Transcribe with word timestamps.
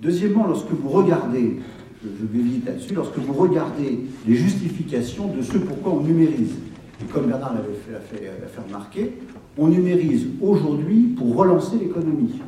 Deuxièmement, 0.00 0.46
lorsque 0.46 0.70
vous 0.70 0.88
regardez, 0.88 1.58
je, 2.02 2.08
vais 2.26 2.42
vite 2.42 2.66
là-dessus, 2.66 2.94
lorsque 2.94 3.18
vous 3.18 3.32
regardez 3.32 4.00
les 4.26 4.34
justifications 4.34 5.26
de 5.28 5.42
ce 5.42 5.58
pourquoi 5.58 5.92
on 5.92 6.00
numérise, 6.02 6.54
et 7.00 7.04
comme 7.12 7.26
Bernard 7.26 7.54
l'avait 7.54 7.74
fait, 7.74 8.62
remarquer, 8.66 9.18
on 9.56 9.66
numérise 9.66 10.28
aujourd'hui 10.40 11.14
pour 11.16 11.34
relancer 11.34 11.76
l'économie. 11.78 12.40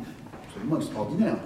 Absolument 0.47 0.77
extraordinaire. 0.77 1.39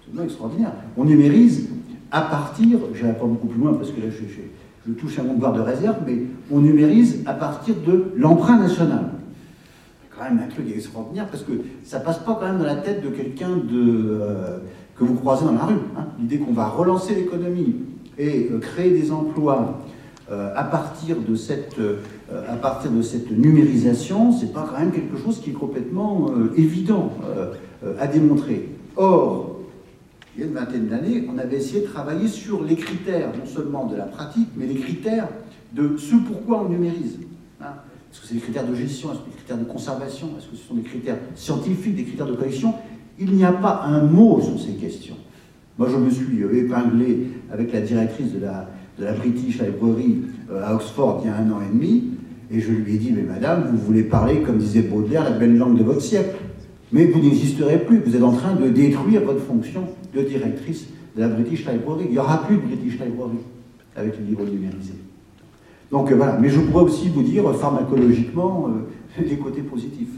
Absolument 0.00 0.24
extraordinaire. 0.24 0.72
On 0.96 1.04
numérise 1.04 1.68
à 2.10 2.22
partir, 2.22 2.78
je 2.92 3.06
pas 3.06 3.24
beaucoup 3.24 3.46
plus 3.46 3.60
loin 3.60 3.74
parce 3.74 3.90
que 3.90 4.00
là 4.00 4.08
je, 4.10 4.92
touche 4.94 5.18
à 5.20 5.22
mon 5.22 5.34
devoir 5.34 5.52
de 5.52 5.60
réserve, 5.60 5.98
mais 6.04 6.24
on 6.50 6.60
numérise 6.60 7.22
à 7.26 7.34
partir 7.34 7.76
de 7.86 8.12
l'emprunt 8.16 8.58
national 8.58 9.12
quand 10.16 10.24
même 10.24 10.44
un 10.44 10.48
truc 10.48 10.66
extraordinaire 10.74 11.26
parce 11.28 11.42
que 11.42 11.52
ça 11.84 12.00
passe 12.00 12.18
pas 12.18 12.36
quand 12.38 12.46
même 12.46 12.58
dans 12.58 12.66
la 12.66 12.76
tête 12.76 13.02
de 13.02 13.08
quelqu'un 13.08 13.56
de, 13.56 14.18
euh, 14.20 14.58
que 14.96 15.04
vous 15.04 15.14
croisez 15.14 15.44
dans 15.44 15.52
la 15.52 15.64
rue. 15.64 15.78
Hein. 15.96 16.06
L'idée 16.18 16.38
qu'on 16.38 16.52
va 16.52 16.68
relancer 16.68 17.14
l'économie 17.14 17.76
et 18.18 18.50
euh, 18.50 18.58
créer 18.58 18.90
des 18.90 19.10
emplois 19.10 19.80
euh, 20.30 20.52
à, 20.54 20.64
partir 20.64 21.16
de 21.20 21.34
cette, 21.34 21.76
à 22.48 22.54
partir 22.54 22.90
de 22.90 23.02
cette 23.02 23.30
numérisation, 23.30 24.32
c'est 24.32 24.52
pas 24.52 24.66
quand 24.70 24.78
même 24.78 24.92
quelque 24.92 25.16
chose 25.16 25.40
qui 25.40 25.50
est 25.50 25.54
complètement 25.54 26.30
évident 26.56 27.12
à 27.98 28.06
démontrer. 28.06 28.68
Or, 28.96 29.52
il 30.34 30.40
y 30.40 30.44
a 30.44 30.46
une 30.46 30.54
vingtaine 30.54 30.88
d'années, 30.88 31.28
on 31.32 31.36
avait 31.38 31.56
essayé 31.56 31.82
de 31.82 31.86
travailler 31.86 32.28
sur 32.28 32.62
les 32.64 32.76
critères, 32.76 33.32
non 33.36 33.44
seulement 33.44 33.86
de 33.86 33.96
la 33.96 34.04
pratique, 34.04 34.48
mais 34.56 34.66
les 34.66 34.76
critères 34.76 35.28
de 35.74 35.96
ce 35.98 36.16
pourquoi 36.16 36.62
on 36.62 36.68
numérise. 36.70 37.18
Hein. 37.60 37.74
Est-ce 38.10 38.20
que 38.20 38.26
c'est 38.26 38.34
des 38.34 38.40
critères 38.40 38.66
de 38.66 38.74
gestion 38.74 39.10
Est-ce 39.12 39.18
que 39.18 39.24
c'est 39.24 39.30
des 39.30 39.36
critères 39.36 39.58
de 39.58 39.64
conservation 39.64 40.28
Est-ce 40.38 40.48
que 40.48 40.56
ce 40.56 40.68
sont 40.68 40.74
des 40.74 40.82
critères 40.82 41.18
scientifiques, 41.34 41.96
des 41.96 42.04
critères 42.04 42.26
de 42.26 42.34
collection? 42.34 42.74
Il 43.18 43.32
n'y 43.32 43.44
a 43.44 43.52
pas 43.52 43.82
un 43.84 44.02
mot 44.02 44.40
sur 44.40 44.60
ces 44.60 44.72
questions. 44.72 45.16
Moi, 45.78 45.88
je 45.90 45.96
me 45.96 46.10
suis 46.10 46.42
euh, 46.42 46.64
épinglé 46.64 47.28
avec 47.50 47.72
la 47.72 47.80
directrice 47.80 48.32
de 48.32 48.40
la, 48.40 48.68
British 49.14 49.60
Library 49.60 50.22
euh, 50.50 50.62
à 50.64 50.74
Oxford 50.74 51.22
il 51.24 51.28
y 51.28 51.30
a 51.30 51.36
un 51.36 51.50
an 51.50 51.60
et 51.60 51.72
demi, 51.72 52.10
et 52.50 52.60
je 52.60 52.70
lui 52.70 52.94
ai 52.94 52.98
dit, 52.98 53.12
mais 53.12 53.22
madame, 53.22 53.70
vous 53.72 53.78
voulez 53.78 54.02
parler, 54.02 54.42
comme 54.42 54.58
disait 54.58 54.82
Baudelaire, 54.82 55.24
la 55.24 55.30
belle 55.30 55.56
langue 55.56 55.78
de 55.78 55.82
votre 55.82 56.02
siècle. 56.02 56.36
Mais 56.92 57.06
vous 57.06 57.20
n'existerez 57.20 57.78
plus, 57.78 58.00
vous 58.00 58.14
êtes 58.14 58.22
en 58.22 58.32
train 58.32 58.54
de 58.54 58.68
détruire 58.68 59.22
votre 59.22 59.40
fonction 59.40 59.84
de 60.14 60.20
directrice 60.20 60.86
de 61.16 61.22
la 61.22 61.28
British 61.28 61.66
Library. 61.66 62.04
Il 62.06 62.12
n'y 62.12 62.18
aura 62.18 62.46
plus 62.46 62.56
de 62.56 62.60
British 62.60 63.00
Library 63.00 63.38
avec 63.96 64.18
les 64.18 64.24
livres 64.24 64.44
numérisés. 64.44 64.94
Donc 65.92 66.10
euh, 66.10 66.14
voilà, 66.16 66.38
mais 66.38 66.48
je 66.48 66.58
pourrais 66.60 66.84
aussi 66.84 67.10
vous 67.10 67.22
dire 67.22 67.54
pharmacologiquement 67.54 68.68
euh, 68.68 69.22
des 69.28 69.36
côtés 69.36 69.60
positifs. 69.60 70.08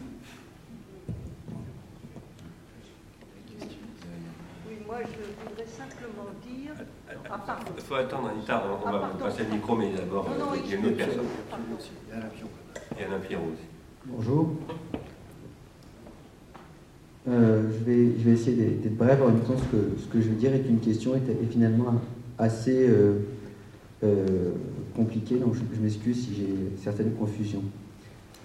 Oui, 4.68 4.74
moi 4.86 4.98
je 5.02 5.48
voudrais 5.48 5.66
simplement 5.66 6.30
dire. 6.46 6.74
Ah, 7.08 7.13
il 7.24 7.82
faut 7.82 7.94
attendre 7.94 8.28
Anita, 8.28 8.62
on, 8.66 8.88
on 8.88 8.92
va 8.92 9.10
ah, 9.12 9.22
passer 9.22 9.44
le 9.44 9.54
micro, 9.54 9.76
mais 9.76 9.92
d'abord, 9.96 10.28
il 10.64 10.70
y 10.70 10.74
a 10.74 10.76
une 10.76 10.86
autre 10.86 10.96
personne. 10.96 11.24
Il 12.96 13.00
y 13.00 13.04
a 13.04 13.14
un 13.14 13.18
Pierrot 13.18 13.44
aussi. 13.52 13.62
Bonjour. 14.06 14.50
Euh, 17.26 17.62
je, 17.72 17.84
vais, 17.84 18.12
je 18.18 18.24
vais 18.24 18.32
essayer 18.32 18.56
d'être 18.56 18.96
bref 18.96 19.18
en 19.22 19.28
même 19.28 19.40
temps 19.40 19.56
ce 19.56 19.76
que, 19.76 19.98
ce 19.98 20.06
que 20.06 20.20
je 20.20 20.28
veux 20.28 20.36
dire 20.36 20.52
est 20.52 20.68
une 20.68 20.80
question 20.80 21.14
est, 21.14 21.50
finalement 21.50 21.94
assez 22.38 22.88
compliqué, 24.94 25.36
donc 25.36 25.54
je, 25.54 25.80
m'excuse 25.80 26.26
si 26.26 26.34
j'ai 26.34 26.82
certaines 26.82 27.12
confusions. 27.12 27.62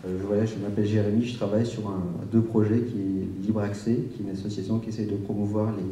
Euh, 0.05 0.17
voilà, 0.25 0.45
je 0.45 0.55
m'appelle 0.55 0.85
Jérémy, 0.85 1.25
je 1.25 1.35
travaille 1.35 1.65
sur 1.65 1.87
un, 1.89 2.03
deux 2.31 2.41
projets 2.41 2.81
qui 2.81 2.97
est 2.97 3.45
Libre 3.45 3.61
Accès, 3.61 3.95
qui 3.95 4.21
est 4.21 4.25
une 4.25 4.31
association 4.31 4.79
qui 4.79 4.89
essaie 4.89 5.05
de 5.05 5.15
promouvoir 5.15 5.73
les, 5.75 5.83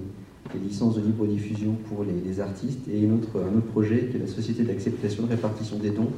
licences 0.55 0.95
de 0.95 1.01
libre 1.01 1.25
diffusion 1.25 1.75
pour 1.87 2.03
les, 2.03 2.39
artistes, 2.39 2.87
et 2.87 3.07
un 3.07 3.13
autre 3.13 3.71
projet 3.71 4.07
qui 4.09 4.17
est 4.17 4.19
la 4.19 4.27
Société 4.27 4.63
d'acceptation 4.63 5.23
de 5.23 5.29
répartition 5.29 5.77
des 5.77 5.91
dons, 5.91 6.11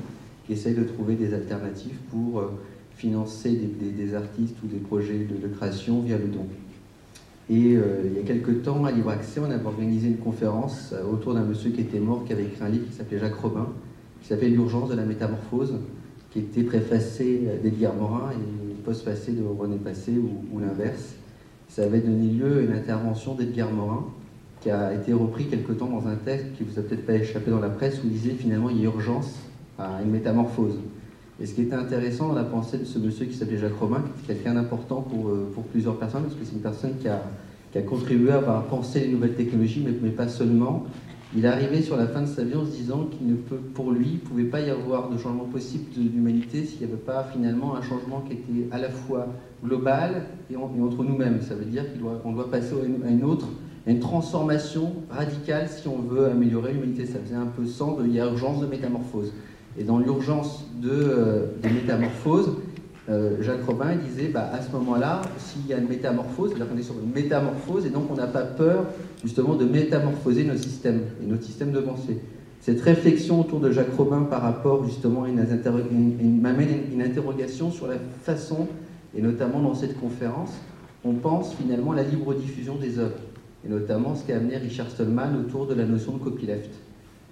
qui 0.45 0.53
essaie 0.53 0.73
de 0.73 0.83
trouver 0.83 1.15
des 1.15 1.33
alternatives 1.33 1.97
pour 2.09 2.39
euh, 2.39 2.47
financer 2.95 3.51
des, 3.51 4.15
artistes 4.15 4.55
ou 4.63 4.67
des 4.67 4.79
projets 4.79 5.19
de, 5.19 5.47
création 5.47 6.01
via 6.01 6.17
le 6.17 6.27
don. 6.27 6.45
Et 7.49 7.75
euh, 7.75 8.03
il 8.05 8.13
y 8.13 8.19
a 8.19 8.23
quelques 8.23 8.63
temps, 8.63 8.85
à 8.85 8.91
Libre 8.91 9.09
Accès, 9.09 9.39
on 9.39 9.49
avait 9.49 9.65
organisé 9.65 10.07
une 10.07 10.17
conférence 10.17 10.93
autour 11.11 11.33
d'un 11.33 11.43
monsieur 11.43 11.71
qui 11.71 11.81
était 11.81 11.99
mort, 11.99 12.25
qui 12.25 12.33
avait 12.33 12.43
écrit 12.43 12.63
un 12.63 12.69
livre 12.69 12.87
qui 12.87 12.93
s'appelait 12.93 13.19
Jacques 13.19 13.35
Robin, 13.35 13.67
qui 14.21 14.27
s'appelle 14.27 14.53
L'urgence 14.53 14.89
de 14.89 14.95
la 14.95 15.05
métamorphose, 15.05 15.75
qui 16.31 16.39
était 16.39 16.63
préfacé 16.63 17.41
d'Edgar 17.63 17.95
Morin 17.95 18.31
et 18.31 18.73
postfacé 18.83 19.31
de 19.31 19.43
René 19.43 19.77
Passé 19.77 20.13
ou, 20.17 20.59
l'inverse. 20.59 21.15
Ça 21.67 21.83
avait 21.83 22.01
donné 22.01 22.27
lieu 22.27 22.59
à 22.59 22.61
une 22.61 22.73
intervention 22.73 23.35
d'Edgar 23.35 23.71
Morin 23.71 24.05
qui 24.61 24.69
a 24.69 24.93
été 24.93 25.13
repris 25.13 25.45
quelque 25.45 25.71
temps 25.71 25.87
dans 25.87 26.07
un 26.07 26.15
texte 26.15 26.47
qui 26.57 26.63
vous 26.63 26.79
a 26.79 26.81
peut-être 26.81 27.05
pas 27.05 27.13
échappé 27.13 27.49
dans 27.51 27.59
la 27.59 27.69
presse 27.69 27.99
où 28.03 28.07
il 28.07 28.11
disait 28.11 28.33
finalement 28.33 28.69
il 28.69 28.77
y 28.77 28.81
a 28.81 28.85
urgence 28.85 29.35
à 29.77 30.01
une 30.03 30.11
métamorphose. 30.11 30.77
Et 31.41 31.45
ce 31.45 31.53
qui 31.53 31.61
était 31.61 31.75
intéressant 31.75 32.27
dans 32.27 32.35
la 32.35 32.43
pensée 32.43 32.77
de 32.77 32.83
ce 32.83 32.99
monsieur 32.99 33.25
qui 33.25 33.33
s'appelait 33.33 33.57
Jacques 33.57 33.79
Romain, 33.79 34.03
qui 34.25 34.31
est 34.31 34.35
quelqu'un 34.35 34.55
d'important 34.55 35.01
pour, 35.01 35.29
euh, 35.29 35.49
pour 35.53 35.63
plusieurs 35.63 35.97
personnes, 35.97 36.23
parce 36.23 36.35
que 36.35 36.43
c'est 36.43 36.55
une 36.55 36.61
personne 36.61 36.97
qui 36.99 37.07
a, 37.07 37.23
qui 37.71 37.77
a 37.77 37.81
contribué 37.81 38.31
à 38.31 38.65
penser 38.69 38.99
les 38.99 39.07
nouvelles 39.07 39.35
technologies, 39.35 39.81
mais, 39.85 39.93
mais 40.01 40.09
pas 40.09 40.27
seulement, 40.27 40.85
il 41.35 41.45
est 41.45 41.47
arrivé 41.47 41.83
sur 41.83 41.95
la 41.95 42.07
fin 42.07 42.21
de 42.21 42.27
sa 42.27 42.43
vie 42.43 42.55
en 42.55 42.65
se 42.65 42.71
disant 42.71 43.05
qu'il 43.05 43.27
ne 43.27 43.35
peut, 43.35 43.57
pour 43.57 43.91
lui, 43.91 44.07
il 44.07 44.13
ne 44.15 44.19
pouvait 44.19 44.43
pas 44.45 44.61
y 44.61 44.69
avoir 44.71 45.09
de 45.09 45.17
changement 45.17 45.45
possible 45.45 45.85
d'humanité 45.91 46.65
s'il 46.65 46.79
n'y 46.79 46.85
avait 46.85 47.01
pas 47.01 47.23
finalement 47.31 47.75
un 47.75 47.83
changement 47.83 48.21
qui 48.21 48.33
était 48.33 48.67
à 48.71 48.79
la 48.79 48.89
fois 48.89 49.27
global 49.63 50.23
et, 50.51 50.55
entre 50.55 51.03
nous-mêmes. 51.03 51.41
Ça 51.41 51.53
veut 51.53 51.65
dire 51.65 51.83
qu'on 52.23 52.31
doit 52.31 52.49
passer 52.49 52.73
à 52.73 53.09
une, 53.09 53.23
autre, 53.23 53.47
une 53.87 53.99
transformation 53.99 54.93
radicale 55.09 55.67
si 55.69 55.87
on 55.87 55.99
veut 55.99 56.25
améliorer 56.25 56.73
l'humanité. 56.73 57.05
Ça 57.05 57.19
faisait 57.23 57.35
un 57.35 57.47
peu 57.47 57.65
sens 57.65 57.99
il 58.05 58.13
y 58.13 58.19
a 58.19 58.25
urgence 58.25 58.61
de 58.61 58.67
métamorphose. 58.67 59.33
Et 59.77 59.83
dans 59.83 59.99
l'urgence 59.99 60.65
de, 60.81 60.89
euh, 60.91 61.45
métamorphose, 61.63 62.55
euh, 63.09 63.41
Jacques 63.41 63.65
Robin 63.65 63.95
disait 63.95 64.27
bah, 64.27 64.49
à 64.53 64.61
ce 64.61 64.71
moment-là, 64.73 65.21
s'il 65.37 65.65
y 65.67 65.73
a 65.73 65.77
une 65.77 65.87
métamorphose, 65.87 66.51
c'est-à-dire 66.53 66.77
est 66.77 66.83
sur 66.83 66.95
une 67.03 67.11
métamorphose 67.11 67.85
et 67.85 67.89
donc 67.89 68.11
on 68.11 68.15
n'a 68.15 68.27
pas 68.27 68.43
peur 68.43 68.85
justement 69.23 69.55
de 69.55 69.65
métamorphoser 69.65 70.43
nos 70.43 70.57
systèmes 70.57 71.01
et 71.23 71.25
nos 71.25 71.39
systèmes 71.39 71.71
de 71.71 71.79
pensée. 71.79 72.19
Cette 72.61 72.81
réflexion 72.81 73.39
autour 73.39 73.61
de 73.61 73.71
Jacques 73.71 73.95
Robin 73.95 74.23
par 74.23 74.41
rapport 74.41 74.83
justement 74.85 75.23
à 75.23 75.29
une, 75.29 76.41
m'amène 76.41 76.69
une, 76.91 77.01
interrogation 77.01 77.71
sur 77.71 77.87
la 77.87 77.95
façon, 78.23 78.67
et 79.15 79.21
notamment 79.21 79.61
dans 79.61 79.73
cette 79.73 79.97
conférence, 79.99 80.51
on 81.05 81.13
pense 81.13 81.53
finalement 81.55 81.93
à 81.93 81.95
la 81.95 82.03
libre 82.03 82.33
diffusion 82.33 82.75
des 82.75 82.99
œuvres, 82.99 83.15
et 83.65 83.69
notamment 83.69 84.15
ce 84.15 84.25
qu'a 84.25 84.37
amené 84.37 84.57
Richard 84.57 84.89
Stallman 84.89 85.35
autour 85.39 85.67
de 85.67 85.73
la 85.73 85.85
notion 85.85 86.13
de 86.13 86.19
copyleft. 86.19 86.71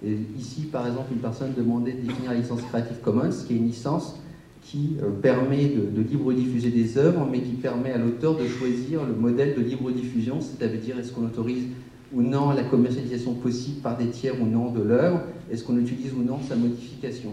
Et 0.04 0.16
ici, 0.38 0.62
par 0.70 0.86
exemple, 0.86 1.12
une 1.12 1.18
personne 1.18 1.52
demandait 1.56 1.92
de 1.92 2.06
définir 2.06 2.30
la 2.30 2.36
licence 2.36 2.62
Creative 2.62 2.98
Commons, 3.02 3.30
qui 3.46 3.54
est 3.54 3.56
une 3.56 3.66
licence 3.66 4.14
qui 4.62 4.96
euh, 5.02 5.10
permet 5.10 5.68
de, 5.68 6.02
libre 6.02 6.32
diffuser 6.32 6.70
des 6.70 6.98
œuvres, 6.98 7.26
mais 7.30 7.40
qui 7.40 7.52
permet 7.52 7.92
à 7.92 7.98
l'auteur 7.98 8.36
de 8.36 8.46
choisir 8.46 9.04
le 9.04 9.14
modèle 9.14 9.54
de 9.56 9.62
libre 9.62 9.90
diffusion, 9.90 10.40
c'est-à-dire 10.40 10.98
est-ce 10.98 11.12
qu'on 11.12 11.24
autorise 11.24 11.64
ou 12.12 12.22
non 12.22 12.52
la 12.52 12.62
commercialisation 12.62 13.34
possible 13.34 13.80
par 13.80 13.96
des 13.98 14.06
tiers 14.06 14.40
ou 14.40 14.46
non 14.46 14.70
de 14.70 14.82
l'œuvre, 14.82 15.20
est-ce 15.50 15.62
qu'on 15.64 15.76
utilise 15.76 16.12
ou 16.14 16.22
non 16.22 16.38
sa 16.46 16.56
modification. 16.56 17.30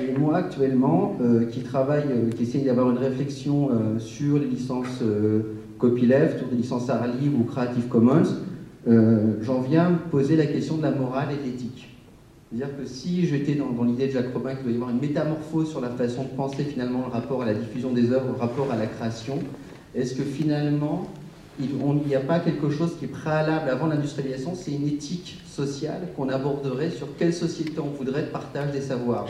Et 0.00 0.16
moi 0.16 0.38
actuellement, 0.38 1.16
euh, 1.20 1.46
qui 1.46 1.60
travaille, 1.60 2.06
euh, 2.10 2.30
qui 2.30 2.44
essaye 2.44 2.62
d'avoir 2.62 2.90
une 2.90 2.98
réflexion 2.98 3.70
sur 3.98 4.38
les 4.38 4.46
licences 4.46 5.02
copyleft, 5.78 6.42
ou 6.42 6.50
des 6.50 6.56
licences 6.56 6.90
art 6.90 7.06
libre 7.06 7.40
ou 7.40 7.44
Creative 7.44 7.88
Commons, 7.88 8.28
j'en 9.42 9.60
viens 9.60 9.98
poser 10.10 10.36
la 10.36 10.46
question 10.46 10.76
de 10.76 10.82
la 10.82 10.90
morale 10.90 11.28
et 11.32 11.36
de 11.36 11.50
l'éthique. 11.50 11.88
C'est-à-dire 12.50 12.78
que 12.78 12.86
si 12.86 13.26
j'étais 13.26 13.54
dans, 13.54 13.84
l'idée 13.84 14.06
de 14.06 14.12
Jacques 14.12 14.32
Robin 14.32 14.54
qu'il 14.54 14.64
doit 14.64 14.72
y 14.72 14.74
avoir 14.76 14.90
une 14.90 15.00
métamorphose 15.00 15.68
sur 15.68 15.82
la 15.82 15.90
façon 15.90 16.22
de 16.22 16.28
penser 16.28 16.64
finalement 16.64 17.04
le 17.06 17.12
rapport 17.12 17.42
à 17.42 17.46
la 17.46 17.52
diffusion 17.52 17.92
des 17.92 18.10
œuvres, 18.10 18.28
le 18.28 18.40
rapport 18.40 18.72
à 18.72 18.76
la 18.76 18.86
création, 18.86 19.38
est-ce 19.94 20.14
que 20.14 20.22
finalement 20.22 21.08
il 21.60 21.74
n'y 22.06 22.14
a 22.14 22.20
pas 22.20 22.38
quelque 22.38 22.70
chose 22.70 22.96
qui 22.98 23.06
est 23.06 23.08
préalable 23.08 23.68
avant 23.68 23.88
l'industrialisation, 23.88 24.54
c'est 24.54 24.70
une 24.70 24.86
éthique 24.86 25.42
sociale 25.46 26.08
qu'on 26.16 26.28
aborderait 26.28 26.90
sur 26.90 27.08
quelle 27.18 27.34
société 27.34 27.80
on 27.80 27.90
voudrait 27.90 28.22
de 28.22 28.28
partage 28.28 28.70
des 28.70 28.80
savoirs? 28.80 29.26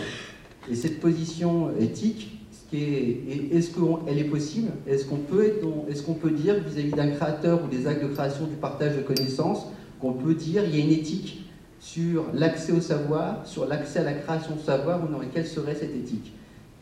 Et 0.70 0.74
cette 0.74 1.00
position 1.00 1.70
éthique, 1.80 2.37
est-ce 2.72 3.70
qu'elle 3.70 4.18
est 4.18 4.24
possible? 4.24 4.72
Est-ce 4.86 5.06
qu'on 5.06 5.16
peut, 5.16 6.30
dire 6.30 6.56
vis-à-vis 6.56 6.90
d'un 6.90 7.08
créateur 7.08 7.60
ou 7.64 7.68
des 7.68 7.86
actes 7.86 8.02
de 8.02 8.08
création 8.08 8.46
du 8.46 8.56
partage 8.56 8.96
de 8.96 9.02
connaissances 9.02 9.66
qu'on 10.00 10.12
peut 10.12 10.34
dire 10.34 10.62
il 10.64 10.76
y 10.76 10.80
a 10.80 10.84
une 10.84 10.92
éthique 10.92 11.44
sur 11.80 12.24
l'accès 12.34 12.72
au 12.72 12.80
savoir, 12.80 13.46
sur 13.46 13.66
l'accès 13.66 14.00
à 14.00 14.04
la 14.04 14.12
création 14.12 14.56
de 14.56 14.60
savoir, 14.60 15.00
ou 15.02 15.06
quelle 15.32 15.46
serait 15.46 15.74
cette 15.74 15.94
éthique? 15.94 16.32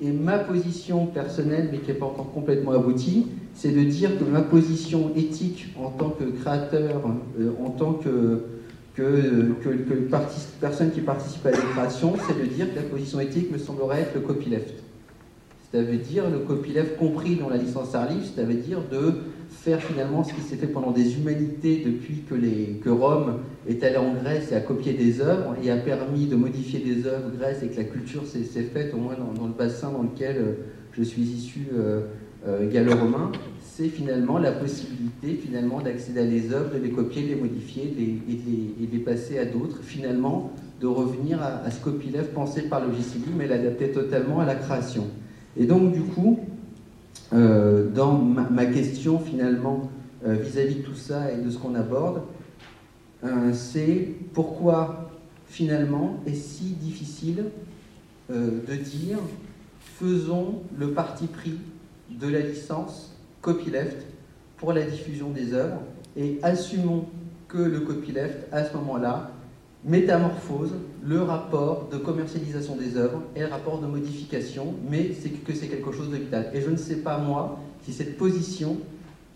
Et 0.00 0.10
ma 0.10 0.38
position 0.38 1.06
personnelle, 1.06 1.68
mais 1.72 1.78
qui 1.78 1.88
n'est 1.88 1.98
pas 1.98 2.06
encore 2.06 2.32
complètement 2.32 2.72
aboutie, 2.72 3.26
c'est 3.54 3.72
de 3.72 3.84
dire 3.84 4.18
que 4.18 4.24
ma 4.24 4.42
position 4.42 5.12
éthique 5.16 5.74
en 5.78 5.90
tant 5.90 6.10
que 6.10 6.24
créateur, 6.24 7.02
euh, 7.40 7.50
en 7.64 7.70
tant 7.70 7.94
que, 7.94 8.42
personne 10.60 10.90
qui 10.90 11.00
participe 11.00 11.46
à 11.46 11.50
la 11.50 11.58
création, 11.58 12.14
c'est 12.26 12.38
de 12.38 12.46
dire 12.46 12.72
que 12.72 12.76
la 12.76 12.82
position 12.82 13.20
éthique 13.20 13.50
me 13.52 13.58
semblerait 13.58 14.00
être 14.02 14.14
le 14.14 14.20
copyleft. 14.20 14.85
Ça 15.76 15.82
veut 15.82 15.98
dire 15.98 16.30
le 16.30 16.38
copyleft 16.38 16.96
compris 16.96 17.36
dans 17.36 17.50
la 17.50 17.58
licence 17.58 17.94
Arlif, 17.94 18.34
ça 18.34 18.44
veut 18.44 18.54
dire 18.54 18.78
de 18.90 19.12
faire 19.50 19.78
finalement 19.78 20.24
ce 20.24 20.32
qui 20.32 20.40
s'est 20.40 20.56
fait 20.56 20.68
pendant 20.68 20.90
des 20.90 21.18
humanités 21.18 21.82
depuis 21.84 22.22
que, 22.26 22.34
les, 22.34 22.80
Rome 22.86 23.40
est 23.68 23.84
allé 23.84 23.98
en 23.98 24.14
Grèce 24.14 24.52
et 24.52 24.54
a 24.54 24.60
copié 24.60 24.94
des 24.94 25.20
œuvres 25.20 25.54
et 25.62 25.70
a 25.70 25.76
permis 25.76 26.28
de 26.28 26.34
modifier 26.34 26.80
des 26.80 27.06
œuvres 27.06 27.30
grèces 27.36 27.62
et 27.62 27.68
que 27.68 27.76
la 27.76 27.84
culture 27.84 28.26
s'est 28.26 28.62
faite 28.62 28.94
au 28.94 28.96
moins 28.96 29.16
dans, 29.18 29.46
le 29.46 29.52
bassin 29.52 29.90
dans 29.90 30.04
lequel 30.04 30.36
euh, 30.38 30.52
je 30.92 31.02
suis 31.02 31.20
issu 31.20 31.66
euh, 31.74 32.06
euh, 32.48 32.72
gallo-romain, 32.72 33.30
c'est 33.60 33.88
finalement 33.88 34.38
la 34.38 34.52
possibilité 34.52 35.34
finalement 35.34 35.82
d'accéder 35.82 36.20
à 36.20 36.26
des 36.26 36.54
œuvres, 36.54 36.72
de 36.72 36.78
les 36.78 36.90
copier, 36.90 37.22
de 37.24 37.34
les 37.34 37.34
modifier 37.34 37.82
et, 37.84 38.32
de 38.32 38.92
les, 38.92 38.98
passer 39.00 39.38
à 39.38 39.44
d'autres, 39.44 39.82
finalement 39.82 40.52
de 40.80 40.86
revenir 40.86 41.42
à, 41.42 41.70
ce 41.70 41.84
copyleft 41.84 42.32
pensé 42.32 42.62
par 42.62 42.80
le 42.80 42.92
mais 43.36 43.46
l'adapter 43.46 43.90
totalement 43.90 44.40
à 44.40 44.46
la 44.46 44.54
création. 44.54 45.04
Et 45.56 45.66
donc 45.66 45.92
du 45.92 46.02
coup, 46.02 46.40
euh, 47.32 47.88
dans 47.90 48.12
ma, 48.18 48.66
question 48.66 49.18
finalement 49.18 49.90
euh, 50.24 50.34
vis-à-vis 50.34 50.76
de 50.76 50.82
tout 50.82 50.94
ça 50.94 51.32
et 51.32 51.38
de 51.38 51.50
ce 51.50 51.58
qu'on 51.58 51.74
aborde, 51.74 52.22
euh, 53.24 53.52
c'est 53.52 54.14
pourquoi 54.32 55.10
finalement 55.46 56.20
est 56.26 56.34
si 56.34 56.64
difficile 56.74 57.46
de 58.28 58.74
dire 58.74 59.18
faisons 59.78 60.62
le 60.76 60.90
parti 60.90 61.28
pris 61.28 61.58
de 62.10 62.26
la 62.26 62.40
licence 62.40 63.16
copyleft 63.40 64.04
pour 64.56 64.72
la 64.72 64.82
diffusion 64.82 65.30
des 65.30 65.54
œuvres 65.54 65.80
et 66.16 66.40
assumons 66.42 67.06
que 67.46 67.58
le 67.58 67.80
copyleft 67.80 68.48
à 68.50 68.64
ce 68.64 68.76
moment-là 68.76 69.30
métamorphose 69.86 70.74
le 71.02 71.22
rapport 71.22 71.88
de 71.90 71.96
commercialisation 71.96 72.76
des 72.76 72.96
œuvres 72.96 73.22
et 73.36 73.40
le 73.40 73.46
rapport 73.46 73.80
de 73.80 73.86
modification, 73.86 74.74
mais 74.90 75.12
c'est 75.12 75.30
que 75.30 75.54
c'est 75.54 75.68
quelque 75.68 75.92
chose 75.92 76.10
de 76.10 76.16
vital. 76.16 76.50
Et 76.52 76.60
je 76.60 76.70
ne 76.70 76.76
sais 76.76 76.96
pas, 76.96 77.18
moi, 77.18 77.60
si 77.82 77.92
cette 77.92 78.18
position, 78.18 78.78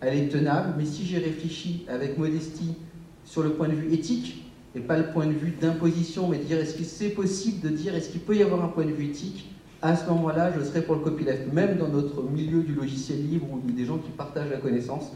elle 0.01 0.17
est 0.17 0.27
tenable, 0.27 0.73
mais 0.77 0.85
si 0.85 1.05
j'ai 1.05 1.19
réfléchi 1.19 1.85
avec 1.87 2.17
modestie 2.17 2.75
sur 3.23 3.43
le 3.43 3.51
point 3.51 3.69
de 3.69 3.73
vue 3.73 3.93
éthique, 3.93 4.45
et 4.75 4.79
pas 4.79 4.97
le 4.97 5.11
point 5.11 5.25
de 5.25 5.31
vue 5.31 5.51
d'imposition, 5.59 6.27
mais 6.27 6.37
de 6.37 6.43
dire 6.43 6.59
est-ce 6.59 6.75
que 6.75 6.83
c'est 6.83 7.09
possible 7.09 7.61
de 7.61 7.75
dire 7.75 7.95
est-ce 7.95 8.09
qu'il 8.09 8.21
peut 8.21 8.35
y 8.35 8.43
avoir 8.43 8.63
un 8.63 8.69
point 8.69 8.85
de 8.85 8.91
vue 8.91 9.05
éthique, 9.05 9.53
à 9.81 9.95
ce 9.95 10.07
moment-là, 10.09 10.51
je 10.57 10.63
serais 10.63 10.81
pour 10.81 10.95
le 10.95 11.01
copyleft. 11.01 11.51
Même 11.51 11.77
dans 11.77 11.87
notre 11.87 12.21
milieu 12.23 12.61
du 12.61 12.73
logiciel 12.73 13.25
libre 13.25 13.47
ou 13.51 13.71
des 13.71 13.85
gens 13.85 13.97
qui 13.97 14.11
partagent 14.11 14.51
la 14.51 14.57
connaissance, 14.57 15.11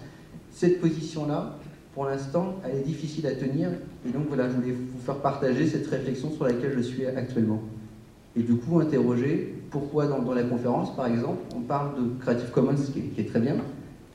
cette 0.49 0.81
position-là, 0.81 1.57
pour 1.95 2.05
l'instant, 2.05 2.55
elle 2.65 2.79
est 2.79 2.83
difficile 2.83 3.25
à 3.25 3.31
tenir. 3.31 3.69
Et 4.05 4.11
donc 4.11 4.27
voilà, 4.27 4.49
je 4.49 4.55
voulais 4.55 4.73
vous 4.73 4.99
faire 4.99 5.15
partager 5.15 5.65
cette 5.65 5.87
réflexion 5.87 6.29
sur 6.29 6.43
laquelle 6.43 6.73
je 6.75 6.81
suis 6.81 7.05
actuellement. 7.05 7.61
Et 8.35 8.43
du 8.43 8.55
coup, 8.55 8.81
interroger 8.81 9.55
pourquoi 9.71 10.05
dans, 10.05 10.33
la 10.33 10.43
conférence, 10.43 10.93
par 10.93 11.07
exemple, 11.07 11.39
on 11.55 11.61
parle 11.61 11.95
de 11.95 12.21
Creative 12.21 12.51
Commons, 12.51 12.75
qui 12.75 13.21
est, 13.21 13.23
très 13.23 13.39
bien, 13.39 13.55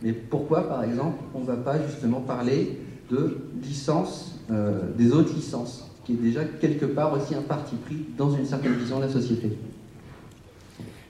mais 0.02 0.12
pourquoi, 0.12 0.68
par 0.68 0.84
exemple, 0.84 1.22
on 1.34 1.40
ne 1.40 1.46
va 1.46 1.56
pas 1.56 1.82
justement 1.82 2.20
parler 2.20 2.78
de 3.10 3.38
licence, 3.62 4.38
euh, 4.50 4.82
des 4.96 5.12
autres 5.12 5.34
licences, 5.34 5.90
qui 6.04 6.12
est 6.12 6.16
déjà 6.16 6.44
quelque 6.44 6.84
part 6.84 7.14
aussi 7.14 7.34
un 7.34 7.42
parti 7.42 7.76
pris 7.76 8.04
dans 8.18 8.30
une 8.30 8.44
certaine 8.44 8.74
vision 8.74 8.98
de 8.98 9.06
la 9.06 9.10
société? 9.10 9.56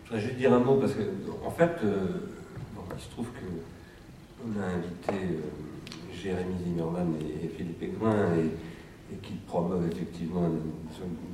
Je 0.04 0.10
voudrais 0.10 0.24
juste 0.24 0.38
dire 0.38 0.52
un 0.52 0.60
mot, 0.60 0.76
parce 0.76 0.92
que, 0.92 1.02
en 1.44 1.50
fait, 1.50 1.70
euh, 1.84 2.06
il 2.96 3.02
se 3.02 3.10
trouve 3.10 3.26
qu'on 3.26 4.60
a 4.60 4.66
invité. 4.66 5.26
Euh, 5.34 5.69
Jérémy 6.22 6.54
Zimmerman 6.64 7.14
et, 7.42 7.48
Philippe 7.48 7.82
Aigouin 7.82 8.14
et, 8.36 9.16
qui 9.22 9.34
promeuvent 9.46 9.86
effectivement 9.90 10.46
une, 10.46 10.70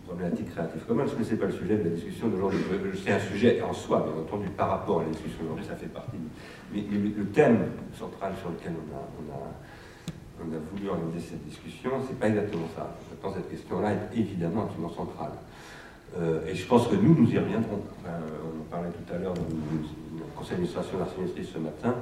problématique 0.06 0.50
créative 0.50 0.82
commune, 0.86 1.06
ce 1.08 1.30
n'est 1.30 1.36
pas 1.36 1.46
le 1.46 1.52
sujet 1.52 1.76
de 1.76 1.82
la 1.82 1.90
discussion 1.90 2.28
d'aujourd'hui. 2.28 2.60
C'est 3.04 3.12
un 3.12 3.18
sujet 3.18 3.60
en 3.60 3.72
soi, 3.72 4.06
bien 4.08 4.22
entendu, 4.22 4.48
par 4.50 4.70
rapport 4.70 5.00
à 5.00 5.02
la 5.02 5.10
discussion 5.10 5.42
d'aujourd'hui, 5.42 5.66
ça 5.66 5.74
fait 5.74 5.92
partie. 5.92 6.16
Mais, 6.72 6.82
le, 6.90 7.24
thème 7.26 7.66
central 7.98 8.32
sur 8.40 8.50
lequel 8.50 8.72
on 8.72 9.34
a, 9.34 10.58
voulu 10.70 10.88
organiser 10.88 11.20
cette 11.20 11.44
discussion, 11.44 11.90
c'est 12.06 12.18
pas 12.18 12.28
exactement 12.28 12.68
ça. 12.76 12.96
Maintenant, 13.10 13.34
cette 13.34 13.50
question-là 13.50 13.92
est 13.92 14.18
évidemment 14.18 14.62
absolument 14.64 14.94
centrale. 14.94 15.32
Euh, 16.18 16.46
et 16.46 16.54
je 16.54 16.66
pense 16.66 16.86
que 16.86 16.94
nous, 16.94 17.14
nous 17.14 17.28
y 17.28 17.38
reviendrons. 17.38 17.82
on 18.04 18.60
en 18.60 18.64
parlait 18.70 18.90
tout 18.90 19.12
à 19.12 19.18
l'heure 19.18 19.34
dans 19.34 19.42
le 19.42 20.24
conseil 20.36 20.52
d'administration 20.52 20.98
de 20.98 21.42
ce 21.42 21.58
matin 21.58 21.96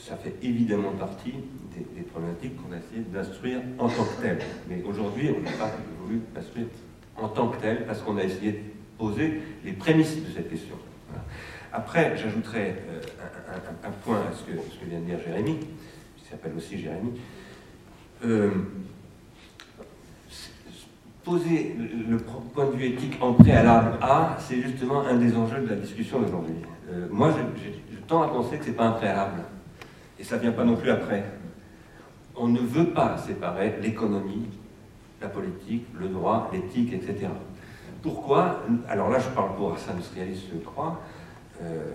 ça 0.00 0.16
fait 0.16 0.34
évidemment 0.42 0.92
partie 0.92 1.34
des, 1.76 2.02
problématiques 2.02 2.56
qu'on 2.56 2.72
a 2.72 2.78
essayé 2.78 3.02
d'instruire 3.12 3.60
en 3.78 3.88
tant 3.88 4.04
que 4.04 4.22
telles. 4.22 4.38
Mais 4.68 4.82
aujourd'hui, 4.82 5.30
on 5.36 5.40
n'a 5.40 5.52
pas 5.52 5.70
voulu 6.02 6.20
l'instruire 6.34 6.66
en 7.16 7.28
tant 7.28 7.48
que 7.48 7.60
telles 7.60 7.86
parce 7.86 8.00
qu'on 8.00 8.16
a 8.16 8.24
essayé 8.24 8.52
de 8.52 8.58
poser 8.98 9.40
les 9.64 9.72
prémices 9.72 10.16
de 10.16 10.30
cette 10.34 10.50
question. 10.50 10.76
Après, 11.72 12.16
j'ajouterai 12.16 12.74
euh, 12.88 13.00
un, 13.84 13.90
point 14.04 14.18
à 14.18 14.32
ce 14.32 14.42
que, 14.42 14.88
vient 14.88 15.00
de 15.00 15.04
dire 15.04 15.18
Jérémy, 15.24 15.58
qui 16.16 16.24
s'appelle 16.28 16.52
aussi 16.56 16.78
Jérémy. 16.78 17.12
Euh, 18.24 18.50
poser 21.24 21.76
le, 22.08 22.16
point 22.16 22.66
de 22.66 22.72
vue 22.72 22.86
éthique 22.86 23.16
en 23.20 23.34
préalable 23.34 23.98
à, 24.00 24.36
c'est 24.40 24.60
justement 24.60 25.02
un 25.02 25.16
des 25.16 25.36
enjeux 25.36 25.60
de 25.60 25.68
la 25.68 25.76
discussion 25.76 26.20
d'aujourd'hui. 26.20 26.56
Euh, 26.90 27.06
moi, 27.10 27.30
je, 27.30 27.62
je, 27.62 27.98
tends 28.08 28.22
à 28.22 28.28
penser 28.28 28.58
que 28.58 28.64
ce 28.64 28.70
n'est 28.70 28.76
pas 28.76 28.86
un 28.86 28.92
préalable. 28.92 29.42
Et 30.20 30.24
ça 30.24 30.36
ne 30.36 30.42
vient 30.42 30.52
pas 30.52 30.64
non 30.64 30.76
plus 30.76 30.90
après. 30.90 31.24
On 32.36 32.46
ne 32.46 32.60
veut 32.60 32.90
pas 32.90 33.16
séparer 33.16 33.76
l'économie, 33.80 34.48
la 35.20 35.28
politique, 35.28 35.86
le 35.98 36.08
droit, 36.08 36.50
l'éthique, 36.52 36.92
etc. 36.92 37.28
Pourquoi? 38.02 38.62
Alors 38.88 39.08
là, 39.08 39.18
je 39.18 39.28
parle 39.30 39.56
pour 39.56 39.72
un 39.72 39.92
industrialiste, 39.92 40.44
je 40.52 40.58
crois. 40.58 41.00
Euh, 41.62 41.92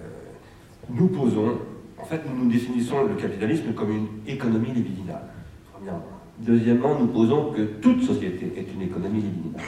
nous 0.90 1.08
posons, 1.08 1.60
en 2.00 2.04
fait, 2.04 2.22
nous, 2.28 2.44
nous 2.44 2.52
définissons 2.52 3.06
le 3.06 3.16
capitalisme 3.16 3.74
comme 3.74 3.92
une 3.92 4.08
économie 4.28 4.72
libidinale, 4.72 5.28
premièrement. 5.72 6.04
Deuxièmement, 6.40 7.00
nous 7.00 7.08
posons 7.08 7.52
que 7.52 7.62
toute 7.62 8.04
société 8.04 8.54
est 8.58 8.74
une 8.74 8.82
économie 8.82 9.22
libidinale. 9.22 9.64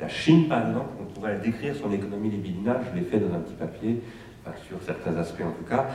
La 0.00 0.08
Chine, 0.08 0.48
par 0.48 0.68
exemple, 0.68 0.90
on 1.00 1.04
pourrait 1.12 1.38
décrire 1.38 1.74
son 1.74 1.92
économie 1.92 2.30
libidinale, 2.30 2.80
je 2.90 2.98
l'ai 2.98 3.04
fait 3.04 3.18
dans 3.18 3.34
un 3.34 3.40
petit 3.40 3.54
papier, 3.54 4.00
sur 4.68 4.80
certains 4.82 5.16
aspects 5.16 5.42
en 5.42 5.52
tout 5.52 5.68
cas, 5.68 5.86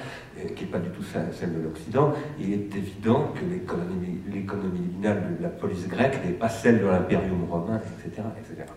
qui 0.55 0.63
n'est 0.65 0.69
pas 0.69 0.79
du 0.79 0.89
tout 0.89 1.03
celle 1.03 1.53
de 1.53 1.61
l'Occident, 1.61 2.13
il 2.39 2.53
est 2.53 2.75
évident 2.75 3.33
que 3.35 3.45
l'économie 3.45 4.79
libinale 4.79 5.37
de 5.37 5.43
la 5.43 5.49
police 5.49 5.87
grecque 5.87 6.23
n'est 6.25 6.31
pas 6.31 6.49
celle 6.49 6.79
de 6.79 6.85
l'impérium 6.85 7.43
romain, 7.49 7.79
etc., 7.79 8.23
etc. 8.37 8.69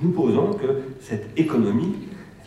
Nous 0.00 0.10
posons 0.10 0.52
que 0.54 0.82
cette 1.00 1.38
économie, 1.38 1.94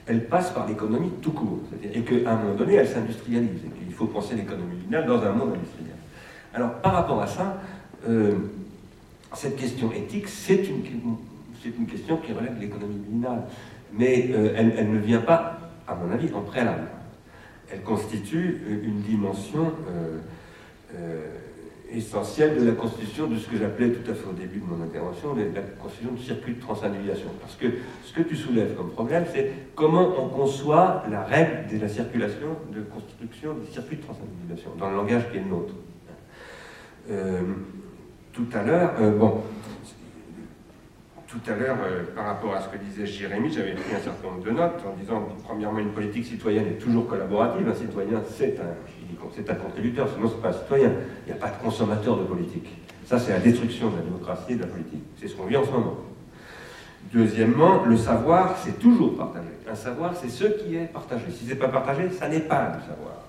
elle 0.07 0.25
passe 0.25 0.51
par 0.51 0.67
l'économie 0.67 1.11
tout 1.21 1.31
court, 1.31 1.59
et 1.83 2.01
qu'à 2.01 2.31
un 2.31 2.35
moment 2.37 2.55
donné, 2.55 2.75
elle 2.75 2.87
s'industrialise, 2.87 3.61
et 3.65 3.79
qu'il 3.79 3.93
faut 3.93 4.07
penser 4.07 4.35
l'économie 4.35 4.75
libinale 4.75 5.05
dans 5.05 5.21
un 5.23 5.31
monde 5.31 5.53
industriel. 5.55 5.95
Alors, 6.53 6.73
par 6.75 6.93
rapport 6.93 7.21
à 7.21 7.27
ça, 7.27 7.61
euh, 8.07 8.33
cette 9.33 9.57
question 9.57 9.91
éthique, 9.91 10.27
c'est 10.27 10.63
une, 10.67 10.83
une, 11.65 11.87
question 11.87 12.17
qui 12.17 12.31
relève 12.31 12.55
de 12.55 12.61
l'économie 12.61 12.95
libinale, 12.95 13.43
mais 13.91 14.29
euh, 14.31 14.53
elle 14.55 14.91
ne 14.91 14.99
vient 14.99 15.21
pas 15.21 15.64
à 15.87 15.95
mon 15.95 16.11
avis, 16.11 16.33
en 16.33 16.41
préalable. 16.41 16.87
Elle 17.71 17.81
constitue 17.81 18.61
une 18.83 19.01
dimension 19.01 19.71
euh, 19.89 20.19
euh, 20.95 21.25
essentielle 21.91 22.59
de 22.59 22.65
la 22.65 22.73
constitution 22.73 23.27
de 23.27 23.37
ce 23.37 23.47
que 23.47 23.57
j'appelais 23.57 23.89
tout 23.89 24.09
à 24.09 24.13
fait 24.13 24.27
au 24.27 24.33
début 24.33 24.59
de 24.59 24.65
mon 24.65 24.83
intervention, 24.83 25.35
la 25.35 25.61
constitution 25.81 26.13
du 26.13 26.23
circuit 26.23 26.53
de 26.53 26.61
transindividuation. 26.61 27.27
Parce 27.41 27.55
que 27.55 27.67
ce 28.03 28.13
que 28.13 28.21
tu 28.21 28.35
soulèves 28.35 28.75
comme 28.75 28.91
problème, 28.91 29.25
c'est 29.33 29.51
comment 29.75 30.13
on 30.19 30.29
conçoit 30.29 31.03
la 31.09 31.23
règle 31.23 31.75
de 31.75 31.81
la 31.81 31.87
circulation, 31.87 32.49
de 32.71 32.81
construction 32.81 33.55
des 33.55 33.71
circuits 33.71 33.97
de 33.97 34.03
transindividuation, 34.03 34.71
dans 34.77 34.89
le 34.89 34.95
langage 34.95 35.31
qui 35.31 35.37
est 35.37 35.41
le 35.41 35.49
nôtre. 35.49 35.73
Euh, 37.09 37.41
tout 38.33 38.47
à 38.53 38.63
l'heure, 38.63 38.93
bon, 39.17 39.41
tout 41.27 41.51
à 41.51 41.55
l'heure, 41.55 41.77
euh, 41.85 42.03
par 42.15 42.25
rapport 42.25 42.53
à 42.53 42.61
ce 42.61 42.69
que 42.69 42.77
disait 42.77 43.05
Jérémy, 43.05 43.51
j'avais 43.51 43.73
pris 43.73 43.95
un 43.95 43.99
certain 43.99 44.27
nombre 44.27 44.43
de 44.43 44.51
notes 44.51 44.81
en 44.85 44.95
disant, 44.99 45.27
premièrement, 45.43 45.79
une 45.79 45.91
politique 45.91 46.25
citoyenne 46.25 46.67
est 46.67 46.77
toujours 46.77 47.07
collaborative. 47.07 47.67
Un 47.67 47.73
citoyen, 47.73 48.21
c'est 48.29 48.59
un, 48.59 49.51
un 49.51 49.55
contributeur, 49.55 50.07
sinon 50.13 50.29
ce 50.29 50.35
n'est 50.35 50.41
pas 50.41 50.49
un 50.49 50.53
citoyen. 50.53 50.91
Il 51.25 51.33
n'y 51.33 51.37
a 51.37 51.41
pas 51.41 51.49
de 51.49 51.63
consommateur 51.63 52.17
de 52.17 52.23
politique. 52.23 52.67
Ça, 53.05 53.19
c'est 53.19 53.31
la 53.31 53.39
destruction 53.39 53.89
de 53.89 53.97
la 53.97 54.01
démocratie 54.03 54.53
et 54.53 54.55
de 54.55 54.61
la 54.61 54.67
politique. 54.67 55.03
C'est 55.19 55.27
ce 55.27 55.35
qu'on 55.35 55.45
vit 55.45 55.57
en 55.57 55.65
ce 55.65 55.71
moment. 55.71 55.97
Deuxièmement, 57.13 57.85
le 57.85 57.97
savoir, 57.97 58.57
c'est 58.63 58.79
toujours 58.79 59.15
partagé. 59.17 59.49
Un 59.69 59.75
savoir, 59.75 60.13
c'est 60.15 60.29
ce 60.29 60.45
qui 60.45 60.75
est 60.75 60.91
partagé. 60.91 61.25
Si 61.31 61.45
ce 61.45 61.51
n'est 61.51 61.55
pas 61.55 61.69
partagé, 61.69 62.09
ça 62.11 62.27
n'est 62.27 62.39
pas 62.39 62.73
le 62.75 62.81
savoir. 62.81 63.25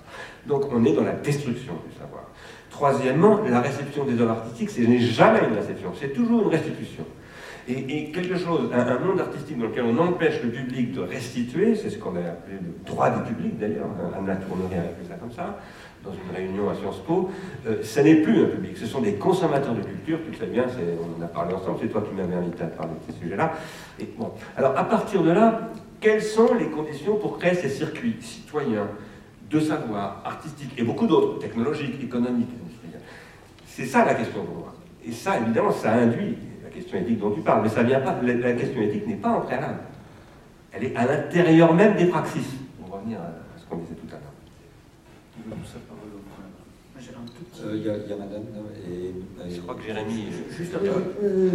Donc 0.47 0.73
on 0.73 0.85
est 0.85 0.93
dans 0.93 1.05
la 1.05 1.13
destruction 1.13 1.75
du 1.89 1.95
savoir. 1.99 2.25
Troisièmement, 2.71 3.41
la 3.49 3.61
réception 3.61 4.05
des 4.05 4.21
œuvres 4.21 4.33
artistiques, 4.33 4.71
ce 4.71 4.81
n'est 4.81 4.99
jamais 4.99 5.41
une 5.49 5.57
réception, 5.57 5.93
c'est 5.99 6.13
toujours 6.13 6.43
une 6.43 6.49
restitution. 6.49 7.05
Et, 7.69 8.11
quelque 8.13 8.37
chose, 8.37 8.71
un, 8.73 8.99
monde 9.01 9.19
artistique 9.19 9.59
dans 9.59 9.67
lequel 9.67 9.85
on 9.85 9.99
empêche 9.99 10.41
le 10.43 10.51
public 10.51 10.93
de 10.93 11.01
restituer, 11.01 11.75
c'est 11.75 11.91
ce 11.91 11.99
qu'on 11.99 12.15
a 12.15 12.21
appelé 12.21 12.59
le 12.63 12.85
droit 12.87 13.11
du 13.11 13.35
public 13.35 13.59
d'ailleurs, 13.59 13.89
Anna 14.17 14.37
Tournerie 14.37 14.77
a 14.77 14.83
appelé 14.83 15.09
ça 15.09 15.15
comme 15.17 15.33
ça, 15.33 15.59
dans 16.05 16.13
une 16.13 16.37
réunion 16.37 16.71
à 16.71 16.75
Sciences 16.77 17.01
Po, 17.01 17.29
euh, 17.67 17.83
ce 17.83 18.01
n'est 18.01 18.17
plus 18.17 18.45
un 18.45 18.47
public, 18.47 18.77
ce 18.77 18.87
sont 18.87 19.01
des 19.01 19.15
consommateurs 19.15 19.75
de 19.75 19.83
culture, 19.83 20.21
tu 20.31 20.39
sais 20.39 20.47
bien, 20.47 20.65
on 21.01 21.21
en 21.21 21.25
a 21.25 21.29
parlé 21.29 21.55
ensemble, 21.55 21.79
c'est 21.83 21.89
toi 21.89 22.05
qui 22.09 22.15
m'avais 22.15 22.37
invité 22.37 22.63
à 22.63 22.69
parler 22.69 22.93
de 23.05 23.13
ces 23.13 23.19
sujets-là. 23.21 23.55
Et 23.99 24.09
bon, 24.17 24.31
alors 24.57 24.79
à 24.79 24.85
partir 24.85 25.25
de 25.25 25.33
là, 25.33 25.73
quelles 26.01 26.23
sont 26.23 26.55
les 26.55 26.67
conditions 26.67 27.17
pour 27.17 27.39
créer 27.39 27.55
ces 27.55 27.69
circuits 27.69 28.15
citoyens 28.21 28.87
de 29.51 29.59
savoir 29.59 30.23
artistique 30.25 30.71
et 30.79 30.85
beaucoup 30.85 31.09
d'autres, 31.09 31.41
technologiques, 31.41 32.03
économiques, 32.03 32.51
c'est 33.67 33.87
ça 33.87 34.05
la 34.05 34.15
question 34.15 34.45
pour 34.45 34.55
moi. 34.55 34.75
Et 35.05 35.13
ça, 35.13 35.39
évidemment, 35.39 35.73
ça 35.73 35.93
induit 35.93 36.37
question 36.77 36.99
éthique 36.99 37.19
dont 37.19 37.31
tu 37.31 37.41
parles, 37.41 37.63
mais 37.63 37.69
ça 37.69 37.83
vient 37.83 38.01
pas, 38.01 38.17
la, 38.23 38.53
question 38.53 38.81
éthique 38.83 39.07
n'est 39.07 39.17
pas 39.17 39.31
en 39.31 39.41
préalable. 39.41 39.81
Elle 40.73 40.85
est 40.85 40.97
à 40.97 41.07
l'intérieur 41.07 41.75
même 41.75 41.97
des 41.97 42.07
praxis. 42.07 42.57
On 42.85 42.91
va 42.91 42.99
revenir 42.99 43.19
à 43.19 43.33
ce 43.59 43.65
qu'on 43.65 43.79
disait 43.79 43.95
tout 43.95 44.09
à 44.09 44.19
l'heure. 44.19 44.33
Il 47.69 47.83
y, 47.83 47.89
a 47.89 48.17
Madame 48.17 48.45
et, 48.87 49.51
Je 49.51 49.61
crois 49.61 49.75
que 49.75 49.83
Jérémy. 49.83 50.27
Juste, 50.51 50.75
euh, 50.75 51.51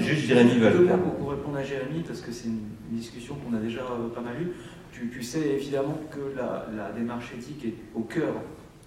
juste, 0.00 0.26
Jérémy 0.26 0.58
va 0.58 0.70
le 0.70 0.86
faire. 0.86 0.98
Pour 0.98 1.30
répondre 1.30 1.56
à 1.56 1.62
Jérémy, 1.62 2.02
parce 2.06 2.20
que 2.20 2.32
c'est 2.32 2.48
une, 2.48 2.60
discussion 2.90 3.34
qu'on 3.34 3.54
a 3.54 3.60
déjà 3.60 3.82
pas 4.14 4.20
mal 4.20 4.40
eue. 4.40 4.52
Tu, 4.92 5.22
sais 5.22 5.40
évidemment 5.40 5.98
que 6.10 6.34
la, 6.36 6.90
démarche 6.92 7.34
éthique 7.34 7.64
est 7.66 7.74
au 7.94 8.00
cœur 8.00 8.32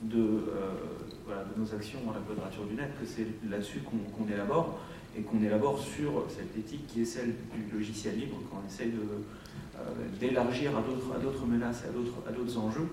de, 0.02 0.18
euh, 0.18 1.44
de 1.56 1.62
nos 1.62 1.74
actions 1.74 2.00
dans 2.06 2.14
la 2.14 2.20
quadrature 2.20 2.66
du 2.66 2.76
net, 2.76 2.90
que 3.00 3.06
c'est 3.06 3.28
là-dessus 3.50 3.80
qu'on 3.80 4.28
élabore, 4.34 4.80
et 5.18 5.22
qu'on 5.22 5.42
élabore 5.44 5.80
sur 5.80 6.26
cette 6.30 6.58
éthique 6.58 6.88
qui 6.88 7.02
est 7.02 7.06
celle 7.06 7.34
du 7.54 7.78
logiciel 7.78 8.18
libre, 8.18 8.38
qu'on 8.50 8.66
essaye 8.68 8.92
euh, 8.94 9.82
d'élargir 10.20 10.72
à 10.78 10.82
d'autres 11.20 11.46
menaces 11.46 11.84
à 11.86 12.32
d'autres 12.32 12.58
enjeux. 12.58 12.88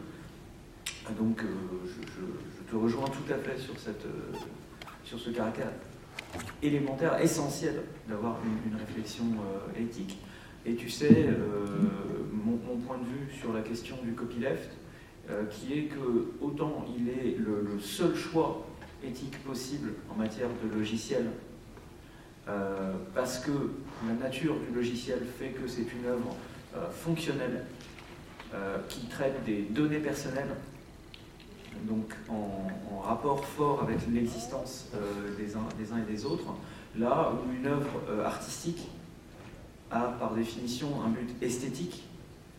Donc 1.19 1.43
je, 1.87 2.71
te 2.71 2.77
rejoins 2.77 3.07
tout 3.07 3.33
à 3.33 3.37
fait 3.37 3.59
sur, 3.59 3.79
cette, 3.79 4.05
sur 5.05 5.19
ce 5.19 5.31
caractère 5.31 5.71
élémentaire, 6.63 7.19
essentiel 7.21 7.83
d'avoir 8.09 8.37
une, 8.45 8.77
réflexion 8.77 9.25
éthique. 9.79 10.19
Et 10.67 10.75
tu 10.75 10.91
sais, 10.91 11.27
euh, 11.29 11.67
mon, 12.33 12.77
point 12.87 12.99
de 12.99 13.05
vue 13.05 13.39
sur 13.39 13.53
la 13.53 13.61
question 13.63 13.97
du 14.05 14.13
copyleft, 14.13 14.71
euh, 15.31 15.45
qui 15.47 15.73
est 15.75 15.83
que 15.85 16.33
autant 16.41 16.85
il 16.97 17.09
est 17.09 17.37
le, 17.39 17.79
seul 17.81 18.15
choix 18.15 18.67
éthique 19.05 19.43
possible 19.45 19.95
en 20.11 20.17
matière 20.17 20.49
de 20.63 20.77
logiciel, 20.77 21.27
euh, 22.49 22.93
parce 23.15 23.39
que 23.39 23.51
la 24.07 24.15
nature 24.15 24.57
du 24.69 24.75
logiciel 24.75 25.21
fait 25.39 25.51
que 25.51 25.67
c'est 25.69 25.83
une 25.83 26.07
œuvre 26.07 26.35
fonctionnelle 26.93 27.65
qui 28.89 29.07
traite 29.07 29.43
des 29.45 29.63
données 29.63 29.99
personnelles, 29.99 30.55
donc 31.83 32.15
en, 32.29 33.01
rapport 33.01 33.45
fort 33.45 33.83
avec 33.83 33.99
l'existence 34.13 34.91
des, 35.39 35.57
uns, 35.57 35.99
et 35.99 36.13
des 36.13 36.25
autres, 36.25 36.45
là 36.97 37.33
où 37.33 37.53
une 37.53 37.67
œuvre 37.67 37.91
artistique 38.25 38.89
a 39.91 40.01
par 40.19 40.35
définition 40.35 40.89
un 41.05 41.09
but 41.09 41.35
esthétique, 41.43 42.09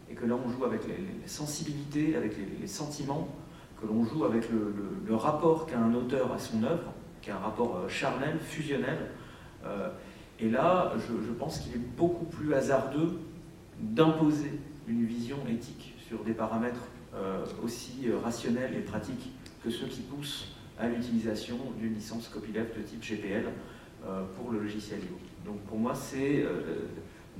et 0.10 0.16
que 0.16 0.26
là 0.26 0.36
on 0.44 0.50
joue 0.50 0.66
avec 0.66 0.82
les, 0.88 1.28
sensibilités, 1.28 2.16
avec 2.16 2.34
les, 2.60 2.68
sentiments, 2.68 3.28
que 3.80 3.88
l'on 3.88 4.04
joue 4.06 4.26
avec 4.26 4.46
le, 4.50 5.16
rapport 5.16 5.66
qu'a 5.66 5.80
un 5.80 5.94
auteur 5.94 6.32
à 6.32 6.40
son 6.40 6.64
œuvre, 6.64 6.94
qui 7.22 7.30
est 7.30 7.34
un 7.34 7.40
rapport 7.40 7.78
euh, 7.78 7.90
charnel, 7.90 8.38
fusionnel. 8.40 9.10
Euh, 9.66 9.90
et 10.40 10.50
là, 10.50 10.94
je, 10.98 11.32
pense 11.34 11.60
qu'il 11.60 11.74
est 11.74 11.86
beaucoup 11.98 12.26
plus 12.26 12.54
hasardeux 12.54 13.20
d'imposer 13.80 14.52
une 14.88 15.06
vision 15.06 15.38
éthique 15.50 15.96
sur 16.08 16.24
des 16.24 16.34
paramètres 16.34 16.88
euh, 17.14 17.46
aussi 17.64 18.08
rationnels 18.24 18.76
et 18.76 18.82
pratiques 18.82 19.32
que 19.64 19.70
ceux 19.70 19.88
qui 19.88 20.02
poussent 20.02 20.56
à 20.80 20.88
l'utilisation 20.88 21.58
d'une 21.78 21.94
licence 21.94 22.30
copyleft 22.30 22.78
de 22.78 22.82
type 22.84 23.04
GPL 23.04 23.46
pour 24.38 24.52
le 24.52 24.60
logiciel 24.60 25.02
libre. 25.02 25.20
Donc 25.46 25.60
pour 25.64 25.78
moi, 25.78 25.94
c'est 25.94 26.46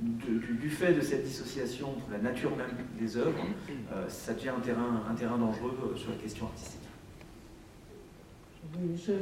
du, 0.00 0.70
fait 0.70 0.92
de 0.94 1.00
cette 1.00 1.24
dissociation 1.24 1.90
entre 1.90 2.10
la 2.10 2.18
nature 2.18 2.56
même 2.56 2.70
des 2.98 3.16
œuvres, 3.16 3.44
euh, 3.92 4.08
ça 4.08 4.34
devient 4.34 4.50
un 4.50 4.60
terrain, 4.60 5.02
un 5.08 5.14
terrain 5.14 5.38
dangereux 5.38 5.76
euh, 5.82 5.96
sur 5.96 6.10
la 6.10 6.16
question 6.16 6.46
artistique. 6.46 6.80
je, 8.96 9.12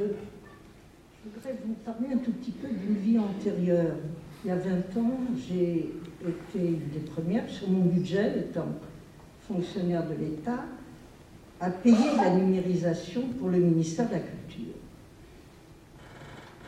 voudrais 1.25 1.55
vous 1.65 1.73
parler 1.85 2.13
un 2.13 2.17
tout 2.17 2.31
petit 2.31 2.51
peu 2.51 2.67
d'une 2.67 2.97
vie 2.97 3.19
antérieure. 3.19 3.95
Il 4.43 4.47
y 4.47 4.51
a 4.51 4.55
20 4.55 4.71
ans, 5.01 5.19
j'ai 5.47 5.91
été 6.21 6.67
une 6.67 6.89
des 6.89 7.05
premières 7.05 7.49
sur 7.49 7.69
mon 7.69 7.85
budget, 7.85 8.39
étant 8.39 8.67
fonctionnaire 9.47 10.07
de 10.07 10.15
l'État, 10.15 10.63
à 11.59 11.69
payer 11.69 12.15
la 12.15 12.35
numérisation 12.35 13.23
pour 13.37 13.49
le 13.49 13.57
ministère 13.57 14.07
de 14.07 14.13
la 14.13 14.19
Culture. 14.19 14.73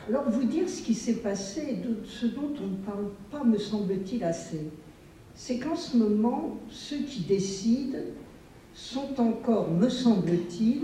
Alors, 0.10 0.29
vous 0.29 0.43
dire 0.43 0.67
ce 0.67 0.81
qui 0.81 0.96
s'est 0.96 1.17
passé, 1.17 1.77
de 1.77 2.05
ce 2.05 2.25
dont 2.25 2.51
on 2.62 2.67
ne 2.67 2.86
parle 2.86 3.10
pas, 3.31 3.43
me 3.43 3.58
semble-t-il, 3.58 4.24
assez, 4.24 4.67
c'est 5.34 5.60
qu'en 5.60 5.75
ce 5.75 5.96
moment, 5.96 6.58
ceux 6.70 7.03
qui 7.03 7.22
décident 7.22 8.00
sont 8.74 9.20
encore, 9.20 9.72
me 9.72 9.88
semble-t-il, 9.88 10.81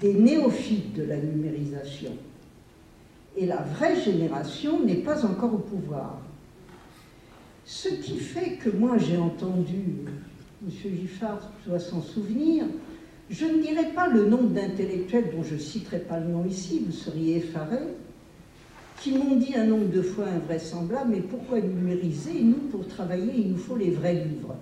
des 0.00 0.14
néophytes 0.14 0.94
de 0.94 1.04
la 1.04 1.16
numérisation. 1.16 2.12
Et 3.36 3.46
la 3.46 3.62
vraie 3.62 4.00
génération 4.00 4.82
n'est 4.82 4.96
pas 4.96 5.24
encore 5.26 5.54
au 5.54 5.58
pouvoir. 5.58 6.18
Ce 7.64 7.88
qui 7.88 8.18
fait 8.18 8.52
que 8.52 8.70
moi 8.70 8.96
j'ai 8.96 9.16
entendu, 9.16 10.04
M. 10.64 10.70
Giffard 10.70 11.50
doit 11.66 11.80
s'en 11.80 12.00
souvenir, 12.00 12.64
je 13.28 13.44
ne 13.44 13.60
dirai 13.60 13.86
pas 13.92 14.06
le 14.06 14.26
nombre 14.26 14.50
d'intellectuels 14.50 15.32
dont 15.34 15.42
je 15.42 15.54
ne 15.54 15.60
citerai 15.60 15.98
pas 15.98 16.20
le 16.20 16.28
nom 16.28 16.44
ici, 16.44 16.82
vous 16.86 16.92
seriez 16.92 17.38
effarés, 17.38 17.88
qui 19.00 19.12
m'ont 19.12 19.36
dit 19.36 19.54
un 19.56 19.66
nombre 19.66 19.90
de 19.90 20.00
fois 20.00 20.26
invraisemblable, 20.26 21.10
mais 21.10 21.20
pourquoi 21.20 21.60
numériser 21.60 22.40
Nous, 22.40 22.68
pour 22.70 22.86
travailler, 22.86 23.32
il 23.36 23.52
nous 23.52 23.58
faut 23.58 23.76
les 23.76 23.90
vrais 23.90 24.14
livres. 24.14 24.54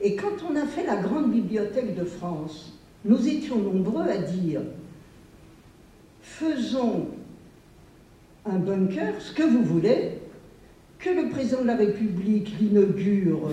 Et 0.00 0.16
quand 0.16 0.42
on 0.50 0.56
a 0.56 0.66
fait 0.66 0.84
la 0.84 0.96
grande 0.96 1.30
bibliothèque 1.30 1.94
de 1.94 2.04
France, 2.04 2.72
nous 3.04 3.28
étions 3.28 3.58
nombreux 3.58 4.08
à 4.08 4.18
dire, 4.18 4.62
faisons 6.22 7.08
un 8.48 8.58
bunker, 8.58 9.14
ce 9.20 9.32
que 9.32 9.42
vous 9.42 9.62
voulez, 9.62 10.18
que 10.98 11.10
le 11.10 11.28
président 11.30 11.62
de 11.62 11.66
la 11.66 11.76
République 11.76 12.52
l'inaugure 12.60 13.48
euh, 13.48 13.52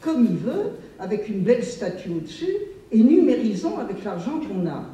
comme 0.00 0.24
il 0.24 0.36
veut, 0.36 0.72
avec 0.98 1.28
une 1.28 1.40
belle 1.40 1.64
statue 1.64 2.10
au-dessus, 2.10 2.56
et 2.90 2.98
numérisons 2.98 3.78
avec 3.78 4.04
l'argent 4.04 4.40
qu'on 4.40 4.66
a. 4.66 4.84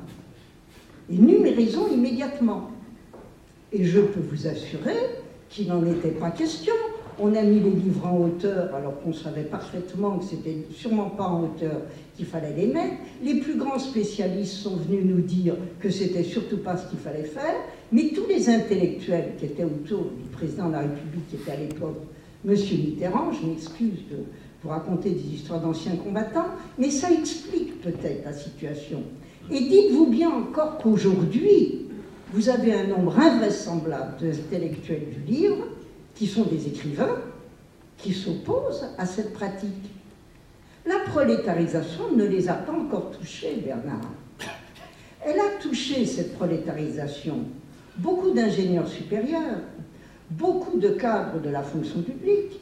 Et 1.11 1.17
numérisons 1.17 1.89
immédiatement. 1.89 2.71
Et 3.73 3.85
je 3.85 4.01
peux 4.01 4.21
vous 4.21 4.47
assurer 4.47 4.97
qu'il 5.49 5.69
n'en 5.69 5.85
était 5.85 6.11
pas 6.11 6.31
question. 6.31 6.75
On 7.19 7.35
a 7.35 7.43
mis 7.43 7.59
les 7.59 7.71
livres 7.71 8.07
en 8.07 8.19
hauteur 8.19 8.73
alors 8.75 9.01
qu'on 9.03 9.13
savait 9.13 9.43
parfaitement 9.43 10.19
que 10.19 10.25
c'était 10.25 10.59
sûrement 10.73 11.11
pas 11.11 11.25
en 11.25 11.45
hauteur 11.45 11.81
qu'il 12.17 12.27
fallait 12.27 12.55
les 12.55 12.69
mettre. 12.69 12.95
Les 13.25 13.41
plus 13.41 13.57
grands 13.57 13.79
spécialistes 13.79 14.55
sont 14.55 14.77
venus 14.77 15.05
nous 15.05 15.21
dire 15.21 15.57
que 15.81 15.91
c'était 15.91 16.23
surtout 16.23 16.59
pas 16.59 16.77
ce 16.77 16.89
qu'il 16.89 17.01
fallait 17.01 17.25
faire. 17.25 17.57
Mais 17.91 18.11
tous 18.15 18.27
les 18.29 18.49
intellectuels 18.49 19.33
qui 19.39 19.47
étaient 19.47 19.65
autour 19.65 20.05
du 20.05 20.29
président 20.31 20.69
de 20.69 20.73
la 20.73 20.81
République, 20.81 21.29
qui 21.31 21.37
était 21.37 21.53
à 21.53 21.57
l'époque 21.57 21.97
M. 22.47 22.55
Mitterrand, 22.55 23.33
je 23.33 23.47
m'excuse 23.47 24.01
de 24.11 24.25
pour 24.61 24.73
raconter 24.73 25.11
des 25.11 25.35
histoires 25.35 25.61
d'anciens 25.61 25.97
combattants, 25.97 26.49
mais 26.79 26.91
ça 26.91 27.11
explique 27.13 27.81
peut-être 27.81 28.25
la 28.25 28.33
situation. 28.33 29.03
Et 29.51 29.61
dites-vous 29.61 30.07
bien 30.07 30.31
encore 30.31 30.79
qu'aujourd'hui, 30.79 31.87
vous 32.33 32.49
avez 32.49 32.75
un 32.75 32.89
nombre 32.89 33.19
invraisemblable 33.19 34.17
d'intellectuels 34.21 35.07
du 35.11 35.33
livre 35.33 35.65
qui 36.15 36.27
sont 36.27 36.45
des 36.45 36.67
écrivains 36.67 37.17
qui 37.97 38.13
s'opposent 38.13 38.87
à 38.99 39.07
cette 39.07 39.33
pratique. 39.33 39.91
La 40.87 40.99
prolétarisation 41.11 42.13
ne 42.15 42.25
les 42.25 42.49
a 42.49 42.55
pas 42.55 42.73
encore 42.73 43.11
touchés, 43.11 43.63
Bernard. 43.65 44.11
Elle 45.25 45.39
a 45.39 45.61
touché, 45.61 46.07
cette 46.07 46.37
prolétarisation, 46.37 47.45
beaucoup 47.99 48.31
d'ingénieurs 48.31 48.89
supérieurs, 48.89 49.61
beaucoup 50.31 50.79
de 50.79 50.91
cadres 50.91 51.41
de 51.41 51.51
la 51.51 51.63
fonction 51.63 52.03
publique, 52.03 52.61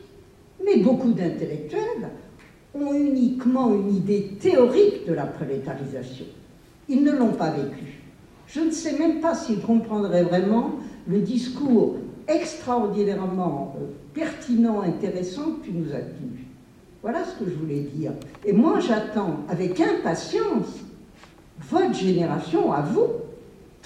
mais 0.64 0.78
beaucoup 0.78 1.12
d'intellectuels 1.12 2.11
ont 2.75 2.93
uniquement 2.93 3.73
une 3.75 3.95
idée 3.95 4.37
théorique 4.40 5.07
de 5.07 5.14
la 5.14 5.26
prolétarisation. 5.26 6.26
Ils 6.88 7.02
ne 7.02 7.12
l'ont 7.12 7.33
pas 7.33 7.50
vécue. 7.50 8.00
Je 8.47 8.61
ne 8.61 8.71
sais 8.71 8.99
même 8.99 9.21
pas 9.21 9.35
s'ils 9.35 9.61
comprendraient 9.61 10.23
vraiment 10.23 10.73
le 11.07 11.21
discours 11.21 11.97
extraordinairement 12.28 13.75
euh, 13.76 13.87
pertinent, 14.14 14.81
intéressant 14.81 15.52
que 15.52 15.66
tu 15.66 15.73
nous 15.73 15.93
as 15.93 16.00
tenu. 16.00 16.47
Voilà 17.02 17.25
ce 17.25 17.43
que 17.43 17.50
je 17.50 17.57
voulais 17.57 17.81
dire. 17.81 18.12
Et 18.45 18.52
moi, 18.52 18.81
j'attends 18.81 19.40
avec 19.49 19.81
impatience 19.81 20.66
votre 21.71 21.95
génération, 21.95 22.73
à 22.73 22.83
vous, 22.83 23.07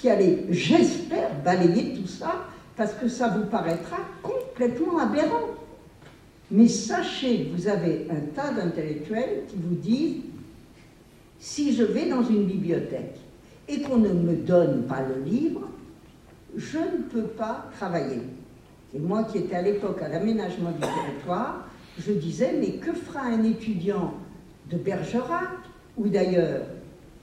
qui 0.01 0.09
allez, 0.09 0.45
j'espère, 0.49 1.29
balayer 1.45 1.93
tout 1.93 2.07
ça, 2.07 2.47
parce 2.75 2.93
que 2.93 3.07
ça 3.07 3.27
vous 3.27 3.45
paraîtra 3.45 3.97
complètement 4.23 4.97
aberrant. 4.97 5.51
Mais 6.49 6.67
sachez 6.67 7.51
vous 7.55 7.67
avez 7.67 8.07
un 8.09 8.21
tas 8.35 8.51
d'intellectuels 8.51 9.43
qui 9.47 9.57
vous 9.57 9.75
disent, 9.75 10.23
si 11.39 11.75
je 11.75 11.83
vais 11.83 12.09
dans 12.09 12.23
une 12.23 12.45
bibliothèque 12.45 13.15
et 13.67 13.81
qu'on 13.81 13.97
ne 13.97 14.09
me 14.11 14.33
donne 14.37 14.83
pas 14.87 15.01
le 15.01 15.23
livre, 15.23 15.69
je 16.57 16.79
ne 16.79 17.03
peux 17.09 17.27
pas 17.27 17.69
travailler. 17.77 18.21
Et 18.95 18.99
moi 18.99 19.23
qui 19.25 19.37
étais 19.37 19.55
à 19.55 19.61
l'époque 19.61 20.01
à 20.01 20.07
l'aménagement 20.07 20.71
du 20.71 20.79
territoire, 20.79 21.67
je 21.99 22.11
disais, 22.11 22.55
mais 22.59 22.71
que 22.71 22.91
fera 22.91 23.21
un 23.21 23.43
étudiant 23.43 24.15
de 24.71 24.77
Bergerac, 24.77 25.49
ou 25.95 26.07
d'ailleurs 26.07 26.63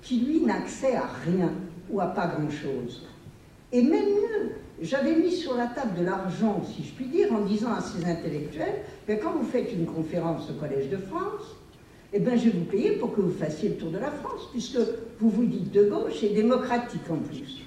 qui 0.01 0.21
lui 0.21 0.43
n'a 0.43 0.59
accès 0.59 0.95
à 0.95 1.11
rien? 1.27 1.51
Ou 1.90 2.00
à 2.00 2.07
pas 2.07 2.26
grand-chose. 2.26 3.07
Et 3.73 3.83
même 3.83 4.07
mieux, 4.07 4.50
j'avais 4.80 5.16
mis 5.16 5.33
sur 5.33 5.57
la 5.57 5.66
table 5.66 5.99
de 5.99 6.04
l'argent, 6.04 6.62
si 6.64 6.85
je 6.85 6.92
puis 6.95 7.07
dire, 7.07 7.33
en 7.33 7.40
disant 7.40 7.73
à 7.73 7.80
ces 7.80 8.04
intellectuels, 8.04 8.85
quand 9.07 9.33
vous 9.33 9.45
faites 9.45 9.73
une 9.73 9.87
conférence 9.87 10.50
au 10.50 10.54
Collège 10.54 10.88
de 10.88 10.97
France, 10.97 11.57
eh 12.12 12.21
bien, 12.21 12.37
je 12.37 12.45
vais 12.45 12.59
vous 12.59 12.64
payer 12.64 12.92
pour 12.92 13.14
que 13.14 13.21
vous 13.21 13.33
fassiez 13.33 13.71
le 13.71 13.75
tour 13.76 13.90
de 13.90 13.99
la 13.99 14.11
France, 14.11 14.49
puisque 14.50 14.78
vous 15.21 15.28
vous 15.28 15.45
dites 15.45 15.71
de 15.73 15.85
gauche 15.85 16.23
et 16.23 16.30
démocratique 16.30 17.11
en 17.11 17.16
plus, 17.16 17.62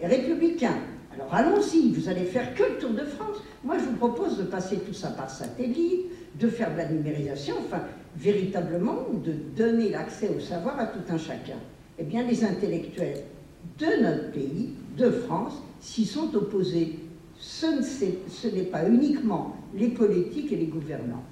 et 0.00 0.06
républicain. 0.06 0.76
Alors 1.14 1.34
allons-y, 1.34 1.92
vous 1.92 2.08
allez 2.08 2.24
faire 2.24 2.54
que 2.54 2.62
le 2.62 2.78
tour 2.78 2.90
de 2.90 3.04
France. 3.04 3.42
Moi, 3.62 3.76
je 3.78 3.84
vous 3.84 3.96
propose 3.96 4.38
de 4.38 4.44
passer 4.44 4.78
tout 4.78 4.94
ça 4.94 5.10
par 5.10 5.28
satellite, 5.28 6.06
de 6.40 6.48
faire 6.48 6.72
de 6.72 6.78
la 6.78 6.88
numérisation, 6.88 7.56
enfin, 7.58 7.82
véritablement, 8.16 9.08
de 9.22 9.32
donner 9.32 9.90
l'accès 9.90 10.30
au 10.34 10.40
savoir 10.40 10.80
à 10.80 10.86
tout 10.86 11.12
un 11.12 11.18
chacun. 11.18 11.58
Eh 11.98 12.04
bien, 12.04 12.22
les 12.22 12.44
intellectuels 12.44 13.24
de 13.78 14.02
notre 14.02 14.30
pays, 14.32 14.70
de 14.96 15.10
France, 15.10 15.54
s'y 15.80 16.04
sont 16.04 16.34
opposés. 16.34 16.98
Ce 17.38 18.46
n'est 18.46 18.62
pas 18.62 18.88
uniquement 18.88 19.56
les 19.74 19.88
politiques 19.88 20.52
et 20.52 20.56
les 20.56 20.66
gouvernants. 20.66 21.24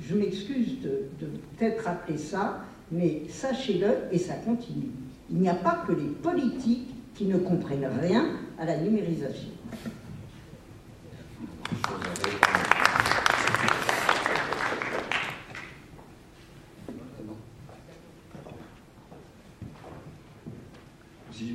Je 0.00 0.16
m'excuse 0.16 0.80
de, 0.80 1.04
de 1.20 1.26
peut-être 1.56 1.84
rappeler 1.84 2.18
ça, 2.18 2.64
mais 2.90 3.22
sachez-le 3.28 3.88
et 4.10 4.18
ça 4.18 4.34
continue. 4.34 4.90
Il 5.30 5.38
n'y 5.38 5.48
a 5.48 5.54
pas 5.54 5.84
que 5.86 5.92
les 5.92 6.08
politiques 6.08 6.88
qui 7.14 7.26
ne 7.26 7.38
comprennent 7.38 7.88
rien 8.00 8.26
à 8.58 8.64
la 8.64 8.78
numérisation. 8.78 9.48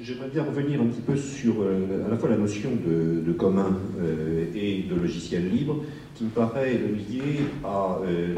J'aimerais 0.07 0.29
bien 0.29 0.43
revenir 0.43 0.79
un 0.81 0.85
petit 0.85 1.01
peu 1.01 1.17
sur 1.17 1.55
euh, 1.61 2.05
à 2.05 2.09
la 2.09 2.15
fois 2.15 2.29
la 2.29 2.37
notion 2.37 2.69
de, 2.69 3.33
commun 3.33 3.77
euh, 3.99 4.45
et 4.55 4.83
de 4.89 4.95
logiciel 4.95 5.49
libre, 5.49 5.83
qui 6.15 6.23
me 6.23 6.29
paraît 6.29 6.75
lié 6.75 7.41
à 7.65 7.99
euh, 8.05 8.33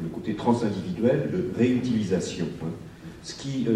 le 0.00 0.08
côté 0.10 0.34
transindividuel 0.34 1.30
de 1.32 1.58
réutilisation. 1.58 2.46
Hein. 2.62 2.68
Ce 3.24 3.34
qui 3.34 3.66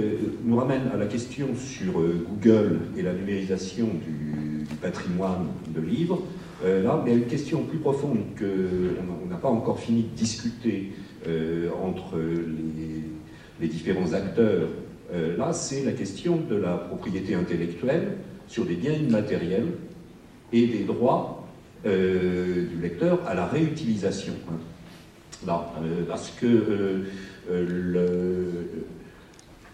nous 0.45 0.57
ramène 0.57 0.83
à 0.95 0.97
la 0.97 1.07
question 1.07 1.49
sur 1.57 1.95
Google 2.29 2.81
et 2.97 3.03
la 3.03 3.15
numérisation 3.15 3.87
du, 3.87 4.67
patrimoine 4.83 5.47
de 5.75 5.81
livres. 5.81 6.23
là, 6.63 7.03
mais 7.03 7.13
a 7.13 7.15
une 7.15 7.25
question 7.25 7.63
plus 7.63 7.79
profonde 7.79 8.19
qu'on 8.39 9.27
n'a 9.27 9.37
pas 9.37 9.49
encore 9.49 9.81
fini 9.81 10.03
de 10.03 10.15
discuter 10.15 10.93
entre 11.83 12.19
les 13.59 13.69
différents 13.69 14.13
acteurs 14.13 14.69
euh, 15.13 15.37
là, 15.37 15.53
c'est 15.53 15.85
la 15.85 15.93
question 15.93 16.37
de 16.37 16.57
la 16.57 16.75
propriété 16.75 17.35
intellectuelle 17.35 18.19
sur 18.47 18.65
des 18.65 18.75
biens 18.75 18.93
immatériels 18.93 19.69
et 20.53 20.67
des 20.67 20.85
droits 20.85 21.47
euh, 21.87 22.67
du 22.67 22.81
lecteur 22.81 23.21
à 23.27 23.35
la 23.35 23.47
réutilisation. 23.47 24.35
Là, 25.47 25.73
euh, 25.83 26.05
parce 26.07 26.31
que 26.31 27.05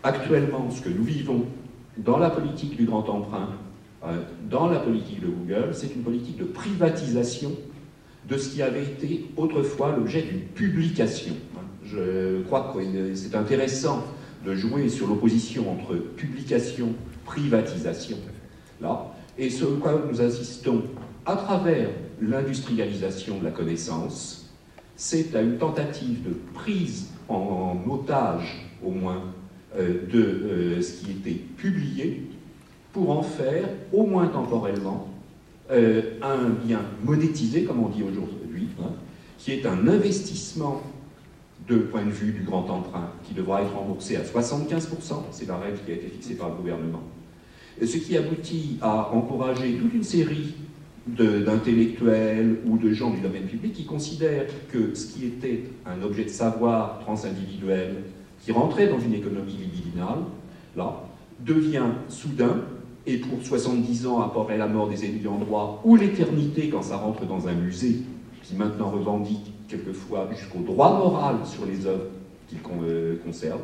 actuellement, 0.03 0.71
ce 0.71 0.83
que 0.83 0.91
nous 0.91 1.05
vivons 1.05 1.47
dans 1.99 2.19
la 2.19 2.31
politique 2.31 2.77
du 2.77 2.85
grand 2.85 3.09
emprunt, 3.09 3.49
dans 4.51 4.69
la 4.69 4.79
politique 4.79 5.21
de 5.21 5.29
Google, 5.29 5.71
c'est 5.73 5.95
une 5.95 6.03
politique 6.03 6.37
de 6.37 6.45
privatisation 6.45 7.53
de 8.29 8.37
ce 8.37 8.51
qui 8.51 8.63
avait 8.63 8.83
été 8.83 9.25
autrefois 9.37 9.95
l'objet 9.97 10.23
d'une 10.23 10.41
publication. 10.41 11.35
Je 11.85 12.43
crois 12.43 12.73
que 12.75 13.15
c'est 13.15 13.35
intéressant 13.35 14.05
de 14.45 14.55
jouer 14.55 14.89
sur 14.89 15.07
l'opposition 15.09 15.71
entre 15.71 15.95
publication, 15.95 16.95
privatisation, 17.25 18.19
là, 18.81 19.15
et 19.39 19.51
ce 19.51 19.65
quoi 19.65 20.03
nous 20.11 20.21
assistons 20.21 20.83
à 21.27 21.37
travers 21.37 21.89
l'industrialisation 22.21 23.39
de 23.39 23.45
la 23.45 23.51
connaissance, 23.51 24.53
c'est 24.97 25.35
à 25.35 25.43
une 25.43 25.59
tentative 25.59 26.23
de 26.23 26.35
prise 26.53 27.09
en 27.29 27.77
otage, 27.91 28.69
au 28.85 28.91
moins, 28.91 29.23
euh, 29.77 30.07
de 30.13 30.21
euh, 30.21 30.83
ce 30.83 31.05
qui 31.05 31.13
était 31.13 31.41
publié 31.57 32.23
pour 32.93 33.11
en 33.11 33.23
faire, 33.23 33.69
au 33.93 34.07
moins 34.07 34.29
temporellement, 34.29 35.09
euh, 35.71 36.03
un 36.23 36.51
bien 36.51 36.83
monétisé, 37.03 37.65
comme 37.65 37.83
on 37.83 37.89
dit 37.89 38.03
aujourd'hui, 38.03 38.69
hein, 38.81 38.93
qui 39.39 39.53
est 39.53 39.67
un 39.67 39.89
investissement 39.89 40.83
de 41.69 41.77
point 41.79 42.05
de 42.05 42.11
vue 42.11 42.33
du 42.33 42.43
grand 42.43 42.69
emprunt, 42.69 43.11
qui 43.23 43.35
devra 43.35 43.63
être 43.63 43.75
remboursé 43.75 44.17
à 44.17 44.23
75%, 44.23 45.23
c'est 45.31 45.49
la 45.49 45.57
règle 45.57 45.79
qui 45.85 45.93
a 45.93 45.95
été 45.95 46.09
fixée 46.09 46.35
par 46.35 46.51
le 46.51 46.57
gouvernement. 46.57 47.03
ce 47.81 47.97
qui 47.97 48.17
aboutit 48.17 48.79
à 48.83 49.11
encourager 49.13 49.75
toute 49.75 49.95
une 49.95 50.05
série 50.05 50.55
d'intellectuels 51.07 52.61
ou 52.67 52.79
de 52.79 52.93
gens 52.93 53.11
du 53.11 53.21
domaine 53.21 53.45
public 53.45 53.73
qui 53.73 53.85
considèrent 53.85 54.47
que 54.71 54.95
ce 54.95 55.13
qui 55.13 55.27
était 55.27 55.65
un 55.87 56.03
objet 56.03 56.25
de 56.25 56.31
savoir 56.31 57.01
transindividuel, 57.01 58.05
qui 58.41 58.53
rentrait 58.53 58.89
dans 58.89 58.99
une 58.99 59.15
économie 59.15 59.53
libidinale, 59.53 60.21
là, 60.77 61.05
devient 61.41 61.87
soudain, 62.09 62.63
et 63.07 63.19
pour 63.19 63.43
70 63.43 64.07
ans 64.07 64.23
après 64.23 64.57
la 64.57 64.67
mort 64.67 64.89
des 64.89 65.05
étudiants 65.05 65.35
en 65.35 65.39
droit, 65.39 65.83
ou 65.85 65.97
l'éternité 65.97 66.71
quand 66.71 66.83
ça 66.83 66.97
rentre 66.97 67.27
dans 67.27 67.49
un 67.49 67.55
musée, 67.55 68.03
qui 68.43 68.55
maintenant 68.55 68.91
revendique 68.91 69.54
quelquefois 69.69 70.29
jusqu'au 70.31 70.61
droit 70.61 70.99
moral 70.99 71.37
sur 71.45 71.67
les 71.67 71.87
œuvres 71.87 72.07
qu'il 72.49 72.59
euh, 72.83 73.17
conserve, 73.25 73.63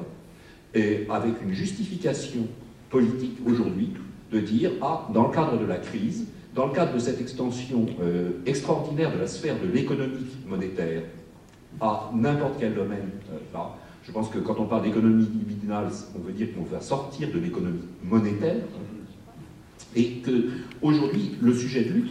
et 0.74 1.06
avec 1.10 1.34
une 1.42 1.52
justification 1.52 2.46
politique 2.88 3.38
aujourd'hui 3.46 3.92
de 4.32 4.40
dire, 4.40 4.70
ah, 4.80 5.08
dans 5.12 5.28
le 5.28 5.34
cadre 5.34 5.58
de 5.58 5.64
la 5.64 5.76
crise, 5.76 6.26
dans 6.54 6.66
le 6.66 6.72
cadre 6.72 6.94
de 6.94 6.98
cette 6.98 7.20
extension 7.20 7.86
euh, 8.00 8.30
extraordinaire 8.46 9.12
de 9.12 9.18
la 9.18 9.26
sphère 9.26 9.56
de 9.60 9.66
l'économie 9.66 10.26
monétaire 10.46 11.02
à 11.80 12.10
n'importe 12.14 12.54
quel 12.58 12.74
domaine, 12.74 13.10
euh, 13.32 13.58
je 14.02 14.12
pense 14.12 14.28
que 14.28 14.38
quand 14.38 14.58
on 14.58 14.66
parle 14.66 14.82
d'économie 14.82 15.24
libidinale, 15.24 15.88
on 16.16 16.20
veut 16.20 16.32
dire 16.32 16.48
qu'on 16.54 16.64
va 16.64 16.80
sortir 16.80 17.28
de 17.32 17.38
l'économie 17.38 17.84
monétaire, 18.02 18.56
et 19.94 20.18
que 20.18 20.48
aujourd'hui, 20.82 21.36
le 21.40 21.52
sujet 21.52 21.84
de 21.84 21.92
lutte, 21.92 22.10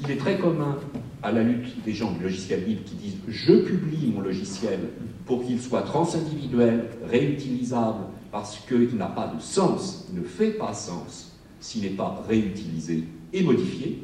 il 0.00 0.10
est 0.10 0.16
très 0.16 0.38
commun 0.38 0.78
à 1.22 1.32
la 1.32 1.42
lutte 1.42 1.82
des 1.84 1.92
gens 1.92 2.12
du 2.12 2.22
logiciel 2.22 2.64
libre 2.66 2.82
qui 2.84 2.94
disent 2.96 3.16
je 3.28 3.54
publie 3.54 4.12
mon 4.14 4.20
logiciel 4.20 4.80
pour 5.24 5.44
qu'il 5.44 5.60
soit 5.60 5.82
transindividuel, 5.82 6.84
réutilisable, 7.08 8.04
parce 8.30 8.58
qu'il 8.68 8.96
n'a 8.96 9.06
pas 9.06 9.32
de 9.34 9.40
sens, 9.40 10.08
ne 10.12 10.22
fait 10.22 10.50
pas 10.50 10.74
sens 10.74 11.32
s'il 11.60 11.82
n'est 11.82 11.96
pas 11.96 12.22
réutilisé 12.28 13.04
et 13.32 13.42
modifié. 13.42 14.02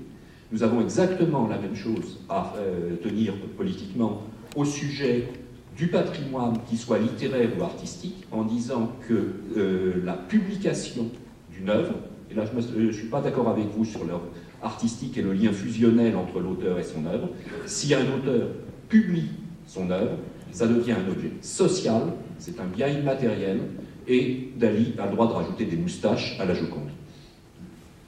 Nous 0.51 0.63
avons 0.63 0.81
exactement 0.81 1.47
la 1.49 1.59
même 1.59 1.77
chose 1.77 2.19
à 2.29 2.55
euh, 2.57 2.97
tenir 2.97 3.35
politiquement 3.57 4.23
au 4.57 4.65
sujet 4.65 5.29
du 5.77 5.89
patrimoine, 5.89 6.59
qui 6.69 6.77
soit 6.77 6.99
littéraire 6.99 7.51
ou 7.59 7.63
artistique, 7.63 8.27
en 8.31 8.45
disant 8.45 8.93
que 9.09 9.33
euh, 9.57 10.03
la 10.05 10.15
publication 10.15 11.11
d'une 11.51 11.71
œuvre, 11.71 11.95
et 12.33 12.35
là 12.35 12.45
je 12.47 12.79
ne 12.79 12.93
suis 12.93 13.09
pas 13.09 13.21
d'accord 13.21 13.49
avec 13.49 13.67
vous 13.67 13.85
sur 13.85 14.05
l'œuvre 14.05 14.29
artistique 14.63 15.19
et 15.19 15.23
le 15.23 15.33
lien 15.33 15.53
fusionnel 15.53 16.17
entre 16.17 16.41
l'auteur 16.41 16.79
et 16.79 16.85
son 16.85 17.05
œuvre. 17.07 17.29
Si 17.67 17.95
un 17.95 18.05
auteur 18.15 18.49
publie 18.89 19.31
son 19.67 19.91
œuvre, 19.91 20.17
ça 20.51 20.67
devient 20.67 20.93
un 20.93 21.11
objet 21.11 21.33
social, 21.41 22.03
c'est 22.39 22.59
un 22.61 22.67
bien 22.67 22.89
immatériel, 22.89 23.61
et 24.07 24.53
Dali 24.57 24.95
a 24.99 25.07
le 25.07 25.13
droit 25.13 25.29
de 25.29 25.33
rajouter 25.33 25.65
des 25.65 25.77
moustaches 25.77 26.39
à 26.41 26.45
la 26.45 26.55
Joconde. 26.55 26.91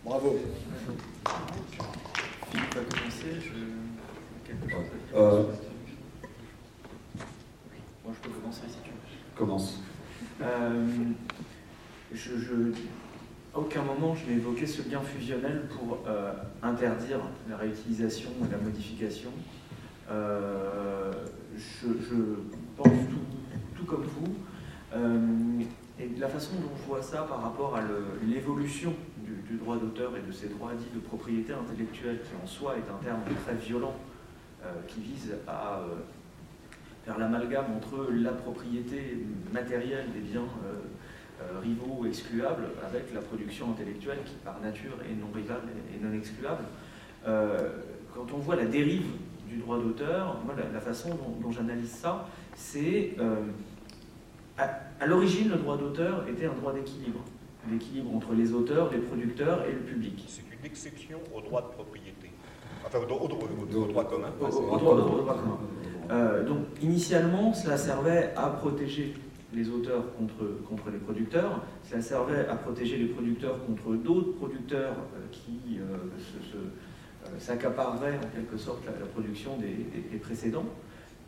Bravo. 0.04 0.36
Philippe 2.50 2.74
va 2.74 2.80
commencer, 2.82 3.26
je... 3.40 5.16
Euh... 5.16 5.42
Moi 8.04 8.12
je 8.14 8.28
peux 8.28 8.34
commencer 8.34 8.62
si 8.68 8.76
tu 8.82 8.90
veux. 8.90 9.36
Commence. 9.36 9.80
Euh, 10.42 10.86
je, 12.12 12.38
je 12.38 12.72
aucun 13.54 13.82
moment 13.82 14.14
je 14.14 14.30
n'ai 14.30 14.36
évoqué 14.36 14.66
ce 14.66 14.88
lien 14.88 15.00
fusionnel 15.00 15.62
pour 15.68 15.98
euh, 16.06 16.32
interdire 16.62 17.20
la 17.48 17.56
réutilisation 17.56 18.30
et 18.40 18.50
la 18.50 18.58
modification. 18.58 19.30
Euh, 20.10 21.12
je, 21.56 21.88
pense 22.76 22.88
tout, 23.76 23.84
comme 23.84 24.04
vous. 24.04 24.34
Euh, 24.94 25.62
et 26.00 26.10
la 26.18 26.28
façon 26.28 26.54
dont 26.54 26.72
je 26.76 26.88
vois 26.88 27.02
ça 27.02 27.22
par 27.22 27.42
rapport 27.42 27.76
à 27.76 27.82
l'évolution 28.26 28.92
du, 29.18 29.56
droit 29.56 29.76
d'auteur 29.76 30.16
et 30.16 30.26
de 30.26 30.32
ces 30.32 30.48
droits 30.48 30.72
dits 30.74 30.90
de 30.92 30.98
propriété 30.98 31.52
intellectuelle, 31.52 32.20
qui 32.22 32.30
en 32.42 32.46
soi 32.46 32.74
est 32.76 32.90
un 32.90 33.04
terme 33.04 33.20
très 33.44 33.54
violent, 33.54 33.94
qui 34.88 35.00
vise 35.00 35.34
à 35.46 35.82
faire 37.04 37.18
l'amalgame 37.18 37.66
entre 37.76 38.10
la 38.10 38.32
propriété 38.32 39.24
matérielle 39.52 40.06
des 40.12 40.20
biens 40.20 40.48
rivaux 41.62 42.00
ou 42.00 42.06
excluables 42.06 42.64
avec 42.86 43.12
la 43.12 43.20
production 43.20 43.70
intellectuelle 43.70 44.18
qui 44.24 44.34
par 44.44 44.60
nature 44.60 44.96
est 45.10 45.14
non 45.14 45.32
rivale 45.34 45.62
et 45.94 46.04
non 46.04 46.12
excluable. 46.12 46.64
Euh, 47.26 47.70
quand 48.14 48.26
on 48.34 48.38
voit 48.38 48.56
la 48.56 48.66
dérive 48.66 49.06
du 49.48 49.56
droit 49.58 49.78
d'auteur, 49.78 50.38
moi 50.44 50.54
la, 50.72 50.80
façon 50.80 51.10
dont, 51.40 51.50
j'analyse 51.50 51.90
ça, 51.90 52.28
c'est 52.54 53.14
euh, 53.18 53.36
à, 54.58 54.68
À 55.00 55.06
l'origine, 55.06 55.50
le 55.50 55.56
droit 55.56 55.76
d'auteur 55.76 56.26
était 56.28 56.46
un 56.46 56.54
droit 56.54 56.72
d'équilibre. 56.72 57.20
L'équilibre 57.70 58.14
entre 58.14 58.34
les 58.34 58.52
auteurs, 58.52 58.92
les 58.92 58.98
producteurs 58.98 59.64
et 59.66 59.72
le 59.72 59.80
public. 59.80 60.24
C'est 60.28 60.42
une 60.42 60.64
exception 60.64 61.18
au 61.34 61.40
droit 61.40 61.62
de 61.62 61.68
propriété. 61.68 62.30
Enfin, 62.86 62.98
au, 62.98 63.06
droit 63.06 64.04
commun. 64.04 64.28
Au, 64.38 64.46
droit, 64.76 65.36
commun. 65.36 65.58
Euh, 66.10 66.44
donc, 66.44 66.58
initialement, 66.82 67.54
cela 67.54 67.78
servait 67.78 68.34
à 68.36 68.50
protéger 68.50 69.14
les 69.54 69.68
auteurs 69.68 70.14
contre, 70.16 70.44
contre 70.68 70.90
les 70.90 70.98
producteurs. 70.98 71.62
Cela 71.82 72.02
servait 72.02 72.46
à 72.48 72.56
protéger 72.56 72.96
les 72.96 73.06
producteurs 73.06 73.64
contre 73.64 73.94
d'autres 73.94 74.32
producteurs 74.32 74.94
euh, 75.14 75.26
qui 75.30 75.78
euh, 75.78 77.38
s'accapareraient 77.38 78.18
en 78.18 78.28
quelque 78.34 78.56
sorte 78.56 78.84
la, 78.86 79.06
production 79.06 79.56
des, 79.58 80.18
précédents. 80.18 80.66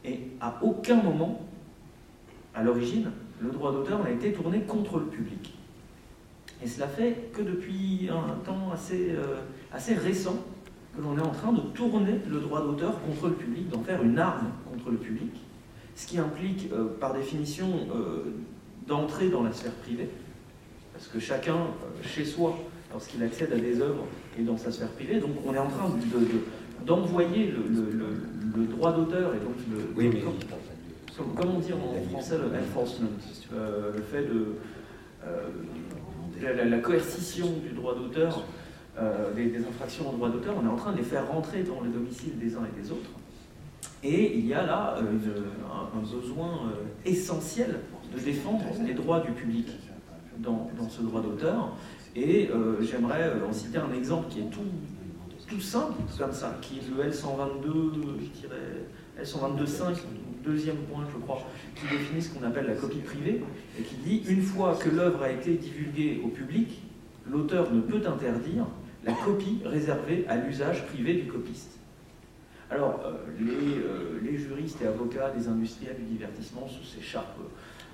Et 0.05 0.21
à 0.41 0.59
aucun 0.63 1.03
moment, 1.03 1.47
à 2.55 2.63
l'origine, 2.63 3.11
le 3.41 3.51
droit 3.51 3.73
d'auteur 3.73 4.03
n'a 4.03 4.11
été 4.11 4.33
tourné 4.33 4.61
contre 4.63 4.99
le 4.99 5.07
public. 5.07 5.55
Et 6.63 6.67
cela 6.67 6.87
fait 6.87 7.31
que 7.33 7.43
depuis 7.43 8.09
un 8.11 8.37
temps 8.45 8.71
assez, 8.73 9.15
assez 9.73 9.95
récent, 9.95 10.37
que 10.97 11.03
l'on 11.03 11.19
est 11.19 11.23
en 11.23 11.31
train 11.33 11.53
de 11.53 11.61
tourner 11.61 12.21
le 12.29 12.41
droit 12.41 12.63
d'auteur 12.63 13.01
contre 13.03 13.29
le 13.29 13.35
public, 13.35 13.69
d'en 13.69 13.83
faire 13.83 14.03
une 14.03 14.19
arme 14.19 14.51
contre 14.71 14.91
le 14.91 14.97
public, 14.97 15.33
ce 15.97 16.07
qui 16.07 16.19
implique 16.19 16.71
euh, 16.73 16.85
par 17.01 17.15
définition 17.15 17.67
euh, 17.95 18.25
d'entrer 18.87 19.31
dans 19.31 19.43
la 19.43 19.53
sphère 19.53 19.73
privée, 19.73 20.11
parce 20.93 21.09
que 21.09 21.19
chacun, 21.19 21.55
euh, 21.55 22.03
chez 22.03 22.25
soi, 22.25 22.57
lorsqu'il 22.93 23.23
accède 23.23 23.53
à 23.53 23.57
des 23.57 23.81
œuvres, 23.81 24.05
est 24.39 24.43
dans 24.43 24.59
sa 24.59 24.71
sphère 24.71 24.91
privée, 24.91 25.19
donc 25.19 25.31
on 25.45 25.55
est 25.55 25.59
en 25.59 25.69
train 25.69 25.91
d'envoyer 26.85 27.51
le, 27.51 28.67
droit 28.67 28.93
d'auteur 28.93 29.35
et 29.35 29.39
donc 29.39 29.55
le... 29.71 29.79
Oui, 29.97 30.11
mais... 30.13 30.23
Comment, 31.35 31.59
dit 31.59 31.73
en 31.73 32.11
français 32.11 32.37
le 32.37 32.59
enforcement 32.59 33.09
Le 33.51 34.03
fait 34.03 34.23
de... 34.23 34.57
la, 36.43 36.79
coercition 36.79 37.47
du 37.63 37.71
droit 37.71 37.95
d'auteur 37.95 38.45
des, 39.35 39.57
infractions 39.57 40.11
au 40.11 40.17
droit 40.17 40.29
d'auteur, 40.29 40.55
on 40.63 40.67
est 40.67 40.71
en 40.71 40.77
train 40.77 40.93
de 40.93 40.99
les 40.99 41.03
faire 41.03 41.27
rentrer 41.27 41.63
dans 41.63 41.81
le 41.81 41.89
domicile 41.89 42.39
des 42.39 42.55
uns 42.55 42.67
et 42.67 42.81
des 42.83 42.93
autres. 42.93 43.11
Et 44.09 44.39
il 44.39 44.47
y 44.47 44.55
a 44.55 44.65
là 44.65 44.97
euh, 44.99 45.09
un, 45.93 45.99
besoin 45.99 46.71
euh, 46.71 46.85
essentiel 47.05 47.81
de 48.15 48.21
défendre 48.21 48.63
les 48.87 48.95
droits 48.95 49.19
du 49.19 49.33
public 49.33 49.67
dans, 50.39 50.71
ce 50.89 51.03
droit 51.03 51.21
d'auteur. 51.21 51.73
Et 52.15 52.49
euh, 52.49 52.81
j'aimerais 52.83 53.33
en 53.47 53.53
citer 53.53 53.79
un 53.79 53.93
exemple 53.93 54.29
qui 54.31 54.41
est 54.41 54.51
tout, 54.51 54.61
tout 55.49 55.61
simple, 55.61 55.95
comme 56.17 56.33
ça, 56.33 56.57
qui 56.63 56.79
est 56.79 56.83
le 56.89 57.11
L122, 57.11 58.21
je 58.21 58.41
dirais, 58.41 58.87
L122.5, 59.21 59.97
deuxième 60.45 60.77
point, 60.77 61.05
je 61.13 61.19
crois, 61.19 61.43
qui 61.75 61.89
définit 61.93 62.23
ce 62.23 62.33
qu'on 62.33 62.47
appelle 62.47 62.67
la 62.67 62.75
copie 62.75 62.99
privée, 62.99 63.43
et 63.77 63.83
qui 63.83 63.97
dit 63.97 64.23
une 64.29 64.43
fois 64.43 64.77
que 64.77 64.89
l'œuvre 64.89 65.25
a 65.25 65.33
été 65.33 65.55
divulguée 65.55 66.23
au 66.25 66.29
public, 66.29 66.81
l'auteur 67.29 67.73
ne 67.73 67.81
peut 67.81 68.03
interdire 68.07 68.67
la 69.05 69.15
copie 69.15 69.59
réservée 69.65 70.25
à 70.29 70.37
l'usage 70.37 70.87
privé 70.87 71.15
du 71.15 71.27
copiste. 71.27 71.76
Alors, 72.71 73.01
euh, 73.05 73.13
euh, 73.41 74.21
les, 74.23 74.37
juristes 74.37 74.83
et 74.83 74.87
avocats 74.87 75.31
des 75.31 75.47
industriels 75.47 75.97
du 75.97 76.05
divertissement 76.05 76.67
s'échappent 76.85 77.39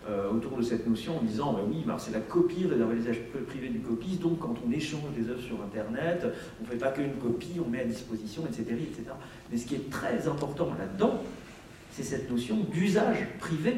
euh, 0.09 0.31
autour 0.31 0.57
de 0.57 0.63
cette 0.63 0.87
notion 0.87 1.19
en 1.19 1.23
disant 1.23 1.53
bah 1.53 1.61
oui, 1.69 1.85
c'est 1.99 2.13
la 2.13 2.21
copie 2.21 2.67
réservée 2.67 3.21
privé 3.47 3.69
du 3.69 3.81
copiste, 3.81 4.23
donc 4.23 4.39
quand 4.39 4.55
on 4.67 4.73
échange 4.73 5.13
des 5.17 5.29
œuvres 5.29 5.43
sur 5.43 5.63
Internet, 5.63 6.27
on 6.61 6.65
ne 6.65 6.71
fait 6.71 6.79
pas 6.79 6.91
qu'une 6.91 7.15
copie, 7.17 7.61
on 7.65 7.69
met 7.69 7.83
à 7.83 7.85
disposition, 7.85 8.45
etc., 8.47 8.63
etc. 8.71 9.03
Mais 9.51 9.59
ce 9.59 9.67
qui 9.67 9.75
est 9.75 9.91
très 9.91 10.27
important 10.27 10.71
là-dedans, 10.79 11.23
c'est 11.91 12.03
cette 12.03 12.31
notion 12.31 12.57
d'usage 12.73 13.29
privé 13.39 13.77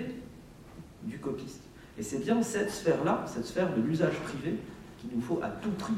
du 1.02 1.18
copiste. 1.18 1.62
Et 1.98 2.02
c'est 2.02 2.18
bien 2.18 2.40
cette 2.42 2.70
sphère-là, 2.70 3.24
cette 3.26 3.46
sphère 3.46 3.74
de 3.74 3.82
l'usage 3.82 4.14
privé, 4.20 4.54
qu'il 4.98 5.10
nous 5.12 5.20
faut 5.20 5.40
à 5.42 5.48
tout 5.48 5.72
prix 5.72 5.94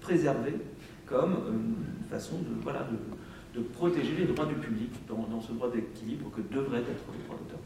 préserver 0.00 0.54
comme 1.06 1.36
une 1.48 2.08
façon 2.10 2.38
de, 2.38 2.62
de 3.56 3.62
protéger 3.62 4.14
les 4.18 4.24
droits 4.26 4.46
du 4.46 4.54
public 4.54 4.90
dans, 5.08 5.40
ce 5.40 5.52
droit 5.52 5.70
d'équilibre 5.70 6.30
que 6.30 6.42
devrait 6.54 6.80
être 6.80 7.04
le 7.12 7.24
droit 7.24 7.38
d'auteur. 7.38 7.60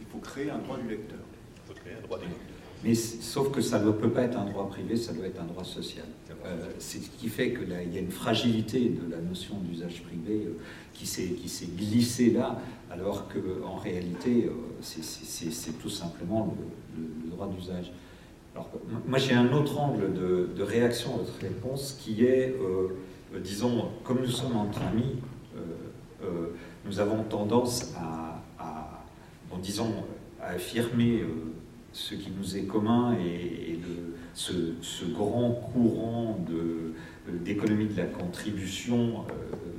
Il 0.00 0.06
faut 0.06 0.18
créer 0.18 0.50
un 0.50 0.58
droit 0.58 0.78
du 0.78 0.88
lecteur. 0.88 1.18
Il 1.56 1.68
faut 1.68 1.80
créer 1.80 1.94
un 1.98 2.06
droit 2.06 2.18
du 2.18 2.24
lecteur. 2.24 2.46
Mais 2.84 2.94
sauf 2.94 3.52
que 3.52 3.60
ça 3.60 3.78
ne 3.78 3.92
peut 3.92 4.10
pas 4.10 4.22
être 4.22 4.38
un 4.38 4.46
droit 4.46 4.68
privé, 4.68 4.96
ça 4.96 5.12
doit 5.12 5.26
être 5.26 5.40
un 5.40 5.44
droit 5.44 5.62
social. 5.62 6.06
Euh, 6.44 6.70
c'est 6.78 6.98
ce 6.98 7.10
qui 7.10 7.28
fait 7.28 7.52
qu'il 7.52 7.68
y 7.68 7.96
a 7.96 8.00
une 8.00 8.10
fragilité 8.10 8.88
de 8.88 9.08
la 9.08 9.20
notion 9.20 9.58
d'usage 9.60 10.02
privé 10.02 10.46
euh, 10.48 10.58
qui 10.92 11.06
s'est 11.06 11.68
glissée 11.76 12.30
là, 12.30 12.58
alors 12.90 13.28
qu'en 13.28 13.76
réalité, 13.76 14.46
euh, 14.46 14.52
c'est 14.80 15.78
tout 15.80 15.90
simplement 15.90 16.56
le, 16.96 17.30
droit 17.30 17.48
d'usage. 17.48 17.92
Alors, 18.54 18.70
moi, 19.06 19.18
j'ai 19.18 19.34
un 19.34 19.52
autre 19.52 19.78
angle 19.78 20.12
de, 20.12 20.50
de, 20.54 20.62
réaction 20.62 21.14
à 21.14 21.18
votre 21.18 21.38
réponse 21.40 21.98
qui 22.00 22.24
est 22.24 22.54
euh, 22.60 22.88
disons, 23.40 23.90
comme 24.04 24.20
nous 24.20 24.30
sommes 24.30 24.56
entre 24.56 24.82
amis, 24.82 25.16
euh, 25.56 25.60
euh, 26.24 26.46
nous 26.84 27.00
avons 27.00 27.22
tendance 27.24 27.94
à, 27.96 28.42
à 28.58 29.02
affirmer 30.40 31.24
ce 31.92 32.14
qui 32.14 32.30
nous 32.36 32.56
est 32.56 32.64
commun 32.64 33.14
et, 33.14 33.78
ce, 34.34 35.04
grand 35.12 35.50
courant 35.50 36.38
d'économie 37.44 37.86
de, 37.86 37.96
la 37.96 38.06
contribution, 38.06 39.24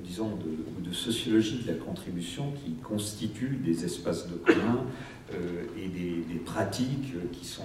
disons, 0.04 0.36
de, 0.36 0.90
de, 0.90 0.94
sociologie 0.94 1.64
de 1.66 1.72
la 1.72 1.78
contribution 1.78 2.52
qui 2.64 2.76
constitue 2.76 3.60
des 3.64 3.84
espaces 3.84 4.30
de 4.30 4.36
commun 4.36 4.86
et 5.32 5.88
des, 5.88 6.40
pratiques 6.46 7.16
qui 7.32 7.46
sont 7.46 7.64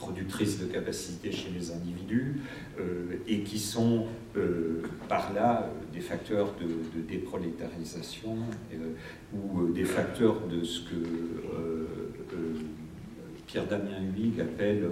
productrices 0.00 0.58
de 0.58 0.64
capacités 0.64 1.30
chez 1.30 1.50
les 1.50 1.70
individus 1.70 2.40
euh, 2.80 3.16
et 3.28 3.40
qui 3.42 3.58
sont 3.58 4.06
euh, 4.36 4.82
par 5.08 5.32
là 5.34 5.62
euh, 5.62 5.92
des 5.92 6.00
facteurs 6.00 6.54
de, 6.58 7.02
déprolétarisation 7.02 8.36
ou 9.34 9.68
des 9.72 9.84
facteurs 9.84 10.46
de 10.46 10.64
ce 10.64 10.80
que 10.80 10.94
Pierre 13.46 13.66
Damien 13.66 14.00
Huyghe 14.16 14.40
appelle 14.40 14.88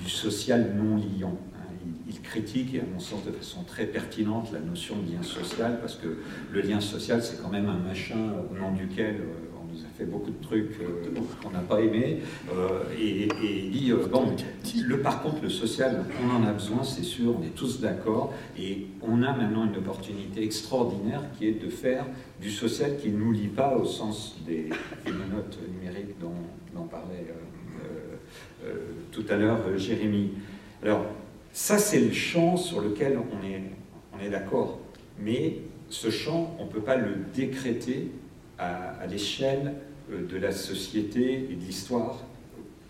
du 0.00 0.08
social 0.08 0.72
non 0.76 0.96
liant. 0.96 1.38
Hein, 1.56 1.72
il, 2.08 2.20
critique, 2.20 2.74
et 2.74 2.80
à 2.80 2.84
mon 2.92 3.00
sens 3.00 3.24
de 3.24 3.32
façon 3.32 3.64
très 3.64 3.86
pertinente, 3.86 4.52
la 4.52 4.60
notion 4.60 4.96
de 5.02 5.12
lien 5.12 5.22
social, 5.22 5.78
parce 5.80 5.96
que 5.96 6.18
le 6.52 6.60
lien 6.60 6.80
social, 6.80 7.22
c'est 7.22 7.42
quand 7.42 7.50
même 7.50 7.68
un 7.68 7.78
machin 7.78 8.32
au 8.50 8.56
nom 8.56 8.72
duquel 8.72 9.16
fait 9.96 10.04
beaucoup 10.04 10.30
de 10.30 10.42
trucs 10.42 10.78
euh, 10.80 11.20
qu'on 11.42 11.50
n'a 11.50 11.60
pas 11.60 11.80
aimés, 11.80 12.18
euh, 12.52 12.80
et, 12.98 13.28
dit, 13.70 13.90
euh, 13.90 14.06
bon, 14.06 14.36
le, 14.84 15.00
par 15.00 15.22
contre, 15.22 15.42
le 15.42 15.48
social, 15.48 16.04
on 16.22 16.36
en 16.36 16.46
a 16.46 16.52
besoin, 16.52 16.82
c'est 16.84 17.02
sûr, 17.02 17.34
on 17.38 17.42
est 17.42 17.54
tous 17.54 17.80
d'accord, 17.80 18.34
et 18.58 18.86
on 19.02 19.22
a 19.22 19.32
maintenant 19.32 19.66
une 19.66 19.76
opportunité 19.76 20.42
extraordinaire 20.42 21.22
qui 21.38 21.48
est 21.48 21.62
de 21.62 21.68
faire 21.68 22.04
du 22.40 22.50
social 22.50 22.96
qui 22.98 23.10
ne 23.10 23.18
nous 23.18 23.32
lie 23.32 23.48
pas 23.48 23.76
au 23.76 23.84
sens 23.84 24.36
des, 24.46 24.68
notes 25.06 25.58
numériques 25.72 26.18
dont, 26.20 26.32
dont 26.74 26.86
parlait 26.86 27.26
tout 29.12 29.24
à 29.28 29.36
l'heure 29.36 29.58
Jérémy. 29.76 30.32
Alors, 30.82 31.06
ça, 31.52 31.78
c'est 31.78 32.00
le 32.00 32.12
champ 32.12 32.56
sur 32.56 32.80
lequel 32.80 33.18
on 33.18 33.46
est, 33.46 33.62
on 34.12 34.24
est 34.24 34.30
d'accord, 34.30 34.80
mais 35.20 35.58
ce 35.88 36.10
champ, 36.10 36.54
on 36.58 36.64
ne 36.64 36.70
peut 36.70 36.80
pas 36.80 36.96
le 36.96 37.16
décréter 37.34 38.10
à, 38.58 39.06
l'échelle 39.06 39.74
euh, 40.10 40.26
de 40.26 40.38
la 40.38 40.52
société 40.52 41.46
et 41.50 41.54
de 41.54 41.64
l'histoire 41.64 42.24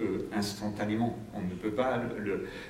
euh, 0.00 0.28
instantanément. 0.34 1.16
On 1.34 1.40
ne 1.40 1.54
peut 1.60 1.70
pas. 1.70 2.02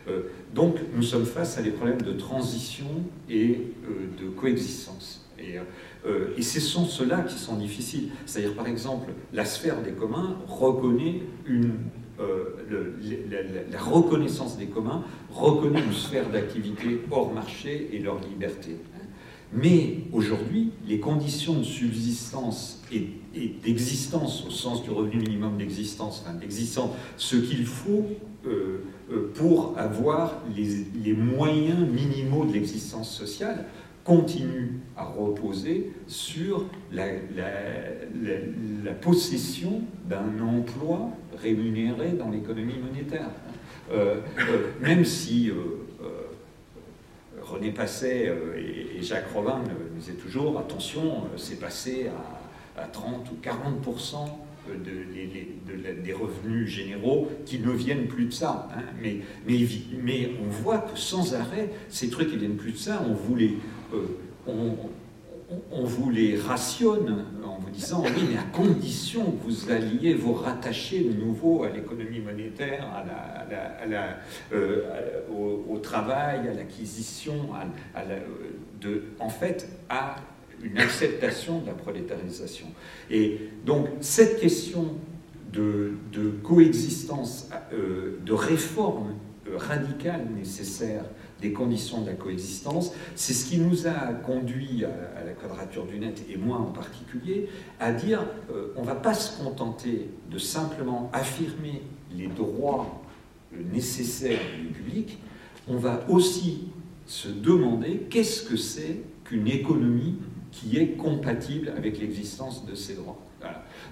Euh, 0.08 0.22
donc, 0.54 0.76
nous 0.94 1.02
sommes 1.02 1.26
face 1.26 1.58
à 1.58 1.62
des 1.62 1.70
problèmes 1.70 2.02
de 2.02 2.12
transition 2.12 2.86
et 3.28 3.72
de 4.18 4.28
coexistence. 4.28 5.22
Et, 5.38 5.56
et 6.36 6.42
ce 6.42 6.60
sont 6.60 6.86
ceux-là 6.86 7.20
qui 7.22 7.36
sont 7.36 7.56
difficiles. 7.56 8.08
C'est-à-dire, 8.24 8.54
par 8.54 8.66
exemple, 8.66 9.12
la 9.34 9.44
sphère 9.44 9.82
des 9.82 9.90
communs 9.90 10.38
reconnaît 10.46 11.20
une. 11.46 11.74
la, 12.18 13.78
reconnaissance 13.78 14.56
des 14.56 14.66
communs 14.66 15.04
reconnaît 15.30 15.82
une 15.82 15.92
sphère 15.92 16.30
d'activité 16.30 17.02
hors 17.10 17.34
marché 17.34 17.90
et 17.92 17.98
leur 17.98 18.18
liberté. 18.20 18.76
Mais 19.52 19.98
aujourd'hui, 20.12 20.72
les 20.86 20.98
conditions 20.98 21.54
de 21.54 21.62
subsistance 21.62 22.82
et, 22.92 23.10
d'existence, 23.62 24.44
au 24.46 24.50
sens 24.50 24.82
du 24.82 24.90
revenu 24.90 25.18
minimum 25.18 25.56
d'existence, 25.58 26.24
enfin 26.26 26.38
ce 27.16 27.36
qu'il 27.36 27.66
faut 27.66 28.06
euh, 28.46 28.84
euh, 29.12 29.30
pour 29.34 29.74
avoir 29.76 30.42
les, 30.54 31.12
moyens 31.12 31.80
minimaux 31.80 32.44
de 32.44 32.52
l'existence 32.52 33.10
sociale, 33.10 33.66
continuent 34.04 34.78
à 34.96 35.04
reposer 35.04 35.92
sur 36.06 36.66
la, 36.92 37.04
possession 39.00 39.82
d'un 40.08 40.40
emploi 40.40 41.10
rémunéré 41.40 42.12
dans 42.12 42.30
l'économie 42.30 42.78
monétaire. 42.78 43.30
Euh, 43.92 44.20
même 44.80 45.04
si 45.04 45.50
René 47.46 47.70
Passet 47.70 48.28
euh, 48.28 48.56
et, 48.56 49.02
Jacques 49.02 49.30
Robin 49.34 49.62
nous 49.68 49.98
disaient 50.00 50.14
toujours 50.14 50.58
attention, 50.58 51.24
euh, 51.24 51.36
c'est 51.36 51.60
passé 51.60 52.08
à, 52.76 52.82
30 52.88 53.30
ou 53.30 53.36
40 53.40 53.86
euh, 54.68 54.74
de, 54.76 55.14
les- 55.14 55.26
les- 55.26 55.56
de 55.76 55.82
la- 55.82 55.92
des 55.94 56.12
revenus 56.12 56.68
généraux 56.68 57.30
qui 57.44 57.58
ne 57.60 57.70
viennent 57.70 58.06
plus 58.08 58.24
de 58.26 58.32
ça. 58.32 58.68
hein. 58.76 58.82
Mais, 59.00 59.20
on 60.44 60.48
voit 60.50 60.78
que 60.78 60.98
sans 60.98 61.34
arrêt, 61.34 61.70
ces 61.88 62.10
trucs 62.10 62.30
qui 62.30 62.36
viennent 62.36 62.56
plus 62.56 62.72
de 62.72 62.78
ça, 62.78 63.02
on 63.08 63.14
les, 63.36 63.54
euh, 63.94 64.18
on- 65.72 65.84
vous 65.84 66.10
les 66.10 66.36
rationne 66.36 67.24
en 67.44 67.58
vous 67.58 67.70
disant 67.70 68.02
oui, 68.04 68.22
mais 68.30 68.38
à 68.38 68.42
condition 68.42 69.24
que 69.32 69.44
vous 69.44 69.70
alliez 69.70 70.14
vous 70.14 70.32
rattacher 70.34 71.00
de 71.04 71.12
nouveau 71.12 71.62
à 71.64 71.70
l'économie 71.70 72.20
monétaire, 72.20 72.86
euh, 74.52 74.82
au, 75.68 75.78
travail, 75.78 76.48
à 76.48 76.54
l'acquisition, 76.54 77.50
de, 78.80 79.02
en 79.20 79.28
fait, 79.28 79.68
à 79.88 80.16
une 80.62 80.78
acceptation 80.78 81.60
de 81.60 81.66
la 81.66 81.74
prolétarisation. 81.74 82.66
Et 83.10 83.40
donc, 83.64 83.88
cette 84.00 84.40
question 84.40 84.94
de, 85.52 85.92
de 86.12 86.30
coexistence, 86.42 87.50
euh, 87.72 88.18
de 88.24 88.32
réforme 88.32 89.14
euh, 89.48 89.56
radicale 89.56 90.26
nécessaire 90.36 91.04
des 91.40 91.52
conditions 91.52 92.00
de 92.00 92.06
la 92.06 92.14
coexistence, 92.14 92.92
c'est 93.14 93.34
ce 93.34 93.46
qui 93.46 93.58
nous 93.58 93.86
a 93.86 94.12
conduit 94.24 94.84
à, 94.84 95.24
la 95.24 95.32
quadrature 95.32 95.86
du 95.86 95.98
net, 95.98 96.24
et 96.30 96.36
moi 96.36 96.58
en 96.58 96.72
particulier, 96.72 97.48
à 97.78 97.92
dire 97.92 98.24
euh, 98.50 98.72
on 98.76 98.82
ne 98.82 98.86
va 98.86 98.94
pas 98.94 99.14
se 99.14 99.42
contenter 99.42 100.08
de 100.30 100.38
simplement 100.38 101.10
affirmer 101.12 101.82
les 102.14 102.28
droits 102.28 103.02
nécessaires 103.72 104.40
du 104.58 104.68
public, 104.68 105.18
on 105.68 105.76
va 105.76 106.04
aussi 106.08 106.68
se 107.06 107.28
demander 107.28 108.06
qu'est-ce 108.10 108.42
que 108.42 108.56
c'est 108.56 109.00
qu'une 109.24 109.48
économie 109.48 110.16
qui 110.50 110.78
est 110.78 110.96
compatible 110.96 111.72
avec 111.76 111.98
l'existence 111.98 112.64
de 112.64 112.74
ces 112.74 112.94
droits. 112.94 113.18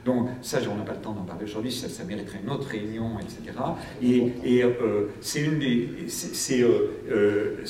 Donc 0.05 0.29
ça, 0.43 0.59
on 0.71 0.77
n'a 0.77 0.85
pas 0.85 0.93
le 0.93 1.01
temps 1.01 1.13
d'en 1.13 1.23
parler 1.23 1.45
aujourd'hui, 1.45 1.73
ça, 1.73 2.05
mériterait 2.05 2.41
une 2.43 2.51
autre 2.51 2.69
réunion, 2.69 3.19
etc. 3.19 3.59
Et, 4.03 4.63
euh, 4.63 5.07
c'est 5.21 5.41
une 5.41 5.59
des... 5.59 5.89
euh, 6.61 6.89
euh, 7.11 7.65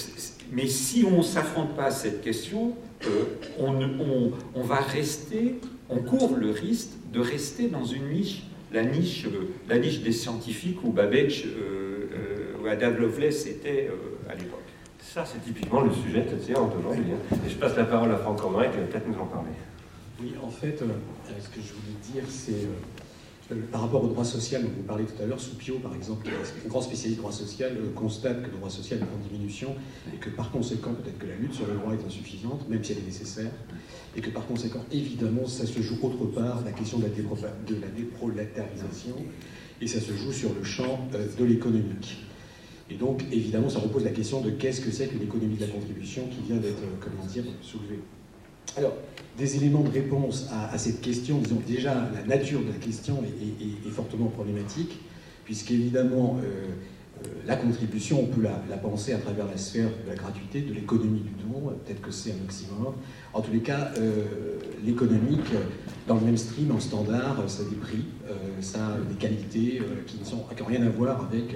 mais 0.52 0.66
si 0.66 1.04
on 1.04 1.18
ne 1.18 1.22
s'affronte 1.22 1.76
pas 1.76 1.86
à 1.86 1.90
cette 1.90 2.22
question, 2.22 2.74
on, 3.58 4.62
va 4.62 4.76
rester, 4.76 5.60
on 5.88 5.98
court 5.98 6.36
le 6.36 6.50
risque 6.50 6.90
de 7.12 7.20
rester 7.20 7.68
dans 7.68 7.84
une 7.84 8.08
niche, 8.08 8.44
la 8.72 8.82
niche, 8.82 9.26
la 9.68 9.78
niche 9.78 10.00
des 10.00 10.12
scientifiques 10.12 10.82
où 10.82 10.90
Babbage, 10.90 11.46
où 12.60 12.66
Ada 12.66 12.90
Lovelace 12.90 13.46
était 13.46 13.90
à 14.28 14.34
l'époque. 14.34 14.60
Ça, 15.00 15.24
c'est 15.24 15.44
typiquement 15.44 15.82
le 15.82 15.92
sujet 15.92 16.22
de 16.22 16.30
cette 16.30 16.42
séance 16.42 16.72
d'aujourd'hui. 16.74 17.04
hein. 17.12 17.36
Et 17.46 17.50
je 17.50 17.54
passe 17.56 17.76
la 17.76 17.84
parole 17.84 18.10
à 18.10 18.16
Franck 18.16 18.40
Cormain 18.40 18.64
qui 18.64 18.78
va 18.78 18.84
peut-être 18.84 19.06
nous 19.06 19.14
en 19.14 19.26
parler. 19.26 19.50
Oui, 20.20 20.32
en 20.42 20.50
fait, 20.50 20.80
euh, 20.82 20.86
euh, 20.86 21.32
ce 21.40 21.48
que 21.48 21.60
je 21.60 21.72
voulais 21.72 21.98
dire, 22.12 22.22
c'est 22.28 22.66
euh, 23.50 23.56
par 23.72 23.80
rapport 23.80 24.04
au 24.04 24.06
droit 24.06 24.24
social, 24.24 24.62
dont 24.62 24.70
vous 24.74 24.84
parlez 24.84 25.04
tout 25.04 25.20
à 25.20 25.26
l'heure, 25.26 25.40
Soupio, 25.40 25.78
par 25.80 25.94
exemple, 25.94 26.28
un 26.28 26.68
grand 26.68 26.80
spécialiste 26.80 27.16
du 27.16 27.20
droit 27.20 27.32
social, 27.32 27.76
constate 27.96 28.42
que 28.42 28.46
le 28.46 28.56
droit 28.56 28.70
social 28.70 29.00
est 29.00 29.02
en 29.02 29.28
diminution 29.28 29.74
et 30.14 30.18
que 30.18 30.30
par 30.30 30.50
conséquent, 30.52 30.94
peut-être 30.94 31.18
que 31.18 31.26
la 31.26 31.34
lutte 31.34 31.54
sur 31.54 31.66
le 31.66 31.74
droit 31.74 31.92
est 31.92 32.06
insuffisante, 32.06 32.68
même 32.68 32.82
si 32.82 32.92
elle 32.92 32.98
est 32.98 33.06
nécessaire, 33.06 33.50
et 34.16 34.20
que 34.20 34.30
par 34.30 34.46
conséquent, 34.46 34.84
évidemment, 34.92 35.46
ça 35.46 35.66
se 35.66 35.82
joue 35.82 35.98
autre 36.02 36.24
part, 36.26 36.62
la 36.64 36.72
question 36.72 36.98
de 36.98 37.04
la, 37.04 37.08
de 37.10 37.80
la 37.80 37.88
déprolétarisation, 37.88 39.16
et 39.80 39.86
ça 39.88 40.00
se 40.00 40.12
joue 40.12 40.32
sur 40.32 40.54
le 40.54 40.62
champ 40.62 41.00
de 41.12 41.44
l'économique. 41.44 42.18
Et 42.88 42.94
donc, 42.94 43.24
évidemment, 43.32 43.68
ça 43.68 43.80
repose 43.80 44.04
la 44.04 44.10
question 44.10 44.40
de 44.40 44.50
qu'est-ce 44.50 44.80
que 44.80 44.90
c'est 44.90 45.08
que 45.08 45.18
l'économie 45.18 45.56
de 45.56 45.62
la 45.62 45.72
contribution 45.72 46.28
qui 46.28 46.46
vient 46.46 46.60
d'être, 46.60 46.82
comment 47.00 47.26
dire, 47.26 47.44
soulevée. 47.60 48.00
Alors, 48.76 48.94
des 49.36 49.56
éléments 49.56 49.82
de 49.82 49.90
réponse 49.90 50.48
à, 50.52 50.76
cette 50.78 51.00
question, 51.00 51.38
disons 51.38 51.60
déjà 51.66 51.94
la 52.14 52.22
nature 52.24 52.60
de 52.60 52.68
la 52.68 52.78
question 52.78 53.22
est, 53.24 53.90
fortement 53.90 54.28
problématique, 54.28 55.00
puisqu'évidemment, 55.44 56.38
euh, 56.42 56.66
euh, 57.22 57.28
la 57.46 57.56
contribution, 57.56 58.20
on 58.22 58.26
peut 58.26 58.42
la, 58.42 58.76
penser 58.76 59.12
à 59.12 59.18
travers 59.18 59.46
la 59.46 59.56
sphère 59.56 59.88
de 59.88 60.10
la 60.10 60.16
gratuité, 60.16 60.62
de 60.62 60.72
l'économie 60.72 61.20
du 61.20 61.30
don, 61.42 61.68
euh, 61.68 61.72
peut-être 61.84 62.00
que 62.00 62.10
c'est 62.10 62.32
un 62.32 62.44
oxymore. 62.44 62.94
En 63.32 63.40
tous 63.40 63.52
les 63.52 63.60
cas, 63.60 63.92
euh, 63.98 64.24
l'économique, 64.84 65.52
dans 66.08 66.16
le 66.16 66.22
même 66.22 66.36
stream, 66.36 66.72
en 66.72 66.80
standard, 66.80 67.42
ça 67.46 67.62
a 67.62 67.70
des 67.70 67.76
prix, 67.76 68.04
ça 68.60 68.88
a 68.88 68.98
des 69.08 69.14
qualités 69.14 69.80
qui 70.06 70.18
n'ont 70.18 70.66
rien 70.66 70.82
à 70.82 70.88
voir 70.88 71.26
avec 71.30 71.54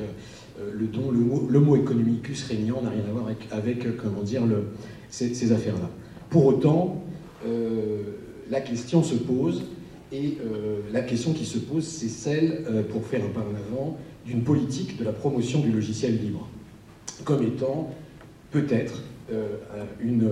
le 0.59 0.87
don. 0.87 1.11
Le 1.11 1.19
mot, 1.19 1.47
le 1.51 1.61
mot 1.61 1.73
régnant 1.73 2.83
n'a 2.83 2.91
rien 2.91 3.05
à 3.09 3.13
voir 3.13 3.27
avec, 3.51 3.97
comment 3.99 4.23
dire, 4.23 4.43
ces, 5.11 5.53
affaires-là. 5.53 5.91
Pour 6.31 6.47
autant, 6.47 7.05
la 7.45 8.61
question 8.61 9.03
se 9.03 9.15
pose, 9.15 9.63
et 10.11 10.39
euh, 10.41 10.81
la 10.93 11.03
question 11.03 11.33
qui 11.33 11.45
se 11.45 11.59
pose, 11.59 11.85
c'est 11.85 12.09
celle, 12.09 12.65
euh, 12.69 12.83
pour 12.83 13.07
faire 13.07 13.23
un 13.25 13.29
pas 13.29 13.41
en 13.41 13.55
avant, 13.55 13.99
d'une 14.25 14.43
politique 14.43 14.99
de 14.99 15.05
la 15.05 15.13
promotion 15.13 15.61
du 15.61 15.71
logiciel 15.71 16.19
libre, 16.19 16.49
comme 17.25 17.43
étant 17.43 17.91
peut-être 18.51 19.03
euh, 19.31 19.57
une, 20.01 20.31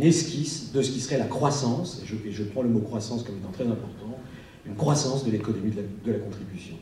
esquisse 0.00 0.72
de 0.72 0.82
ce 0.82 0.90
qui 0.90 1.00
serait 1.00 1.18
la 1.18 1.26
croissance, 1.26 2.02
et 2.02 2.32
je, 2.32 2.42
prends 2.44 2.62
le 2.62 2.68
mot 2.68 2.80
croissance 2.80 3.22
comme 3.22 3.36
étant 3.36 3.52
très 3.52 3.66
important, 3.66 4.18
une 4.66 4.74
croissance 4.74 5.24
de 5.24 5.30
l'économie 5.30 5.70
de 5.70 6.12
la, 6.12 6.18
contribution. 6.18 6.74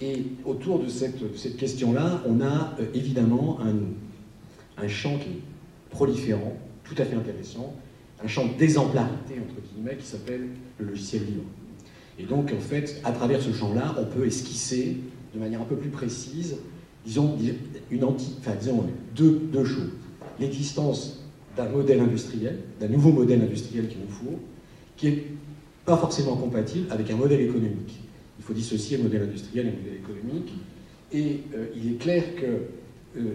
Et 0.00 0.24
autour 0.44 0.80
de 0.80 0.88
cette, 0.88 1.56
question-là, 1.56 2.22
on 2.26 2.40
a 2.40 2.74
euh, 2.80 2.86
évidemment 2.94 3.58
un, 3.60 4.82
un 4.82 4.88
champ 4.88 5.16
qui 5.18 5.28
est 5.28 5.42
proliférant, 5.90 6.56
tout 6.84 6.94
à 6.98 7.04
fait 7.04 7.16
intéressant, 7.16 7.74
un 8.22 8.28
champ 8.28 8.46
d'exemplarité, 8.58 9.34
entre 9.34 9.60
guillemets, 9.68 9.96
qui 9.96 10.06
s'appelle 10.06 10.46
le 10.78 10.86
logiciel 10.86 11.24
libre. 11.24 11.44
Et 12.18 12.24
donc, 12.24 12.52
en 12.52 12.60
fait, 12.60 13.00
à 13.04 13.12
travers 13.12 13.40
ce 13.42 13.52
champ-là, 13.52 13.94
on 13.98 14.04
peut 14.04 14.26
esquisser 14.26 14.96
de 15.34 15.40
manière 15.40 15.60
un 15.60 15.64
peu 15.64 15.76
plus 15.76 15.90
précise, 15.90 16.56
disons, 17.04 17.36
une 17.90 18.04
anti, 18.04 18.36
enfin, 18.38 18.52
disons 18.58 18.84
deux, 19.16 19.40
deux 19.52 19.64
choses. 19.64 19.90
L'existence 20.38 21.24
d'un 21.56 21.68
modèle 21.68 22.00
industriel, 22.00 22.58
d'un 22.80 22.88
nouveau 22.88 23.10
modèle 23.12 23.42
industriel 23.42 23.88
qu'il 23.88 24.00
nous 24.00 24.08
faut, 24.08 24.38
qui 24.96 25.06
n'est 25.06 25.24
pas 25.84 25.96
forcément 25.96 26.36
compatible 26.36 26.86
avec 26.90 27.10
un 27.10 27.16
modèle 27.16 27.40
économique. 27.40 28.00
Il 28.38 28.44
faut 28.44 28.54
dissocier 28.54 28.98
modèle 28.98 29.22
industriel 29.22 29.66
et 29.66 29.70
modèle 29.70 29.94
économique. 29.94 30.52
Et 31.12 31.40
euh, 31.54 31.66
il 31.76 31.92
est 31.92 31.98
clair 31.98 32.22
que 32.34 33.20
euh, 33.20 33.34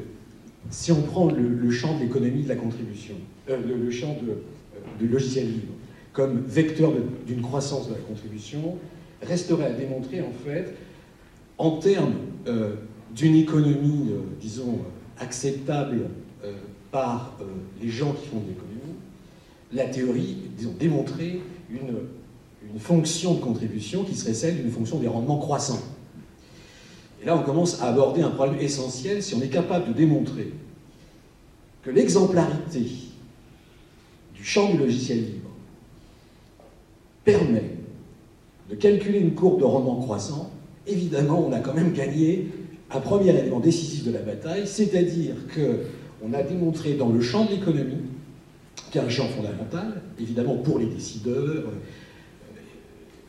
si 0.70 0.92
on 0.92 1.02
prend 1.02 1.32
le, 1.32 1.48
le 1.48 1.72
champ 1.72 1.98
de 1.98 2.04
l'économie 2.04 2.44
de 2.44 2.50
la 2.50 2.56
contribution, 2.56 3.16
euh, 3.50 3.58
le, 3.66 3.78
le 3.78 3.92
champ 3.92 4.18
de, 4.22 4.42
euh, 4.86 5.00
du 5.00 5.08
logiciel 5.08 5.48
libre, 5.48 5.74
comme 6.14 6.42
vecteur 6.46 6.92
de- 6.92 7.04
d'une 7.28 7.42
croissance 7.42 7.88
de 7.88 7.94
la 7.94 8.00
contribution, 8.00 8.78
resterait 9.22 9.66
à 9.66 9.72
démontrer 9.74 10.22
en 10.22 10.32
fait, 10.46 10.76
en 11.58 11.72
termes 11.78 12.14
euh, 12.48 12.76
d'une 13.16 13.36
économie, 13.36 14.12
euh, 14.12 14.20
disons, 14.40 14.74
euh, 14.80 15.24
acceptable 15.24 16.10
par 16.92 17.38
les 17.82 17.90
gens 17.90 18.14
qui 18.14 18.28
font 18.30 18.38
de 18.40 18.48
l'économie, 18.48 18.96
la 19.74 19.86
théorie, 19.86 20.38
disons, 20.58 20.74
démontrer 20.80 21.40
une, 21.70 22.00
une 22.74 22.80
fonction 22.80 23.36
de 23.36 23.40
contribution 23.42 24.04
qui 24.04 24.16
serait 24.16 24.34
celle 24.34 24.56
d'une 24.60 24.72
fonction 24.72 24.98
des 24.98 25.08
rendements 25.08 25.38
croissants. 25.38 25.82
Et 27.22 27.26
là, 27.28 27.38
on 27.38 27.44
commence 27.44 27.80
à 27.82 27.90
aborder 27.90 28.22
un 28.22 28.30
problème 28.32 28.60
essentiel 28.60 29.22
si 29.22 29.36
on 29.36 29.42
est 29.42 29.50
capable 29.50 29.90
de 29.90 29.94
démontrer 29.94 30.52
que 31.84 31.92
l'exemplarité 31.92 32.86
du 34.40 34.46
champ 34.46 34.72
du 34.72 34.78
logiciel 34.78 35.18
libre 35.18 35.50
permet 37.26 37.72
de 38.70 38.76
calculer 38.76 39.20
une 39.20 39.36
courbe 39.36 39.60
de 39.60 39.66
rendement 39.66 39.98
croissant, 39.98 40.52
évidemment, 40.88 41.46
on 41.46 41.52
a 41.52 41.60
quand 41.60 41.74
même 41.74 41.92
gagné 41.92 42.48
un 42.92 43.00
premier 43.00 43.30
élément 43.38 43.60
décisif 43.60 44.06
de 44.06 44.12
la 44.12 44.22
bataille, 44.22 44.66
c'est-à-dire 44.66 45.36
qu'on 45.54 46.34
a 46.34 46.42
démontré 46.42 46.94
dans 46.94 47.10
le 47.10 47.22
champ 47.22 47.46
de 47.46 47.52
l'économie, 47.52 47.98
qui 48.92 48.98
est 48.98 49.02
un 49.02 49.10
champ 49.10 49.28
fondamental, 49.28 50.02
évidemment 50.20 50.56
pour 50.56 50.80
les 50.80 50.86
décideurs, 50.86 51.36
euh, 51.36 51.80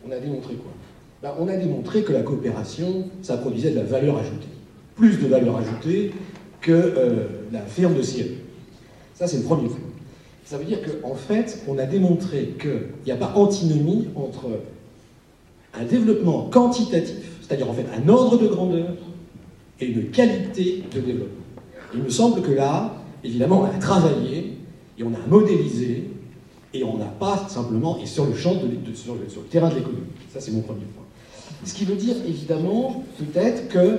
on 0.06 0.10
a 0.10 0.18
démontré 0.18 0.54
quoi? 0.54 0.72
Ben, 1.22 1.34
On 1.38 1.48
a 1.48 1.56
démontré 1.56 2.02
que 2.02 2.12
la 2.12 2.22
coopération, 2.22 3.10
ça 3.20 3.36
produisait 3.36 3.72
de 3.72 3.76
la 3.76 3.82
valeur 3.82 4.16
ajoutée. 4.16 4.48
Plus 4.96 5.18
de 5.18 5.26
valeur 5.26 5.58
ajoutée 5.58 6.12
que 6.62 6.72
euh, 6.72 7.26
la 7.52 7.60
ferme 7.60 7.94
de 7.94 8.02
ciel. 8.02 8.28
Ça, 9.14 9.26
c'est 9.26 9.38
le 9.38 9.42
premier 9.42 9.68
point. 9.68 9.89
Ça 10.50 10.58
veut 10.58 10.64
dire 10.64 10.80
qu'en 10.82 11.14
fait, 11.14 11.62
on 11.68 11.78
a 11.78 11.86
démontré 11.86 12.56
qu'il 12.60 12.88
n'y 13.06 13.12
a 13.12 13.16
pas 13.16 13.34
antinomie 13.36 14.08
entre 14.16 14.48
un 15.74 15.84
développement 15.84 16.48
quantitatif, 16.50 17.18
c'est-à-dire 17.40 17.70
en 17.70 17.72
fait 17.72 17.86
un 17.96 18.08
ordre 18.08 18.36
de 18.36 18.48
grandeur, 18.48 18.88
et 19.78 19.86
une 19.86 20.10
qualité 20.10 20.82
de 20.92 21.00
développement. 21.02 21.44
Il 21.94 22.02
me 22.02 22.10
semble 22.10 22.42
que 22.42 22.50
là, 22.50 22.96
évidemment, 23.22 23.60
on 23.60 23.64
a 23.66 23.78
travaillé 23.78 24.56
et 24.98 25.04
on 25.04 25.14
a 25.14 25.24
modélisé 25.28 26.10
et 26.74 26.82
on 26.82 26.98
n'a 26.98 27.04
pas 27.04 27.46
simplement, 27.48 28.00
et 28.02 28.06
sur 28.06 28.26
le 28.26 28.34
champ, 28.34 28.54
de, 28.54 28.60
terrain 29.50 29.68
de 29.68 29.76
l'économie. 29.76 30.02
Ça, 30.34 30.40
c'est 30.40 30.50
mon 30.50 30.62
premier 30.62 30.80
point. 30.80 31.04
Ce 31.64 31.74
qui 31.74 31.84
veut 31.84 31.94
dire, 31.94 32.16
évidemment, 32.26 33.04
peut-être 33.18 33.68
que 33.68 33.98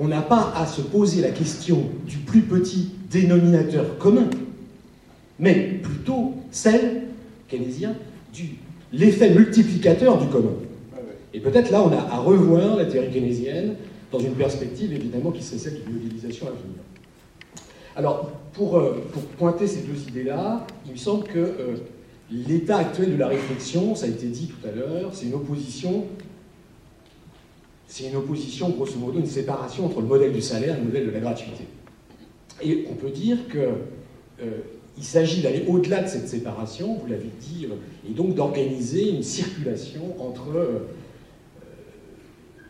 on 0.00 0.08
n'a 0.08 0.22
pas 0.22 0.52
à 0.56 0.66
se 0.66 0.80
poser 0.80 1.20
la 1.20 1.30
question 1.30 1.84
du 2.08 2.16
plus 2.16 2.40
petit 2.40 2.90
dénominateur 3.08 3.98
commun, 3.98 4.28
mais 5.42 5.80
plutôt 5.82 6.34
celle, 6.52 7.02
keynésien, 7.48 7.94
du 8.32 8.50
l'effet 8.92 9.34
multiplicateur 9.34 10.18
du 10.18 10.28
commun. 10.28 10.54
Et 11.34 11.40
peut-être 11.40 11.70
là, 11.70 11.82
on 11.82 11.90
a 11.90 12.00
à 12.00 12.18
revoir 12.18 12.76
la 12.76 12.84
théorie 12.84 13.10
keynésienne 13.10 13.74
dans 14.12 14.20
une 14.20 14.34
perspective 14.34 14.92
évidemment 14.92 15.32
qui 15.32 15.42
serait 15.42 15.58
celle 15.58 15.82
d'une 15.82 15.94
modélisation 15.94 16.46
à 16.46 16.50
venir. 16.50 16.82
Alors, 17.96 18.30
pour, 18.52 18.78
euh, 18.78 19.04
pointer 19.38 19.66
ces 19.66 19.80
deux 19.80 20.00
idées-là, 20.08 20.66
il 20.86 20.92
me 20.92 20.96
semble 20.96 21.24
que 21.24 21.38
euh, 21.38 21.76
l'état 22.30 22.78
actuel 22.78 23.12
de 23.12 23.16
la 23.16 23.28
réflexion, 23.28 23.94
ça 23.94 24.06
a 24.06 24.08
été 24.10 24.26
dit 24.26 24.46
tout 24.46 24.66
à 24.66 24.70
l'heure, 24.70 25.10
c'est 25.12 25.26
une 25.26 25.34
opposition, 25.34 26.04
c'est 27.88 28.08
une 28.08 28.16
opposition, 28.16 28.68
grosso 28.70 28.96
modo, 28.98 29.18
une 29.18 29.26
séparation 29.26 29.86
entre 29.86 30.00
le 30.00 30.06
modèle 30.06 30.32
du 30.32 30.42
salaire 30.42 30.76
et 30.76 30.78
le 30.78 30.84
modèle 30.84 31.06
de 31.06 31.10
la 31.10 31.20
gratuité. 31.20 31.64
Et 32.62 32.86
on 32.90 32.94
peut 32.94 33.10
dire 33.10 33.48
que 33.48 33.58
euh, 34.42 34.60
il 34.98 35.04
s'agit 35.04 35.42
d'aller 35.42 35.64
au-delà 35.68 36.02
de 36.02 36.08
cette 36.08 36.28
séparation, 36.28 36.94
vous 36.94 37.06
l'avez 37.06 37.30
dit, 37.40 37.66
euh, 37.66 37.74
et 38.08 38.12
donc 38.12 38.34
d'organiser 38.34 39.10
une 39.10 39.22
circulation 39.22 40.14
entre 40.20 40.54
euh, 40.54 40.78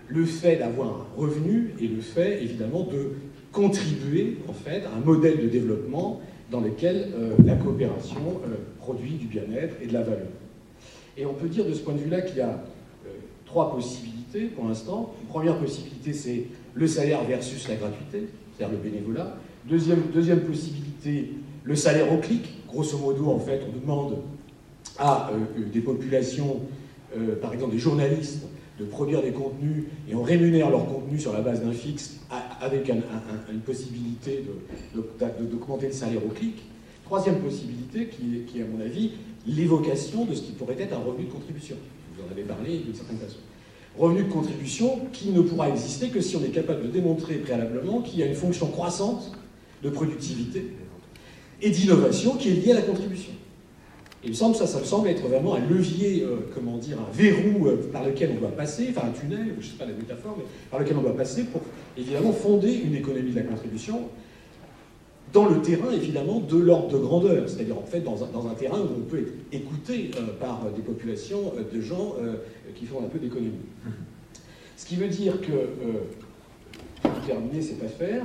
le 0.08 0.24
fait 0.24 0.56
d'avoir 0.56 0.88
un 0.88 1.06
revenu 1.16 1.74
et 1.80 1.88
le 1.88 2.00
fait, 2.00 2.42
évidemment, 2.42 2.84
de 2.84 3.12
contribuer, 3.50 4.38
en 4.48 4.52
fait, 4.52 4.84
à 4.84 4.96
un 4.96 5.00
modèle 5.00 5.40
de 5.42 5.48
développement 5.48 6.20
dans 6.50 6.60
lequel 6.60 7.08
euh, 7.14 7.34
la 7.44 7.54
coopération 7.54 8.40
produit 8.78 9.12
du 9.12 9.26
bien-être 9.26 9.74
et 9.82 9.86
de 9.86 9.92
la 9.92 10.02
valeur. 10.02 10.28
Et 11.16 11.26
on 11.26 11.34
peut 11.34 11.48
dire 11.48 11.64
de 11.64 11.72
ce 11.72 11.80
point 11.80 11.94
de 11.94 12.00
vue-là 12.00 12.22
qu'il 12.22 12.38
y 12.38 12.42
a 12.42 12.62
trois 13.44 13.74
possibilités 13.74 14.46
pour 14.46 14.66
l'instant. 14.66 15.14
Première 15.28 15.58
possibilité, 15.58 16.12
c'est 16.12 16.44
le 16.74 16.86
salaire 16.86 17.22
versus 17.24 17.68
la 17.68 17.76
gratuité, 17.76 18.28
c'est-à-dire 18.56 18.78
le 18.78 18.90
bénévolat. 18.90 19.36
Deuxième 19.66 20.40
possibilité, 20.40 21.30
le 21.64 21.76
salaire 21.76 22.12
au 22.12 22.18
clic, 22.18 22.48
grosso 22.68 22.98
modo, 22.98 23.28
en 23.28 23.38
fait, 23.38 23.60
on 23.68 23.80
demande 23.80 24.18
à 24.98 25.30
euh, 25.30 25.38
euh, 25.58 25.64
des 25.72 25.80
populations, 25.80 26.60
euh, 27.16 27.36
par 27.40 27.52
exemple 27.52 27.72
des 27.72 27.78
journalistes, 27.78 28.42
de 28.80 28.84
produire 28.84 29.22
des 29.22 29.32
contenus 29.32 29.84
et 30.08 30.14
on 30.14 30.22
rémunère 30.22 30.70
leurs 30.70 30.86
contenus 30.86 31.20
sur 31.20 31.32
la 31.32 31.40
base 31.40 31.62
d'un 31.62 31.72
fixe 31.72 32.20
avec 32.60 32.88
une 32.88 33.60
possibilité 33.60 34.44
d'augmenter 34.94 35.88
le 35.88 35.92
salaire 35.92 36.24
au 36.24 36.30
clic. 36.30 36.62
Troisième 37.04 37.40
possibilité, 37.40 38.06
qui 38.06 38.44
qui 38.46 38.60
est 38.60 38.62
à 38.62 38.66
mon 38.66 38.80
avis 38.80 39.12
l'évocation 39.46 40.24
de 40.24 40.34
ce 40.34 40.40
qui 40.40 40.52
pourrait 40.52 40.76
être 40.78 40.94
un 40.94 41.00
revenu 41.00 41.26
de 41.26 41.30
contribution. 41.30 41.76
Vous 42.16 42.22
en 42.26 42.32
avez 42.32 42.42
parlé 42.42 42.78
d'une 42.78 42.94
certaine 42.94 43.18
façon. 43.18 43.38
Revenu 43.98 44.24
de 44.24 44.32
contribution 44.32 45.00
qui 45.12 45.30
ne 45.30 45.42
pourra 45.42 45.68
exister 45.68 46.08
que 46.08 46.22
si 46.22 46.34
on 46.36 46.42
est 46.42 46.48
capable 46.48 46.84
de 46.84 46.88
démontrer 46.88 47.34
préalablement 47.34 48.00
qu'il 48.00 48.20
y 48.20 48.22
a 48.22 48.26
une 48.26 48.34
fonction 48.34 48.68
croissante 48.68 49.32
de 49.82 49.90
productivité 49.90 50.64
et 51.62 51.70
d'innovation 51.70 52.36
qui 52.36 52.50
est 52.50 52.52
liée 52.52 52.72
à 52.72 52.74
la 52.74 52.82
contribution. 52.82 53.32
Et 54.22 54.26
il 54.26 54.30
me 54.30 54.34
semble, 54.34 54.54
ça, 54.54 54.66
ça 54.66 54.78
me 54.78 54.84
semble 54.84 55.08
être 55.08 55.26
vraiment 55.26 55.54
un 55.54 55.60
levier, 55.60 56.22
euh, 56.22 56.48
comment 56.54 56.76
dire, 56.78 56.98
un 56.98 57.12
verrou 57.12 57.66
euh, 57.66 57.90
par 57.92 58.04
lequel 58.04 58.30
on 58.36 58.40
doit 58.40 58.52
passer, 58.52 58.88
enfin 58.90 59.08
un 59.08 59.10
tunnel, 59.12 59.54
je 59.58 59.66
ne 59.66 59.70
sais 59.72 59.78
pas 59.78 59.84
la 59.84 59.94
métaphore, 59.94 60.36
mais 60.38 60.44
par 60.70 60.78
lequel 60.78 60.96
on 60.96 61.02
doit 61.02 61.16
passer 61.16 61.44
pour 61.44 61.60
évidemment 61.96 62.32
fonder 62.32 62.72
une 62.72 62.94
économie 62.94 63.32
de 63.32 63.36
la 63.36 63.42
contribution 63.42 64.08
dans 65.32 65.48
le 65.48 65.62
terrain 65.62 65.90
évidemment 65.90 66.40
de 66.40 66.58
l'ordre 66.58 66.88
de 66.88 66.98
grandeur, 66.98 67.48
c'est-à-dire 67.48 67.78
en 67.78 67.86
fait 67.86 68.00
dans 68.00 68.22
un, 68.22 68.28
dans 68.28 68.46
un, 68.46 68.54
terrain 68.54 68.78
où 68.78 68.88
on 68.98 69.00
peut 69.00 69.18
être 69.18 69.32
écouté 69.50 70.10
euh, 70.16 70.38
par 70.38 70.66
des 70.76 70.82
populations 70.82 71.52
de 71.72 71.80
gens 71.80 72.14
qui 72.76 72.86
font 72.86 73.00
un 73.00 73.08
peu 73.08 73.18
d'économie. 73.18 73.52
Ce 74.76 74.86
qui 74.86 74.96
veut 74.96 75.08
dire 75.08 75.40
que, 75.40 75.52
pour 77.02 77.20
terminer 77.26 77.62
cette 77.62 77.82
affaire, 77.84 78.24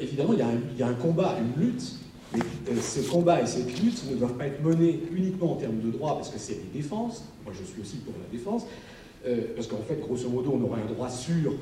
évidemment 0.00 0.32
il 0.32 0.38
y, 0.38 0.42
a 0.42 0.46
un, 0.46 0.60
il 0.72 0.78
y, 0.78 0.82
a 0.82 0.86
un, 0.86 0.94
combat, 0.94 1.36
une 1.40 1.64
lutte 1.64 1.98
mais 2.32 2.40
euh, 2.70 2.80
ce 2.80 3.00
combat 3.08 3.42
et 3.42 3.46
cette 3.46 3.80
lutte 3.82 4.10
ne 4.10 4.16
doivent 4.16 4.36
pas 4.36 4.46
être 4.46 4.62
menés 4.62 5.00
uniquement 5.12 5.52
en 5.52 5.56
termes 5.56 5.80
de 5.80 5.90
droit, 5.90 6.16
parce 6.16 6.30
que 6.30 6.38
c'est 6.38 6.54
des 6.54 6.78
défenses. 6.80 7.24
Moi, 7.44 7.54
je 7.58 7.64
suis 7.64 7.80
aussi 7.80 7.96
pour 7.98 8.14
la 8.14 8.30
défense. 8.30 8.66
Euh, 9.26 9.54
parce 9.54 9.66
qu'en 9.66 9.78
fait, 9.78 10.00
grosso 10.00 10.28
modo, 10.28 10.52
on 10.54 10.64
aurait 10.64 10.82
un 10.82 10.92
droit 10.92 11.08
sûr, 11.08 11.54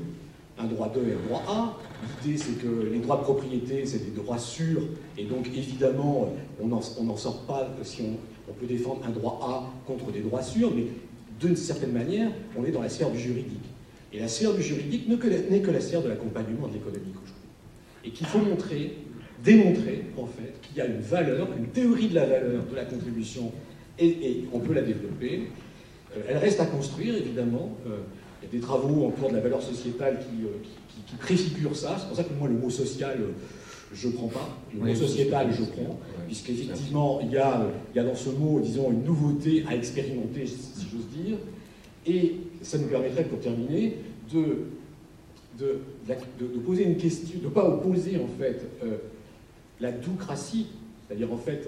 un 0.59 0.65
droit 0.65 0.91
2 0.93 0.99
et 0.99 1.13
un 1.13 1.27
droit 1.27 1.43
A. 1.47 1.77
L'idée, 2.23 2.37
c'est 2.37 2.61
que 2.61 2.89
les 2.91 2.99
droits 2.99 3.17
de 3.17 3.23
propriété, 3.23 3.85
c'est 3.85 4.05
des 4.05 4.11
droits 4.11 4.37
sûrs. 4.37 4.83
Et 5.17 5.23
donc, 5.23 5.47
évidemment, 5.47 6.33
on 6.61 6.67
n'en 6.67 7.17
sort 7.17 7.41
pas 7.43 7.67
si 7.83 8.01
on, 8.01 8.51
on, 8.51 8.53
peut 8.53 8.67
défendre 8.67 9.01
un 9.05 9.11
droit 9.11 9.39
A 9.41 9.91
contre 9.91 10.11
des 10.11 10.19
droits 10.21 10.43
sûrs, 10.43 10.71
mais 10.75 10.85
d'une 11.39 11.55
certaine 11.55 11.91
manière, 11.91 12.31
on 12.57 12.65
est 12.65 12.71
dans 12.71 12.81
la 12.81 12.89
sphère 12.89 13.09
du 13.09 13.19
juridique. 13.19 13.63
Et 14.13 14.19
la 14.19 14.27
sphère 14.27 14.53
du 14.53 14.61
juridique 14.61 15.07
n'est 15.07 15.61
que 15.61 15.71
la 15.71 15.81
sphère 15.81 16.01
de 16.01 16.09
l'accompagnement 16.09 16.67
de 16.67 16.73
l'économie 16.73 17.11
aujourd'hui. 17.11 17.33
Et 18.05 18.11
qu'il 18.11 18.27
faut 18.27 18.39
montrer 18.39 18.95
démontrer 19.47 20.03
en 20.17 20.25
fait 20.25 20.53
qu'il 20.61 20.77
y 20.77 20.81
a 20.81 20.85
une 20.85 20.99
valeur, 20.99 21.47
une 21.57 21.67
théorie 21.67 22.09
de 22.09 22.15
la 22.15 22.25
valeur 22.25 22.65
de 22.69 22.75
la 22.75 22.83
contribution 22.83 23.51
et, 23.97 24.43
on 24.53 24.59
peut 24.59 24.73
la 24.73 24.81
développer. 24.81 25.43
Euh, 26.15 26.21
elle 26.27 26.37
reste 26.37 26.59
à 26.59 26.65
construire 26.65 27.15
évidemment. 27.15 27.77
Euh, 27.87 27.99
il 28.41 28.45
y 28.45 28.49
a 28.49 28.51
des 28.51 28.59
travaux 28.59 29.05
en 29.07 29.09
cours 29.09 29.29
de 29.29 29.35
la 29.35 29.41
valeur 29.41 29.63
sociétale 29.63 30.19
qui, 30.19 30.43
euh, 30.43 30.49
qui, 31.07 31.15
préfigurent 31.15 31.75
ça. 31.75 31.95
C'est 31.97 32.07
pour 32.07 32.17
ça 32.17 32.23
que 32.23 32.33
moi 32.37 32.47
le 32.47 32.55
mot 32.55 32.69
social 32.69 33.17
je 33.93 34.07
ne 34.09 34.13
prends 34.13 34.27
pas. 34.27 34.49
Le 34.73 34.81
mot 34.81 34.93
sociétal, 34.93 35.47
je 35.57 35.63
prends, 35.63 35.97
puisqu'effectivement, 36.27 37.21
il 37.21 37.31
y, 37.31 37.37
a, 37.37 37.65
il 37.93 37.97
y 37.97 37.99
a 38.01 38.03
dans 38.03 38.15
ce 38.15 38.29
mot, 38.31 38.59
disons, 38.59 38.91
une 38.91 39.05
nouveauté 39.05 39.63
à 39.65 39.75
expérimenter, 39.75 40.45
si 40.45 40.85
j'ose 40.91 41.07
dire. 41.23 41.37
Et 42.05 42.35
ça 42.61 42.77
nous 42.79 42.87
permettrait, 42.87 43.23
pour 43.23 43.39
terminer, 43.39 43.95
de, 44.29 44.65
de, 45.57 45.79
de, 46.37 46.59
poser 46.65 46.83
une 46.83 46.97
question, 46.97 47.39
de 47.39 47.45
ne 47.45 47.49
pas 47.49 47.63
opposer, 47.63 48.17
en 48.17 48.27
fait, 48.37 48.65
la 49.79 49.91
doucratie, 49.91 50.67
c'est-à-dire 51.07 51.31
en 51.31 51.37
fait 51.37 51.67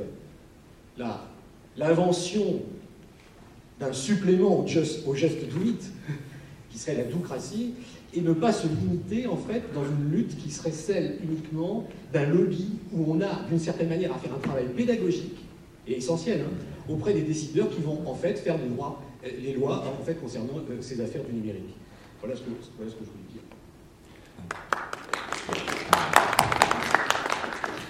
l'invention 1.77 2.61
d'un 3.79 3.93
supplément 3.93 4.59
au 4.59 4.67
just, 4.67 5.07
au 5.07 5.15
it, 5.15 5.91
qui 6.69 6.77
serait 6.77 6.95
la 6.95 7.05
doucratie, 7.05 7.73
et 8.13 8.21
ne 8.21 8.33
pas 8.33 8.51
se 8.51 8.67
limiter 8.67 9.27
en 9.27 9.37
fait 9.37 9.63
dans 9.73 9.83
une 9.85 10.11
lutte 10.11 10.35
qui 10.37 10.49
serait 10.49 10.71
celle 10.71 11.19
uniquement 11.23 11.87
d'un 12.11 12.25
lobby 12.25 12.69
où 12.91 13.05
on 13.07 13.21
a 13.21 13.43
d'une 13.47 13.59
certaine 13.59 13.89
manière 13.89 14.13
à 14.13 14.17
faire 14.17 14.33
un 14.33 14.39
travail 14.39 14.65
pédagogique 14.75 15.37
et 15.87 15.97
essentiel 15.97 16.41
hein, 16.41 16.51
auprès 16.91 17.13
des 17.13 17.21
décideurs 17.21 17.69
qui 17.69 17.81
vont 17.81 18.01
en 18.07 18.15
fait 18.15 18.35
faire 18.39 18.57
des 18.57 18.67
lois, 18.67 18.99
les 19.23 19.53
lois 19.53 19.83
en 19.99 20.03
fait 20.03 20.15
concernant 20.15 20.57
euh, 20.57 20.81
ces 20.81 20.99
affaires 21.01 21.23
du 21.23 21.33
numérique. 21.33 21.75
Voilà 22.19 22.35
ce 22.35 22.41
que 22.41 22.49
je 22.79 22.85
voulais 22.85 23.29
dire. 23.31 23.41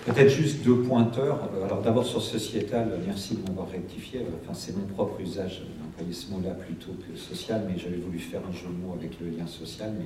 Peut-être 0.06 0.30
juste 0.30 0.64
deux 0.64 0.78
pointeurs. 0.78 1.50
Euh, 1.54 1.66
alors 1.66 1.82
d'abord 1.82 2.06
sur 2.06 2.22
sociétal, 2.22 2.90
merci 3.06 3.36
de 3.36 3.48
m'avoir 3.48 3.70
rectifié. 3.70 4.22
Enfin, 4.42 4.54
c'est 4.54 4.76
mon 4.76 4.86
propre 4.86 5.20
usage 5.22 5.64
d'employer 5.80 6.14
ce 6.14 6.32
mot-là 6.32 6.52
plutôt 6.52 6.92
que 6.92 7.18
social, 7.18 7.64
mais 7.68 7.78
j'avais 7.78 7.98
voulu 7.98 8.20
faire 8.20 8.42
un 8.50 8.54
jeu 8.54 8.68
de 8.68 8.86
mots 8.86 8.96
avec 8.98 9.20
le 9.20 9.30
lien 9.30 9.48
social, 9.48 9.92
mais 9.98 10.06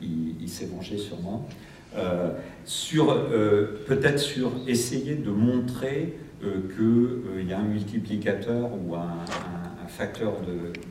il, 0.00 0.48
s'est 0.48 0.66
vengé 0.66 0.98
sur 0.98 1.18
moi. 1.20 1.40
Euh, 1.96 2.32
euh, 2.96 3.66
peut-être 3.86 4.18
sur 4.18 4.52
essayer 4.66 5.14
de 5.14 5.30
montrer 5.30 6.14
qu'il 6.42 7.48
y 7.48 7.52
a 7.52 7.58
un 7.58 7.64
multiplicateur 7.64 8.68
ou 8.72 8.94
un, 8.94 9.24
facteur 9.86 10.32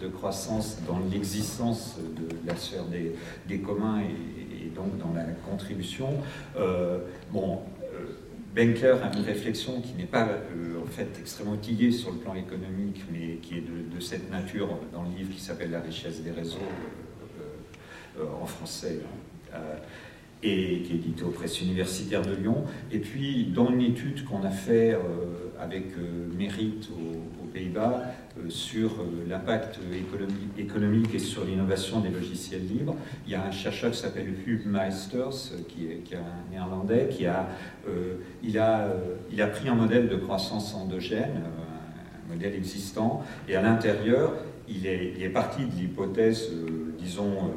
de, 0.02 0.08
croissance 0.08 0.78
dans 0.88 1.00
l'existence 1.12 1.98
de 1.98 2.48
la 2.48 2.56
sphère 2.56 2.86
des, 3.48 3.60
communs 3.60 4.02
et, 4.02 4.70
donc 4.74 4.98
dans 4.98 5.14
la 5.14 5.26
contribution. 5.48 6.08
bon, 7.32 7.60
Benker 8.56 8.98
a 9.02 9.16
une 9.16 9.24
réflexion 9.24 9.82
qui 9.82 9.94
n'est 9.94 10.06
pas 10.06 10.28
euh, 10.28 10.82
en 10.84 10.86
fait 10.86 11.10
extrêmement 11.20 11.58
tillée 11.58 11.92
sur 11.92 12.12
le 12.12 12.18
plan 12.18 12.36
économique, 12.36 13.04
mais 13.12 13.38
qui 13.42 13.58
est 13.58 13.62
de, 13.62 14.00
cette 14.00 14.30
nature 14.32 14.78
dans 14.92 15.04
le 15.04 15.10
livre 15.18 15.32
qui 15.34 15.42
s'appelle 15.42 15.72
La 15.72 15.80
richesse 15.80 16.22
des 16.22 16.32
réseaux 16.32 16.58
euh, 16.60 18.22
euh, 18.22 18.26
en 18.42 18.46
français. 18.46 19.00
Hein, 19.54 19.58
et 20.46 20.82
qui 20.82 20.92
est 20.92 20.96
édité 20.96 21.24
aux 21.24 21.30
presses 21.30 21.62
universitaires 21.62 22.22
de 22.22 22.36
Lyon. 22.36 22.66
Et 22.92 23.00
puis, 23.00 23.46
dans 23.56 23.72
une 23.72 23.80
étude 23.80 24.26
qu'on 24.26 24.44
a 24.44 24.50
fait 24.50 24.94
avec 25.58 25.94
Mérite 26.38 26.90
aux, 26.92 27.43
Pays-Bas 27.54 28.02
sur 28.50 29.06
l'impact 29.28 29.80
économique 30.58 31.14
et 31.14 31.20
sur 31.20 31.46
l'innovation 31.46 32.00
des 32.00 32.10
logiciels 32.10 32.66
libres, 32.66 32.96
il 33.26 33.32
y 33.32 33.36
a 33.36 33.46
un 33.46 33.52
chercheur 33.52 33.92
qui 33.92 34.00
s'appelle 34.00 34.34
Hugh 34.46 34.66
Meisters, 34.66 35.54
qui 35.68 35.86
est, 35.86 36.16
un 36.16 36.52
néerlandais, 36.52 37.10
qui 37.10 37.28
a 37.28 37.48
euh, 37.88 38.16
il, 38.44 38.58
a, 38.58 38.86
euh, 38.86 39.16
il 39.32 39.42
a 39.42 39.48
pris 39.48 39.70
un 39.70 39.76
modèle 39.76 40.08
de 40.08 40.16
croissance 40.16 40.74
endogène, 40.74 41.44
euh, 41.44 42.26
un 42.26 42.34
modèle 42.34 42.56
existant, 42.56 43.24
et 43.48 43.56
à 43.56 43.62
l'intérieur, 43.62 44.34
il 44.68 44.88
est, 44.88 45.14
il 45.16 45.24
est, 45.24 45.30
parti 45.30 45.66
de 45.66 45.72
l'hypothèse, 45.72 46.50
disons, 46.98 47.52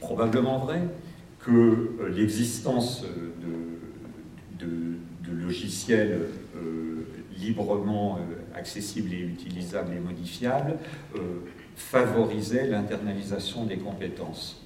probablement 0.00 0.58
vraie, 0.58 0.82
que 1.38 1.90
l'existence 2.14 3.04
de, 4.58 4.66
de, 4.66 4.96
logiciels 5.32 6.22
librement 7.38 8.18
accessibles 8.54 9.12
et 9.12 9.20
utilisables 9.20 9.92
et 9.94 10.00
modifiables 10.00 10.76
favorisait 11.76 12.66
l'internalisation 12.66 13.64
des 13.64 13.76
compétences. 13.76 14.62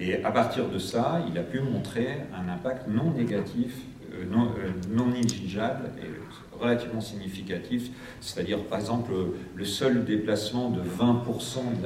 Et 0.00 0.22
à 0.24 0.30
partir 0.30 0.68
de 0.68 0.78
ça, 0.78 1.22
il 1.30 1.38
a 1.38 1.42
pu 1.42 1.60
montrer 1.60 2.18
un 2.34 2.48
impact 2.52 2.88
non 2.88 3.12
négatif 3.12 3.72
euh, 4.16 4.24
non, 4.30 4.52
non 4.90 5.08
négligeable 5.08 5.90
et 5.98 6.60
relativement 6.60 7.00
significatif, 7.00 7.90
c'est-à-dire 8.20 8.62
par 8.64 8.78
exemple 8.78 9.12
le 9.54 9.64
seul 9.64 10.04
déplacement 10.04 10.70
de 10.70 10.80
20% 10.80 11.78
de 11.78 11.82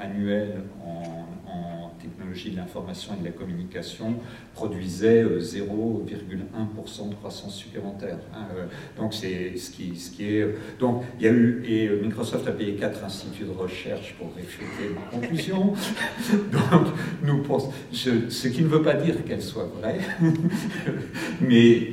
annuel 0.00 0.62
en 0.84 1.23
de 2.34 2.56
l'information 2.56 3.14
et 3.14 3.20
de 3.20 3.24
la 3.24 3.30
communication 3.30 4.16
produisait 4.54 5.24
0,1% 5.24 5.38
euh, 6.04 7.08
de 7.08 7.14
croissance 7.14 7.54
supplémentaire. 7.54 8.18
Hein, 8.34 8.46
euh, 8.56 8.66
donc 8.98 9.14
c'est 9.14 9.56
ce 9.56 9.70
qui, 9.70 9.94
est. 10.20 10.54
Donc 10.78 11.04
il 11.18 11.24
y 11.24 11.28
a 11.28 11.32
eu 11.32 11.62
et 11.66 11.86
euh, 11.86 12.00
Microsoft 12.02 12.46
a 12.48 12.52
payé 12.52 12.74
quatre 12.74 13.04
instituts 13.04 13.44
de 13.44 13.50
recherche 13.50 14.14
pour 14.18 14.34
réfuter 14.34 14.90
ma 14.94 15.18
conclusion. 15.18 15.72
donc 16.52 16.88
nous 17.22 17.42
pensons, 17.42 17.72
ce 17.92 18.48
qui 18.48 18.62
ne 18.62 18.68
veut 18.68 18.82
pas 18.82 18.94
dire 18.94 19.24
qu'elles 19.24 19.42
soient 19.42 19.70
vraies, 19.80 20.00
mais 21.40 21.90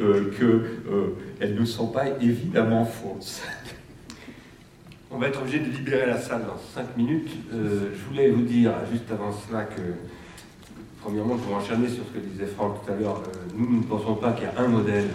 qu'elles 1.40 1.56
ne 1.56 1.66
sont 1.66 1.88
pas 1.88 2.06
évidemment 2.20 2.86
fausses. 2.86 3.42
On 5.14 5.18
va 5.18 5.28
être 5.28 5.42
obligé 5.42 5.60
de 5.60 5.70
libérer 5.70 6.06
la 6.06 6.18
salle 6.18 6.46
dans 6.46 6.58
5 6.58 6.96
minutes. 6.96 7.30
Euh, 7.54 7.90
je 7.94 8.08
voulais 8.08 8.30
vous 8.30 8.44
dire 8.44 8.72
juste 8.90 9.12
avant 9.12 9.34
cela 9.34 9.64
que, 9.64 9.82
premièrement, 11.02 11.36
pour 11.38 11.56
enchaîner 11.56 11.90
sur 11.90 12.04
ce 12.06 12.20
que 12.20 12.20
disait 12.20 12.46
Franck 12.46 12.86
tout 12.86 12.92
à 12.92 12.96
l'heure, 12.96 13.22
euh, 13.26 13.38
nous, 13.56 13.80
ne 13.80 13.84
pensons 13.84 14.16
pas 14.16 14.32
qu'il 14.34 14.46
y 14.46 14.48
a 14.48 14.62
un 14.62 14.68
modèle, 14.68 15.10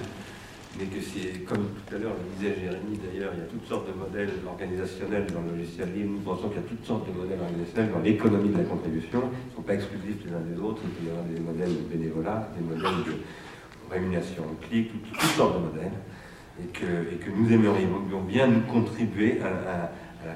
mais 0.79 0.87
que 0.87 1.01
c'est, 1.01 1.41
comme 1.45 1.69
tout 1.87 1.95
à 1.95 1.99
l'heure 1.99 2.13
le 2.13 2.37
disait 2.37 2.61
Jérémy 2.61 2.99
d'ailleurs, 2.99 3.33
il 3.35 3.41
y 3.41 3.43
a 3.43 3.47
toutes 3.47 3.67
sortes 3.67 3.89
de 3.89 3.95
modèles 3.95 4.31
organisationnels 4.47 5.27
dans 5.33 5.41
le 5.41 5.57
logiciel 5.57 5.89
libre. 5.95 6.11
Nous 6.13 6.21
pensons 6.21 6.49
qu'il 6.49 6.61
y 6.61 6.65
a 6.65 6.69
toutes 6.69 6.85
sortes 6.85 7.07
de 7.09 7.17
modèles 7.17 7.41
organisationnels 7.41 7.93
dans 7.93 8.01
l'économie 8.01 8.51
de 8.51 8.59
la 8.59 8.65
contribution. 8.65 9.23
Ils 9.25 9.51
ne 9.51 9.57
sont 9.57 9.63
pas 9.63 9.75
exclusifs 9.75 10.21
les 10.27 10.33
uns 10.35 10.45
des 10.45 10.61
autres. 10.61 10.83
Il 11.01 11.07
y 11.07 11.11
avoir 11.11 11.25
des 11.25 11.41
modèles 11.41 11.73
de 11.73 11.85
bénévolat, 11.89 12.51
des 12.59 12.65
modèles 12.65 13.05
de 13.07 13.15
rémunération 13.91 14.43
en 14.43 14.67
clic, 14.67 14.91
toutes, 14.93 15.23
sortes 15.37 15.55
de 15.55 15.65
modèles 15.65 15.97
et 16.61 16.67
que, 16.69 17.15
et 17.15 17.17
que 17.17 17.31
nous 17.31 17.53
aimerions 17.53 18.21
bien 18.27 18.47
nous 18.47 18.63
contribuer 18.63 19.41
à, 19.41 19.93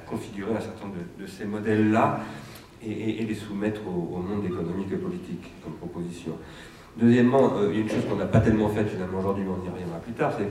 configurer 0.07 0.53
un 0.55 0.61
certain 0.61 0.87
nombre 0.87 0.99
de, 1.19 1.27
ces 1.27 1.45
modèles-là 1.45 2.21
et, 2.87 3.25
les 3.25 3.35
soumettre 3.35 3.81
au, 3.87 4.19
monde 4.19 4.45
économique 4.45 4.93
et 4.93 4.97
politique 4.97 5.45
comme 5.63 5.75
proposition. 5.75 6.33
Deuxièmement, 6.97 7.55
euh, 7.57 7.69
il 7.71 7.77
y 7.77 7.79
a 7.79 7.83
une 7.83 7.89
chose 7.89 8.05
qu'on 8.09 8.17
n'a 8.17 8.27
pas 8.27 8.41
tellement 8.41 8.69
faite 8.69 8.89
finalement 8.89 9.21
aujourd'hui, 9.21 9.45
mais 9.45 9.51
on 9.51 9.67
y 9.67 9.71
reviendra 9.71 9.99
plus 9.99 10.13
tard, 10.13 10.33
c'est 10.37 10.49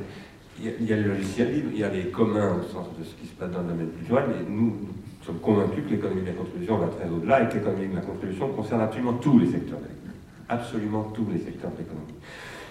il 0.62 0.86
y, 0.86 0.94
a, 0.94 0.98
le 0.98 1.14
logiciel 1.14 1.54
libre, 1.54 1.70
il 1.74 1.80
y 1.80 1.84
a 1.86 1.90
les 1.90 2.08
communs 2.08 2.56
au 2.56 2.64
sens 2.64 2.88
de 3.00 3.04
ce 3.04 3.16
qui 3.16 3.28
se 3.28 3.34
passe 3.34 3.50
dans 3.50 3.62
le 3.62 3.70
domaine 3.70 3.92
culturel, 3.92 4.26
mais 4.28 4.50
nous, 4.50 4.66
nous 4.66 5.26
sommes 5.26 5.40
convaincus 5.40 5.86
que 5.86 5.92
l'économie 5.92 6.22
de 6.22 6.28
la 6.28 6.34
contribution 6.34 6.78
va 6.78 6.88
très 6.88 7.08
au-delà 7.10 7.44
et 7.44 7.48
que 7.48 7.54
l'économie 7.56 7.88
de 7.88 7.96
la 7.96 8.02
contribution 8.02 8.50
concerne 8.50 8.82
absolument 8.82 9.14
tous 9.14 9.40
les 9.40 9.46
secteurs 9.46 9.80
de 9.80 9.86
l'économie. 9.86 10.20
Absolument 10.50 11.04
tous 11.14 11.28
les 11.32 11.40
secteurs 11.40 11.72
de 11.72 11.78
l'économie. 11.78 12.14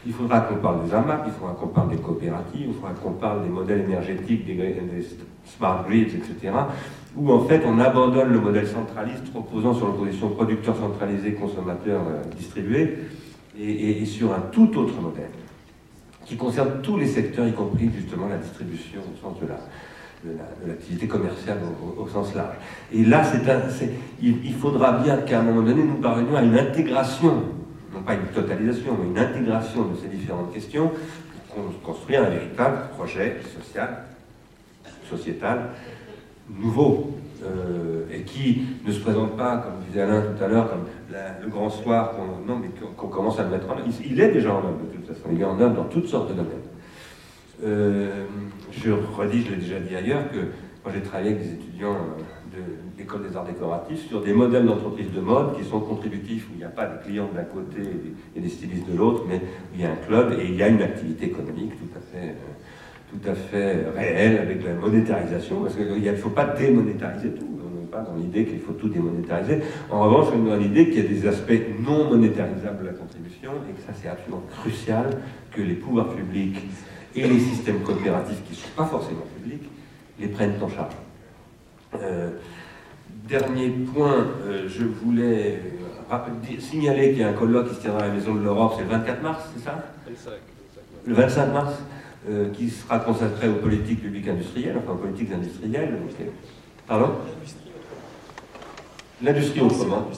Il 0.08 0.14
faudra 0.14 0.40
qu'on 0.40 0.54
parle 0.54 0.86
des 0.86 0.94
AMAP, 0.94 1.24
il 1.26 1.32
faudra 1.32 1.52
qu'on 1.52 1.66
parle 1.66 1.90
des 1.90 1.98
coopératives, 1.98 2.68
il 2.68 2.72
faudra 2.72 2.92
qu'on 2.92 3.12
parle 3.12 3.42
des 3.42 3.50
modèles 3.50 3.82
énergétiques, 3.82 4.46
des, 4.46 4.74
smart 5.44 5.84
grids, 5.86 6.00
etc. 6.16 6.54
Où 7.14 7.30
en 7.30 7.40
fait 7.40 7.62
on 7.66 7.78
abandonne 7.78 8.32
le 8.32 8.40
modèle 8.40 8.66
centraliste 8.66 9.24
reposant 9.34 9.74
sur 9.74 9.88
l'opposition 9.88 10.30
producteur 10.30 10.76
centralisé, 10.78 11.34
consommateur 11.34 12.00
euh, 12.08 12.22
distribué, 12.34 13.00
et, 13.60 14.02
sur 14.06 14.32
un 14.32 14.40
tout 14.50 14.74
autre 14.78 14.98
modèle 14.98 15.30
qui 16.24 16.36
concerne 16.36 16.80
tous 16.82 16.96
les 16.96 17.06
secteurs, 17.06 17.46
y 17.46 17.52
compris 17.52 17.90
justement 17.94 18.28
la 18.28 18.38
distribution 18.38 19.00
au 19.00 19.20
sens 19.20 19.38
de 19.42 19.46
la, 19.46 19.58
de 20.24 20.68
l'activité 20.68 21.06
commerciale 21.06 21.58
au, 21.98 22.08
sens 22.08 22.34
large. 22.34 22.54
Et 22.94 23.04
là, 23.04 23.22
il, 24.22 24.54
faudra 24.54 24.92
bien 24.92 25.18
qu'à 25.18 25.40
un 25.40 25.42
moment 25.42 25.62
donné, 25.62 25.82
nous 25.82 25.96
parvenions 25.96 26.36
à 26.36 26.42
une 26.42 26.58
intégration 26.58 27.57
pas 28.08 28.14
une 28.14 28.28
totalisation, 28.28 28.96
mais 28.98 29.06
une 29.10 29.18
intégration 29.18 29.82
de 29.84 29.94
ces 29.96 30.08
différentes 30.08 30.52
questions 30.54 30.90
pour 31.54 31.82
construire 31.82 32.22
un 32.22 32.30
véritable 32.30 32.78
projet 32.96 33.36
social, 33.54 34.04
sociétal, 35.10 35.70
nouveau, 36.48 37.18
euh, 37.44 38.06
et 38.10 38.22
qui 38.22 38.62
ne 38.84 38.90
se 38.90 39.00
présente 39.00 39.36
pas, 39.36 39.58
comme 39.58 39.84
disait 39.86 40.00
Alain 40.02 40.22
tout 40.22 40.42
à 40.42 40.48
l'heure, 40.48 40.70
comme 40.70 40.86
le 41.42 41.48
grand 41.48 41.68
soir 41.68 42.14
qu'on 42.96 43.08
commence 43.08 43.38
à 43.38 43.42
le 43.42 43.50
mettre 43.50 43.68
en 43.68 43.76
œuvre. 43.76 43.86
Il, 44.04 44.20
est 44.20 44.32
déjà 44.32 44.54
en 44.54 44.58
œuvre 44.58 44.78
de 44.90 44.96
toute 44.96 45.06
façon, 45.06 45.28
il 45.30 45.40
est 45.40 45.44
en 45.44 45.60
œuvre 45.60 45.74
dans 45.74 45.84
toutes 45.84 46.08
sortes 46.08 46.30
de 46.30 46.34
domaines. 46.34 46.58
Euh, 47.62 48.24
je 48.72 48.90
redis, 48.90 49.42
je 49.42 49.50
l'ai 49.50 49.56
déjà 49.56 49.80
dit 49.80 49.94
ailleurs, 49.94 50.30
que 50.30 50.38
moi 50.82 50.94
j'ai 50.94 51.02
travaillé 51.02 51.32
avec 51.32 51.42
des 51.42 51.52
étudiants 51.52 51.94
euh, 51.94 52.22
l'école 52.98 53.28
des 53.28 53.36
arts 53.36 53.44
décoratifs 53.44 54.06
sur 54.08 54.22
des 54.22 54.32
modèles 54.32 54.66
d'entreprise 54.66 55.10
de 55.12 55.20
mode 55.20 55.56
qui 55.56 55.64
sont 55.64 55.80
contributifs, 55.80 56.48
où 56.48 56.54
il 56.54 56.58
n'y 56.58 56.64
a 56.64 56.68
pas 56.68 56.86
de 56.86 57.02
clients 57.02 57.28
d'un 57.34 57.44
côté 57.44 57.80
et 58.36 58.40
des, 58.40 58.48
stylistes 58.48 58.88
de 58.90 58.96
l'autre, 58.96 59.24
mais 59.28 59.40
il 59.74 59.80
y 59.80 59.84
a 59.84 59.92
un 59.92 59.96
club 59.96 60.36
et 60.38 60.44
il 60.44 60.56
y 60.56 60.62
a 60.62 60.68
une 60.68 60.82
activité 60.82 61.26
économique 61.26 61.72
tout 61.78 61.96
à 61.96 62.00
fait, 62.00 62.28
euh, 62.28 63.12
tout 63.12 63.28
à 63.28 63.34
fait 63.34 63.86
réelle 63.96 64.38
avec 64.38 64.64
la 64.64 64.74
monétarisation, 64.74 65.62
parce 65.62 65.76
qu'il 65.76 66.02
ne 66.02 66.16
faut 66.16 66.30
pas 66.30 66.46
démonétariser 66.46 67.30
tout. 67.30 67.46
On 67.64 67.80
n'est 67.80 67.86
pas 67.86 68.02
dans 68.02 68.16
l'idée 68.16 68.44
qu'il 68.44 68.60
faut 68.60 68.72
tout 68.72 68.88
démonétariser. 68.88 69.60
En 69.90 70.02
revanche, 70.02 70.28
on 70.34 70.46
est 70.46 70.50
dans 70.50 70.56
l'idée 70.56 70.90
qu'il 70.90 71.02
y 71.02 71.06
a 71.06 71.08
des 71.08 71.26
aspects 71.26 71.60
non 71.80 72.10
monétarisables 72.10 72.82
de 72.82 72.86
la 72.86 72.92
contribution 72.92 73.52
et 73.68 73.72
que 73.72 73.80
ça 73.80 73.92
c'est 73.94 74.08
absolument 74.08 74.42
crucial 74.60 75.06
que 75.50 75.62
les 75.62 75.74
pouvoirs 75.74 76.10
publics 76.10 76.58
et 77.14 77.26
les 77.26 77.38
systèmes 77.38 77.80
coopératifs 77.80 78.42
qui 78.44 78.52
ne 78.52 78.56
sont 78.56 78.76
pas 78.76 78.84
forcément 78.84 79.24
publics 79.36 79.68
les 80.20 80.28
prennent 80.28 80.54
en 80.62 80.68
charge. 80.68 80.94
Euh, 81.94 82.30
dernier 83.28 83.70
point, 83.70 84.26
euh, 84.46 84.68
je 84.68 84.84
voulais 84.84 85.60
signaler 86.58 87.10
qu'il 87.10 87.18
y 87.18 87.22
a 87.22 87.28
un 87.28 87.34
colloque 87.34 87.68
qui 87.68 87.74
se 87.74 87.80
tiendra 87.80 88.02
à 88.02 88.08
la 88.08 88.14
Maison 88.14 88.34
de 88.34 88.42
l'Europe, 88.42 88.74
c'est 88.76 88.84
le 88.84 88.90
24 88.90 89.22
mars, 89.22 89.44
c'est 89.54 89.64
ça? 89.64 89.84
Le 91.06 91.14
25 91.14 91.52
mars, 91.52 91.74
euh, 92.28 92.50
qui 92.50 92.68
sera 92.68 92.98
consacré 92.98 93.48
aux 93.48 93.56
politiques 93.56 94.02
publiques 94.02 94.28
industrielles, 94.28 94.76
enfin 94.78 94.92
aux 94.92 94.96
politiques 94.96 95.32
industrielles. 95.32 95.94
Pardon? 96.86 97.10
L'industrie 99.22 99.60
autrement. 99.60 100.08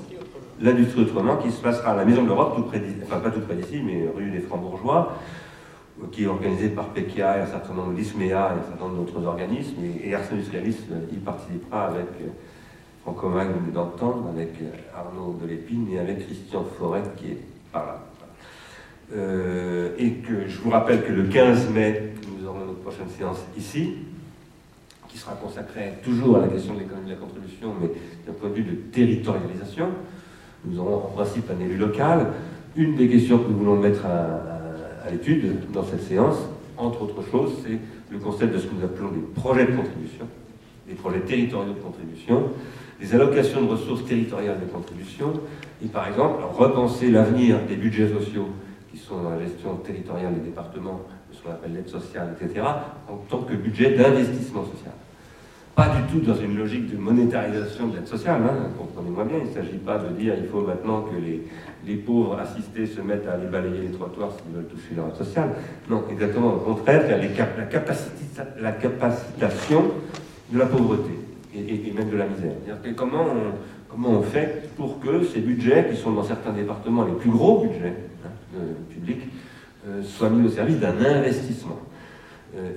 L'industrie 0.61 1.03
autrement, 1.03 1.37
qui 1.39 1.51
se 1.51 1.61
passera 1.61 1.93
à 1.93 1.97
la 1.97 2.05
Maison 2.05 2.23
de 2.23 2.29
l'Europe, 2.29 2.55
tout 2.57 2.65
près 2.65 2.83
enfin 3.05 3.19
pas 3.19 3.31
tout 3.31 3.41
près 3.41 3.57
d'ici, 3.57 3.81
mais 3.85 4.07
rue 4.15 4.31
des 4.31 4.41
Francs-Bourgeois, 4.41 5.17
qui 6.13 6.25
est 6.25 6.27
organisé 6.27 6.69
par 6.69 6.89
PECIA 6.89 7.39
et 7.39 7.41
un 7.43 7.47
certain 7.47 7.75
nombre 7.75 7.93
d'ISMEA 7.93 8.29
et 8.29 8.59
un 8.59 8.69
certain 8.69 8.85
nombre 8.85 9.05
d'autres 9.05 9.25
organismes, 9.27 9.77
et, 9.85 10.09
et 10.09 10.15
Ars 10.15 10.23
Industrialis 10.33 10.77
y 11.13 11.17
participera 11.17 11.87
avec 11.87 12.09
Franco 13.03 13.29
Magne 13.29 13.53
d'entendre, 13.73 14.29
avec 14.35 14.55
Arnaud 14.95 15.39
Delépine 15.41 15.89
et 15.93 15.99
avec 15.99 16.27
Christian 16.27 16.65
Forêt 16.79 17.03
qui 17.17 17.33
est 17.33 17.39
par 17.73 17.87
là. 17.87 18.07
Euh, 19.13 19.91
et 19.99 20.13
que 20.13 20.47
je 20.47 20.61
vous 20.61 20.71
rappelle 20.71 21.05
que 21.05 21.13
le 21.13 21.25
15 21.25 21.71
mai, 21.71 22.13
nous 22.29 22.47
aurons 22.47 22.61
notre 22.61 22.81
prochaine 22.81 23.09
séance 23.09 23.41
ici, 23.57 23.95
qui 25.09 25.19
sera 25.19 25.35
consacrée 25.35 25.95
toujours 26.05 26.37
à 26.37 26.43
la 26.43 26.49
question 26.49 26.75
de 26.75 26.81
l'économie 26.81 27.07
de 27.07 27.15
la 27.15 27.17
contribution, 27.17 27.75
mais 27.81 27.89
d'un 28.27 28.33
point 28.33 28.51
de 28.51 28.55
vue 28.55 28.63
de 28.63 28.77
territorialisation. 28.93 29.89
Nous 30.65 30.79
aurons 30.79 30.97
en 30.97 31.11
principe 31.17 31.51
un 31.51 31.61
élu 31.65 31.77
local. 31.77 32.29
Une 32.77 32.95
des 32.95 33.09
questions 33.09 33.39
que 33.39 33.49
nous 33.49 33.57
voulons 33.57 33.77
mettre 33.77 34.07
à 34.07 34.60
l'étude 35.11 35.71
dans 35.73 35.85
cette 35.85 36.03
séance, 36.03 36.37
entre 36.77 37.03
autres 37.03 37.23
choses, 37.31 37.53
c'est 37.63 37.79
le 38.11 38.19
concept 38.19 38.53
de 38.55 38.59
ce 38.59 38.67
que 38.67 38.75
nous 38.75 38.85
appelons 38.85 39.11
des 39.11 39.21
projets 39.35 39.67
de 39.67 39.77
contribution, 39.77 40.27
des 40.89 40.95
projets 40.95 41.21
territoriaux 41.21 41.73
de 41.73 41.81
contribution, 41.81 42.51
des 43.01 43.15
allocations 43.15 43.63
de 43.63 43.71
ressources 43.71 44.05
territoriales 44.05 44.61
de 44.61 44.67
contribution, 44.67 45.33
et 45.83 45.89
par 45.89 46.09
exemple 46.09 46.43
repenser 46.57 47.11
l'avenir 47.11 47.59
des 47.67 47.77
budgets 47.77 48.09
sociaux 48.09 48.49
qui 48.91 48.99
sont 48.99 49.23
dans 49.23 49.31
la 49.31 49.41
gestion 49.41 49.77
territoriale 49.77 50.35
des 50.35 50.41
départements, 50.41 51.01
ce 51.33 51.43
qu'on 51.43 51.51
appelle 51.51 51.75
l'aide 51.75 51.89
sociale, 51.89 52.37
etc., 52.39 52.67
en 53.09 53.17
tant 53.29 53.43
que 53.43 53.55
budget 53.55 53.93
d'investissement 53.93 54.65
social. 54.65 54.93
Pas 55.81 55.97
du 55.97 56.03
tout 56.13 56.21
dans 56.27 56.39
une 56.39 56.59
logique 56.59 56.93
de 56.93 56.99
monétarisation 56.99 57.89
de 57.89 57.97
l'aide 57.97 58.07
sociale, 58.07 58.43
hein, 58.45 58.69
comprenez-moi 58.77 59.25
bien, 59.25 59.39
il 59.43 59.49
ne 59.49 59.55
s'agit 59.55 59.79
pas 59.79 59.97
de 59.97 60.09
dire 60.09 60.35
il 60.39 60.47
faut 60.47 60.61
maintenant 60.61 61.01
que 61.05 61.17
les, 61.17 61.41
les 61.87 61.95
pauvres 61.97 62.39
assistés 62.39 62.85
se 62.85 63.01
mettent 63.01 63.27
à 63.27 63.33
aller 63.33 63.47
balayer 63.47 63.89
les 63.89 63.97
trottoirs 63.97 64.31
s'ils 64.33 64.55
veulent 64.55 64.67
toucher 64.67 64.95
leur 64.95 65.07
aide 65.07 65.15
sociale. 65.15 65.49
Non, 65.89 66.05
exactement 66.11 66.53
au 66.53 66.59
contraire, 66.59 67.05
il 67.07 67.11
y 67.11 67.15
a 67.15 67.47
la, 67.57 67.65
capacité, 67.65 68.43
la 68.61 68.73
capacitation 68.73 69.85
de 70.53 70.59
la 70.59 70.67
pauvreté 70.67 71.19
et, 71.55 71.91
même 71.97 72.11
de 72.11 72.17
la 72.19 72.27
misère. 72.27 72.53
Comment, 72.95 73.25
on, 73.25 73.91
comment 73.91 74.19
on 74.19 74.23
fait 74.23 74.69
pour 74.77 75.01
que 75.01 75.25
ces 75.25 75.41
budgets, 75.41 75.87
qui 75.91 75.97
sont 75.97 76.13
dans 76.13 76.25
certains 76.25 76.53
départements 76.53 77.07
les 77.07 77.15
plus 77.15 77.31
gros 77.31 77.63
budgets 77.63 77.95
hein, 78.27 78.59
publics, 78.91 79.23
euh, 79.89 80.03
soient 80.03 80.29
mis 80.29 80.47
au 80.47 80.51
service 80.51 80.79
d'un 80.79 81.03
investissement? 81.03 81.79
Euh, 82.57 82.73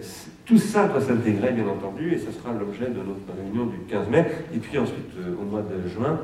tout 0.46 0.58
ça 0.58 0.88
doit 0.88 1.02
s'intégrer, 1.02 1.52
bien 1.52 1.68
entendu, 1.68 2.14
et 2.14 2.18
ce 2.18 2.32
sera 2.32 2.54
l'objet 2.54 2.90
de 2.90 3.00
notre 3.00 3.34
réunion 3.36 3.66
du 3.66 3.80
15 3.90 4.10
mai. 4.10 4.26
Et 4.54 4.60
puis 4.60 4.78
ensuite, 4.78 5.10
euh, 5.18 5.36
au 5.42 5.46
mois 5.46 5.62
de 5.62 5.88
juin, 5.88 6.20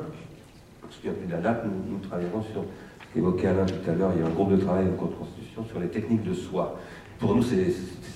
je 1.04 1.10
ne 1.10 1.14
plus 1.14 1.28
de 1.28 1.32
la 1.32 1.40
date, 1.40 1.66
nous, 1.66 2.00
travaillerons 2.00 2.44
sur 2.44 2.64
ce 2.64 3.14
qu'évoquait 3.14 3.48
Alain 3.48 3.66
tout 3.66 3.90
à 3.90 3.94
l'heure, 3.94 4.12
il 4.16 4.22
y 4.22 4.24
a 4.24 4.28
un 4.28 4.32
groupe 4.32 4.52
de 4.52 4.58
travail 4.58 4.86
en 4.88 5.08
constitution 5.08 5.66
sur 5.66 5.80
les 5.80 5.88
techniques 5.88 6.24
de 6.24 6.34
soi. 6.34 6.80
Pour 7.18 7.36
nous, 7.36 7.44
ces, 7.44 7.74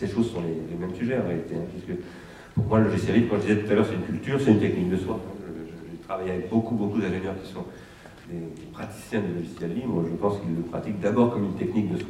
choses 0.07 0.31
sont 0.31 0.41
les, 0.41 0.77
mêmes 0.77 0.95
sujets 0.95 1.17
en 1.17 1.27
réalité, 1.27 1.55
hein, 1.55 1.65
puisque 1.71 1.99
pour 2.53 2.65
moi, 2.65 2.79
le 2.79 2.85
logiciel 2.85 3.15
libre, 3.15 3.29
comme 3.31 3.41
je 3.41 3.47
disais 3.47 3.63
tout 3.63 3.71
à 3.71 3.75
l'heure, 3.75 3.85
c'est 3.87 3.95
une 3.95 4.01
culture, 4.01 4.39
c'est 4.39 4.51
une 4.51 4.59
technique 4.59 4.89
de 4.89 4.97
soi. 4.97 5.19
J'ai 5.91 5.97
travaillé 6.05 6.31
avec 6.31 6.49
beaucoup, 6.49 6.75
beaucoup 6.75 6.99
d'ingénieurs 6.99 7.35
qui 7.43 7.51
sont 7.51 7.65
des 8.29 8.65
praticiens 8.71 9.21
du 9.21 9.33
logiciel 9.33 9.73
libre. 9.73 10.03
Je 10.09 10.15
pense 10.15 10.39
qu'ils 10.39 10.55
le 10.55 10.61
pratiquent 10.61 10.99
d'abord 10.99 11.33
comme 11.33 11.45
une 11.45 11.55
technique 11.55 11.91
de 11.91 11.97
soi 11.97 12.09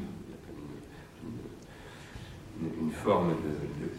forme 2.91 3.29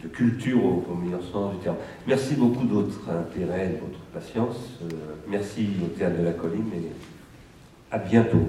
de, 0.03 0.09
culture 0.09 0.65
au, 0.65 0.95
meilleur 1.03 1.23
sens 1.23 1.55
du 1.55 1.59
terme. 1.59 1.77
Merci 2.07 2.35
beaucoup 2.35 2.65
de 2.65 2.73
votre 2.73 3.11
intérêt, 3.11 3.69
de 3.69 3.79
votre 3.81 4.01
patience. 4.13 4.57
merci 5.29 5.69
au 5.83 5.89
Théâtre 5.89 6.19
de 6.19 6.25
la 6.25 6.33
Colline 6.33 6.71
et 6.75 6.91
à 7.91 7.99
bientôt. 7.99 8.49